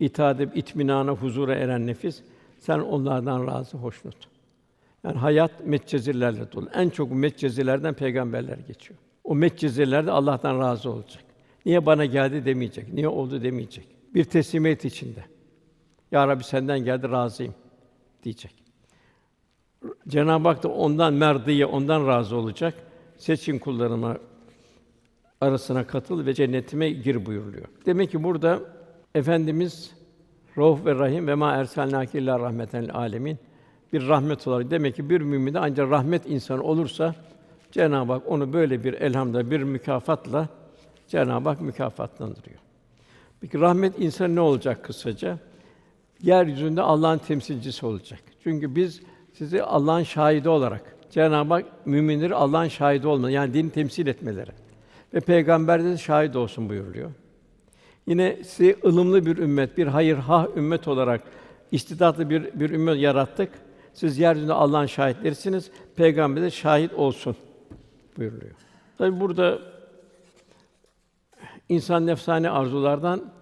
itaat 0.00 0.40
edip 0.40 0.56
itminana, 0.56 1.10
huzura 1.10 1.54
eren 1.54 1.86
nefis 1.86 2.22
sen 2.58 2.78
onlardan 2.78 3.46
razı, 3.46 3.76
hoşnut. 3.76 4.16
Yani 5.04 5.18
hayat 5.18 5.66
metcezirlerle 5.66 6.52
dolu. 6.52 6.68
En 6.74 6.88
çok 6.88 7.12
metcezirlerden 7.12 7.94
peygamberler 7.94 8.58
geçiyor. 8.58 8.98
O 9.24 9.34
metcezirlerde 9.34 10.10
Allah'tan 10.10 10.60
razı 10.60 10.90
olacak. 10.90 11.22
Niye 11.66 11.86
bana 11.86 12.04
geldi 12.04 12.44
demeyecek. 12.44 12.92
Niye 12.92 13.08
oldu 13.08 13.42
demeyecek. 13.42 13.86
Bir 14.14 14.24
teslimiyet 14.24 14.84
içinde. 14.84 15.24
Ya 16.12 16.28
Rabbi 16.28 16.44
senden 16.44 16.78
geldi 16.78 17.10
razıyım 17.10 17.54
diyecek. 18.22 18.59
Cenab-ı 20.10 20.48
Hak 20.48 20.62
da 20.62 20.68
ondan 20.68 21.14
merdiye, 21.14 21.66
ondan 21.66 22.06
razı 22.06 22.36
olacak. 22.36 22.74
Seçin 23.16 23.58
kullarıma 23.58 24.16
arasına 25.40 25.86
katıl 25.86 26.26
ve 26.26 26.34
cennetime 26.34 26.90
gir 26.90 27.26
buyuruluyor. 27.26 27.66
Demek 27.86 28.10
ki 28.10 28.22
burada 28.24 28.60
efendimiz 29.14 29.90
Rauf 30.58 30.86
ve 30.86 30.94
Rahim 30.94 31.26
ve 31.26 31.34
ma 31.34 31.52
erselnâke 31.52 32.18
illa 32.18 32.40
rahmeten 32.40 32.88
alemin 32.88 33.38
bir 33.92 34.08
rahmet 34.08 34.46
olarak 34.46 34.70
demek 34.70 34.96
ki 34.96 35.10
bir 35.10 35.20
mümin 35.20 35.54
de 35.54 35.58
ancak 35.58 35.90
rahmet 35.90 36.30
insanı 36.30 36.62
olursa 36.62 37.14
Cenab-ı 37.72 38.12
Hak 38.12 38.22
onu 38.26 38.52
böyle 38.52 38.84
bir 38.84 38.92
elhamda 38.92 39.50
bir 39.50 39.62
mükafatla 39.62 40.48
Cenab-ı 41.08 41.48
Hak 41.48 41.60
mükafatlandırıyor. 41.60 42.58
Peki 43.40 43.60
rahmet 43.60 43.98
insan 43.98 44.36
ne 44.36 44.40
olacak 44.40 44.84
kısaca? 44.84 45.38
Yeryüzünde 46.22 46.82
Allah'ın 46.82 47.18
temsilcisi 47.18 47.86
olacak. 47.86 48.20
Çünkü 48.44 48.76
biz 48.76 49.00
sizi 49.40 49.62
Allah'ın 49.62 50.02
şahidi 50.02 50.48
olarak 50.48 50.96
Cenab-ı 51.10 51.54
Hak 51.54 51.86
müminleri 51.86 52.34
Allah'ın 52.34 52.68
şahidi 52.68 53.06
olmalı 53.06 53.30
yani 53.30 53.54
dini 53.54 53.70
temsil 53.70 54.06
etmeleri 54.06 54.50
ve 55.14 55.20
peygamber 55.20 55.84
de 55.84 55.98
şahit 55.98 56.36
olsun 56.36 56.68
buyuruluyor. 56.68 57.10
Yine 58.06 58.44
sizi 58.44 58.76
ılımlı 58.84 59.26
bir 59.26 59.36
ümmet, 59.36 59.78
bir 59.78 59.86
hayır 59.86 60.16
ha 60.16 60.48
ümmet 60.56 60.88
olarak 60.88 61.22
istidatlı 61.72 62.30
bir 62.30 62.60
bir 62.60 62.70
ümmet 62.70 62.96
yarattık. 63.00 63.52
Siz 63.94 64.18
yeryüzünde 64.18 64.52
Allah'ın 64.52 64.86
şahitlerisiniz. 64.86 65.70
Peygamber 65.96 66.42
de 66.42 66.50
şahit 66.50 66.92
olsun 66.94 67.36
buyuruluyor. 68.18 68.54
Tabi 68.98 69.20
burada 69.20 69.58
insan 71.68 72.06
nefsani 72.06 72.50
arzulardan 72.50 73.32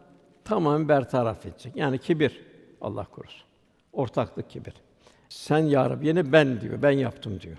tamamen 0.44 0.88
bertaraf 0.88 1.46
edecek. 1.46 1.76
Yani 1.76 1.98
kibir 1.98 2.40
Allah 2.80 3.04
korusun. 3.04 3.42
Ortaklık 3.92 4.50
kibir. 4.50 4.74
Sen 5.28 5.58
ya 5.58 5.90
Rabbi 5.90 6.06
yine 6.06 6.32
ben 6.32 6.60
diyor. 6.60 6.82
Ben 6.82 6.90
yaptım 6.90 7.40
diyor. 7.40 7.56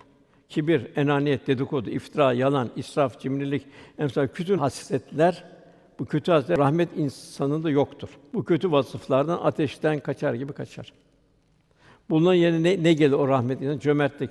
Kibir, 0.49 0.87
enaniyet, 0.95 1.47
dedikodu, 1.47 1.89
iftira, 1.89 2.33
yalan, 2.33 2.69
israf, 2.75 3.19
cimrilik, 3.19 3.65
emsal 3.97 4.27
kötü 4.27 4.57
hasletler 4.57 5.43
bu 5.99 6.05
kötü 6.05 6.31
hasletler 6.31 6.57
rahmet 6.57 6.97
insanında 6.97 7.69
yoktur. 7.69 8.09
Bu 8.33 8.43
kötü 8.43 8.71
vasıflardan 8.71 9.39
ateşten 9.43 9.99
kaçar 9.99 10.33
gibi 10.33 10.53
kaçar. 10.53 10.93
Bunların 12.09 12.35
yerine 12.35 12.63
ne, 12.63 12.83
ne 12.83 12.93
gelir 12.93 13.13
o 13.13 13.27
rahmet 13.27 13.61
insanı? 13.61 13.79
Cömertlik, 13.79 14.29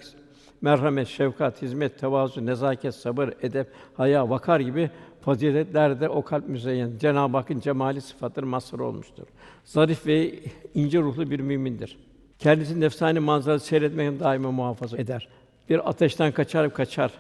merhamet, 0.61 1.09
şefkat, 1.09 1.63
hizmet, 1.63 1.99
tevazu, 1.99 2.47
nezaket, 2.47 2.95
sabır, 2.95 3.33
edep, 3.43 3.73
haya, 3.95 4.31
vakar 4.31 4.61
gibi 4.61 4.91
faziletler 5.21 6.01
de 6.01 6.09
o 6.09 6.23
kalp 6.23 6.49
müzeyyen. 6.49 6.93
Cenab-ı 6.99 7.37
Hakk'ın 7.37 7.61
cemali 7.61 8.01
sıfatları 8.01 8.47
mazhar 8.47 8.79
olmuştur. 8.79 9.27
Zarif 9.65 10.07
ve 10.07 10.35
ince 10.75 11.01
ruhlu 11.01 11.31
bir 11.31 11.41
mümindir. 11.41 12.08
Kendisi 12.39 12.81
nefsani 12.81 13.21
manzarası 13.21 13.67
seyretmekten 13.67 14.21
daima 14.21 14.53
muhafaza 14.53 14.97
eder. 14.97 15.29
bir 15.69 15.89
ateşten 15.89 16.33
kaçar 16.33 16.75
kaçar. 16.75 17.13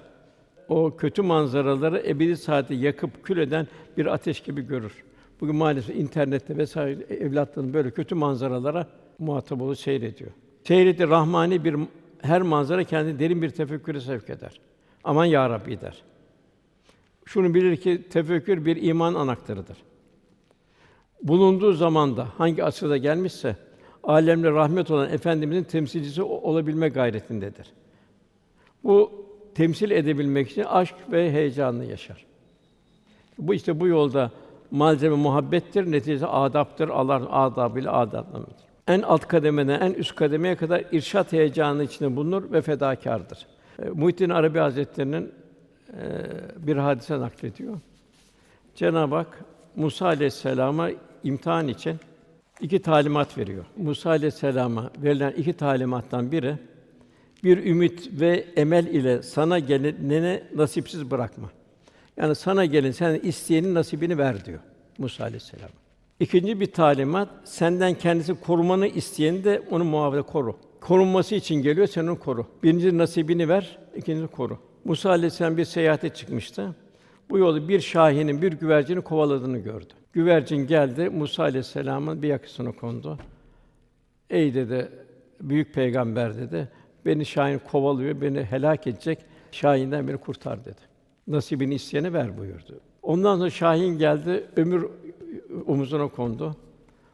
O 0.69 0.97
kötü 0.97 1.23
manzaraları 1.23 2.03
ebedi 2.07 2.37
saati 2.37 2.75
yakıp 2.75 3.25
kül 3.25 3.39
eden 3.39 3.67
bir 3.97 4.07
ateş 4.07 4.41
gibi 4.41 4.67
görür. 4.67 4.93
Bugün 5.41 5.57
maalesef 5.57 5.97
internette 5.97 6.57
vesaire 6.57 7.15
evlatların 7.15 7.75
böyle 7.75 7.91
kötü 7.91 8.15
manzaralara 8.15 8.87
muhatap 9.19 9.63
olup 9.63 9.79
seyrediyor. 9.79 10.31
Seyreti 10.65 11.09
rahmani 11.09 11.65
bir 11.65 11.77
her 12.23 12.43
manzara 12.43 12.85
kendini 12.85 13.19
derin 13.19 13.43
bir 13.43 13.51
tefekküre 13.51 14.01
sevk 14.01 14.31
eder. 14.31 14.61
Aman 15.05 15.25
ya 15.25 15.51
Rabbi 15.51 15.81
der. 15.81 16.03
Şunu 17.25 17.55
bilir 17.55 17.77
ki 17.77 18.03
tefekkür 18.11 18.65
bir 18.65 18.83
iman 18.83 19.15
anahtarıdır. 19.15 19.77
Bulunduğu 21.23 21.73
zamanda 21.73 22.29
hangi 22.39 22.65
asırda 22.65 22.97
gelmişse 22.97 23.57
alemle 24.09 24.51
rahmet 24.51 24.91
olan 24.91 25.11
efendimizin 25.11 25.63
temsilcisi 25.63 26.23
olabilme 26.23 26.89
gayretindedir. 26.89 27.67
Bu 28.85 29.13
temsil 29.55 29.91
edebilmek 29.91 30.51
için 30.51 30.63
aşk 30.63 30.95
ve 31.13 31.33
heyecanını 31.33 31.85
yaşar. 31.85 32.27
Bu 33.39 33.55
işte 33.55 33.81
bu 33.81 33.87
yolda 33.87 34.31
malzeme 34.71 35.17
muhabbettir, 35.17 35.93
neticesi 35.93 36.27
adaptır. 36.27 36.89
Allah 36.89 37.33
adabıyla 37.33 37.93
adaplanır. 37.93 38.49
En 38.89 39.03
alt 39.03 39.27
kademeden 39.29 39.81
en 39.81 39.93
üst 39.93 40.15
kademeye 40.15 40.57
kadar 40.57 40.85
irşat 40.93 41.33
heyecanı 41.33 41.85
içinde 41.85 42.17
bulunur 42.17 42.53
ve 42.53 42.63
fedakârdır. 42.63 43.47
E, 43.83 43.89
Muhittin 43.89 44.31
Arabi 44.31 44.59
Hazretleri'nin 44.59 45.33
e, 45.93 46.03
bir 46.67 46.77
hadise 46.77 47.21
naklediyor. 47.21 47.77
Cenab-ı 48.75 49.15
Hak 49.15 49.45
Musa 49.77 50.07
aleyhisselama 50.07 50.91
imtihan 51.25 51.69
için 51.69 51.97
iki 52.61 52.83
talimat 52.83 53.39
veriyor. 53.39 53.65
Musa 53.77 54.11
aleyhisselama 54.11 54.91
verilen 55.03 55.31
iki 55.31 55.53
talimattan 55.53 56.33
biri 56.33 56.57
bir 57.45 57.65
ümit 57.67 58.21
ve 58.21 58.45
emel 58.57 58.87
ile 58.87 59.23
sana 59.23 59.59
gelenine 59.59 60.43
nasipsiz 60.55 61.11
bırakma. 61.11 61.51
Yani 62.17 62.35
sana 62.35 62.65
gelin 62.65 62.91
sen 62.91 63.21
isteyenin 63.23 63.75
nasibini 63.75 64.19
ver 64.19 64.45
diyor 64.45 64.61
Musa 64.99 65.25
aleyhisselam. 65.25 65.71
İkinci 66.21 66.61
bir 66.61 66.67
talimat 66.67 67.29
senden 67.45 67.95
kendisi 67.95 68.35
korumanı 68.35 68.87
isteyeni 68.87 69.45
de 69.45 69.63
onu 69.71 69.85
muhafaza 69.85 70.23
koru. 70.23 70.57
Korunması 70.81 71.35
için 71.35 71.55
geliyor 71.55 71.87
sen 71.87 72.07
onu 72.07 72.19
koru. 72.19 72.47
Birinci 72.63 72.99
nasibini 72.99 73.49
ver, 73.49 73.79
ikinci 73.97 74.27
koru. 74.27 74.59
Musa 74.85 75.11
aleyhisselam 75.11 75.57
bir 75.57 75.65
seyahate 75.65 76.09
çıkmıştı. 76.09 76.75
Bu 77.31 77.39
yolda 77.39 77.69
bir 77.69 77.81
şahinin 77.81 78.43
bir 78.43 78.53
güvercini 78.53 79.01
kovaladığını 79.01 79.59
gördü. 79.59 79.95
Güvercin 80.13 80.67
geldi, 80.67 81.11
Musa 81.11 81.43
aleyhisselamın 81.43 82.23
bir 82.23 82.29
yakasına 82.29 82.73
kondu. 82.73 83.19
Ey 84.31 84.55
dedi, 84.55 84.89
büyük 85.41 85.75
peygamber 85.75 86.37
dedi. 86.37 86.69
Beni 87.07 87.27
Şahin 87.27 87.59
kovalıyor, 87.59 88.21
beni 88.21 88.43
helak 88.45 88.87
edecek. 88.87 89.19
Şahinden 89.53 90.09
beni 90.09 90.17
kurtar 90.17 90.65
dedi. 90.65 90.81
Nasibini 91.27 91.75
isteyene 91.75 92.13
ver 92.13 92.39
buyurdu. 92.39 92.81
Ondan 93.03 93.37
sonra 93.37 93.51
Şahin 93.51 93.99
geldi, 93.99 94.45
ömür 94.57 94.87
omuzuna 95.67 96.09
kondu. 96.09 96.57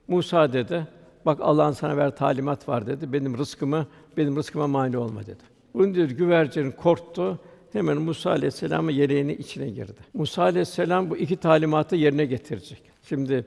Musa 0.09 0.53
dedi, 0.53 0.87
bak 1.27 1.39
Allah'ın 1.43 1.73
sana 1.73 1.97
ver 1.97 2.17
talimat 2.17 2.69
var 2.69 2.87
dedi. 2.87 3.12
Benim 3.12 3.39
rızkımı, 3.39 3.87
benim 4.17 4.37
rızkıma 4.37 4.67
mani 4.67 4.99
olma 4.99 5.23
dedi. 5.23 5.43
Bunu 5.75 5.95
diyor 5.95 6.09
güvercin 6.09 6.71
korktu. 6.71 7.39
Hemen 7.75 7.97
Musa 7.97 8.31
aleyhisselam'ın 8.31 8.91
yeleğini 8.91 9.33
içine 9.33 9.70
girdi. 9.70 10.01
Musa 10.12 10.43
aleyhisselam 10.43 11.11
bu 11.11 11.16
iki 11.16 11.37
talimatı 11.37 11.97
yerine 11.97 12.25
getirecek. 12.25 12.83
Şimdi 13.03 13.47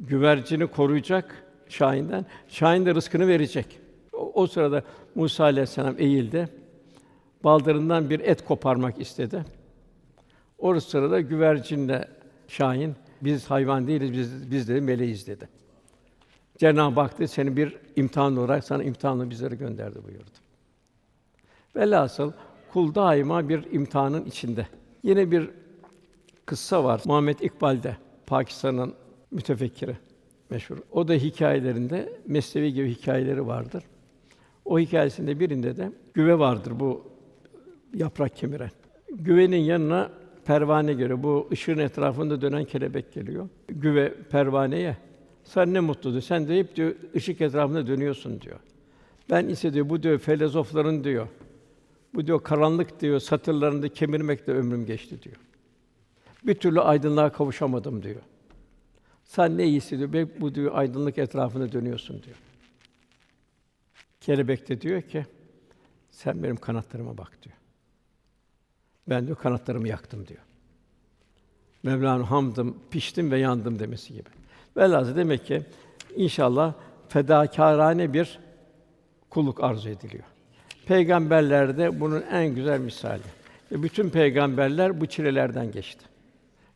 güvercini 0.00 0.66
koruyacak 0.66 1.44
Şahin'den, 1.68 2.26
Şahin 2.48 2.86
de 2.86 2.94
rızkını 2.94 3.28
verecek. 3.28 3.66
O, 4.12 4.42
o 4.42 4.46
sırada 4.46 4.82
Musa 5.14 5.44
aleyhisselam 5.44 5.94
eğildi. 5.98 6.48
Baldırından 7.44 8.10
bir 8.10 8.20
et 8.20 8.44
koparmak 8.44 9.00
istedi. 9.00 9.44
O 10.58 10.80
sırada 10.80 11.20
güvercinle 11.20 12.08
Şahin 12.48 12.94
biz 13.22 13.50
hayvan 13.50 13.86
değiliz, 13.86 14.12
biz 14.12 14.50
biz 14.50 14.68
de 14.68 14.80
meleğiz 14.80 15.26
dedi. 15.26 15.48
Cenab-ı 16.58 17.00
Hak 17.00 17.18
dedi, 17.18 17.28
seni 17.28 17.56
bir 17.56 17.76
imtihan 17.96 18.36
olarak 18.36 18.64
sana 18.64 18.82
imtihanla 18.82 19.30
bizleri 19.30 19.58
gönderdi 19.58 20.04
buyurdu. 20.04 20.30
Velhasıl 21.76 22.32
kul 22.74 22.94
daima 22.94 23.48
bir 23.48 23.72
imtihanın 23.72 24.24
içinde. 24.24 24.66
Yine 25.02 25.30
bir 25.30 25.50
kıssa 26.46 26.84
var. 26.84 27.02
Muhammed 27.04 27.38
İkbal'de 27.38 27.96
Pakistan'ın 28.26 28.94
mütefekkiri 29.30 29.96
meşhur. 30.50 30.78
O 30.92 31.08
da 31.08 31.12
hikayelerinde 31.12 32.12
mesnevi 32.26 32.72
gibi 32.72 32.90
hikayeleri 32.90 33.46
vardır. 33.46 33.84
O 34.64 34.78
hikayesinde 34.78 35.40
birinde 35.40 35.76
de 35.76 35.92
güve 36.14 36.38
vardır 36.38 36.72
bu 36.80 37.02
yaprak 37.94 38.36
kemiren. 38.36 38.70
Güvenin 39.10 39.56
yanına 39.56 40.10
pervane 40.44 40.92
geliyor. 40.92 41.22
Bu 41.22 41.48
ışığın 41.52 41.78
etrafında 41.78 42.40
dönen 42.40 42.64
kelebek 42.64 43.12
geliyor. 43.12 43.48
Güve 43.68 44.14
pervaneye 44.30 44.96
sen 45.44 45.74
ne 45.74 45.80
mutlu. 45.80 46.22
Sen 46.22 46.48
de 46.48 46.58
hep 46.58 46.76
diyor 46.76 46.94
ışık 47.16 47.40
etrafında 47.40 47.86
dönüyorsun 47.86 48.40
diyor. 48.40 48.58
Ben 49.30 49.48
ise 49.48 49.72
diyor 49.72 49.88
bu 49.88 50.02
diyor 50.02 50.18
filozofların 50.18 51.04
diyor. 51.04 51.28
Bu 52.14 52.26
diyor 52.26 52.42
karanlık 52.42 53.00
diyor 53.00 53.20
satırlarında 53.20 53.88
kemirmekle 53.88 54.52
ömrüm 54.52 54.86
geçti 54.86 55.22
diyor. 55.22 55.36
Bir 56.46 56.54
türlü 56.54 56.80
aydınlığa 56.80 57.32
kavuşamadım 57.32 58.02
diyor. 58.02 58.20
Sen 59.24 59.58
ne 59.58 59.64
iyisi 59.64 59.98
diyor. 59.98 60.12
"Ben 60.12 60.30
Bu 60.40 60.54
diyor 60.54 60.72
aydınlık 60.74 61.18
etrafında 61.18 61.72
dönüyorsun 61.72 62.22
diyor. 62.22 62.36
Kelebek 64.20 64.68
de 64.68 64.80
diyor 64.80 65.02
ki 65.02 65.26
sen 66.10 66.42
benim 66.42 66.56
kanatlarıma 66.56 67.18
bak 67.18 67.42
diyor. 67.42 67.56
Ben 69.08 69.26
diyor 69.26 69.38
kanatlarımı 69.38 69.88
yaktım 69.88 70.26
diyor. 70.26 70.40
Mevla'nın 71.82 72.22
hamdım, 72.22 72.76
piştim 72.90 73.30
ve 73.30 73.38
yandım 73.38 73.78
demesi 73.78 74.12
gibi. 74.12 74.28
Velhâsıl 74.76 75.16
demek 75.16 75.46
ki 75.46 75.62
inşallah 76.16 76.74
fedakârane 77.08 78.12
bir 78.12 78.38
kulluk 79.30 79.64
arzu 79.64 79.88
ediliyor. 79.88 80.24
Peygamberlerde 80.86 82.00
bunun 82.00 82.22
en 82.22 82.54
güzel 82.54 82.80
misali. 82.80 83.22
Ve 83.72 83.82
bütün 83.82 84.10
peygamberler 84.10 85.00
bu 85.00 85.06
çilelerden 85.06 85.72
geçti. 85.72 86.04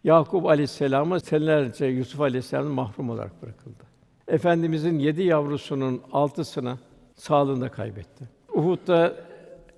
Yakup 0.04 0.46
Aleyhisselam'a 0.46 1.20
senelerce 1.20 1.86
Yusuf 1.86 2.20
Aleyhisselam 2.20 2.66
mahrum 2.66 3.10
olarak 3.10 3.42
bırakıldı. 3.42 3.84
Efendimizin 4.28 4.98
yedi 4.98 5.22
yavrusunun 5.22 6.02
altısını 6.12 6.78
sağlığında 7.16 7.68
kaybetti. 7.68 8.24
Uhud'da 8.54 9.14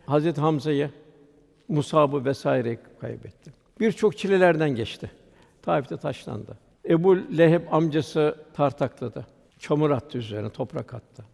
Hazreti 0.06 0.40
Hamza'yı, 0.40 0.90
Musab'ı 1.68 2.24
vesaire 2.24 2.78
kaybetti. 3.00 3.52
Birçok 3.80 4.18
çilelerden 4.18 4.70
geçti. 4.70 5.10
Taif'te 5.62 5.96
taşlandı. 5.96 6.58
Ebu 6.88 7.16
Leheb 7.16 7.62
amcası 7.70 8.36
tartakladı. 8.54 9.26
Çamur 9.58 9.90
attı 9.90 10.18
üzerine, 10.18 10.50
toprak 10.50 10.94
attı. 10.94 11.24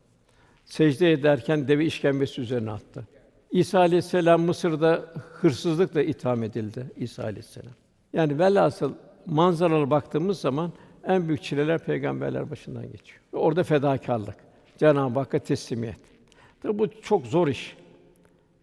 Secde 0.66 1.12
ederken 1.12 1.68
deve 1.68 1.84
işkembesi 1.84 2.40
üzerine 2.40 2.70
attı. 2.70 3.06
İsa 3.50 3.78
aleyhisselam 3.78 4.42
Mısır'da 4.42 5.04
hırsızlıkla 5.32 6.02
itham 6.02 6.42
edildi 6.42 6.86
İsa 6.96 7.22
aleyhisselam. 7.22 7.72
Yani 8.12 8.38
velhasıl 8.38 8.92
manzaralara 9.26 9.90
baktığımız 9.90 10.40
zaman 10.40 10.72
en 11.04 11.28
büyük 11.28 11.42
çileler 11.42 11.78
peygamberler 11.78 12.50
başından 12.50 12.92
geçiyor. 12.92 13.20
Orada 13.32 13.62
fedakarlık, 13.62 14.36
Cenab-ı 14.78 15.18
Hakk'a 15.18 15.38
teslimiyet. 15.38 16.00
Tabi 16.62 16.78
bu 16.78 17.00
çok 17.02 17.26
zor 17.26 17.48
iş. 17.48 17.76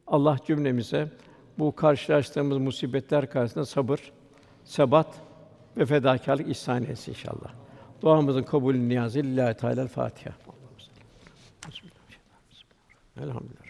Allah 0.07 0.37
cümlemize 0.47 1.07
bu 1.59 1.75
karşılaştığımız 1.75 2.57
musibetler 2.57 3.29
karşısında 3.29 3.65
sabır, 3.65 4.11
sebat 4.63 5.07
ve 5.77 5.85
fedakarlık 5.85 6.49
ihsan 6.49 6.83
etsin 6.83 7.11
inşallah. 7.11 7.53
Duamızın 8.01 8.43
kabulü 8.43 8.89
niyazı 8.89 9.19
lillahi 9.19 9.57
teala 9.57 9.87
Fatiha. 9.87 10.33
الحمد 13.17 13.51
لله. 13.51 13.62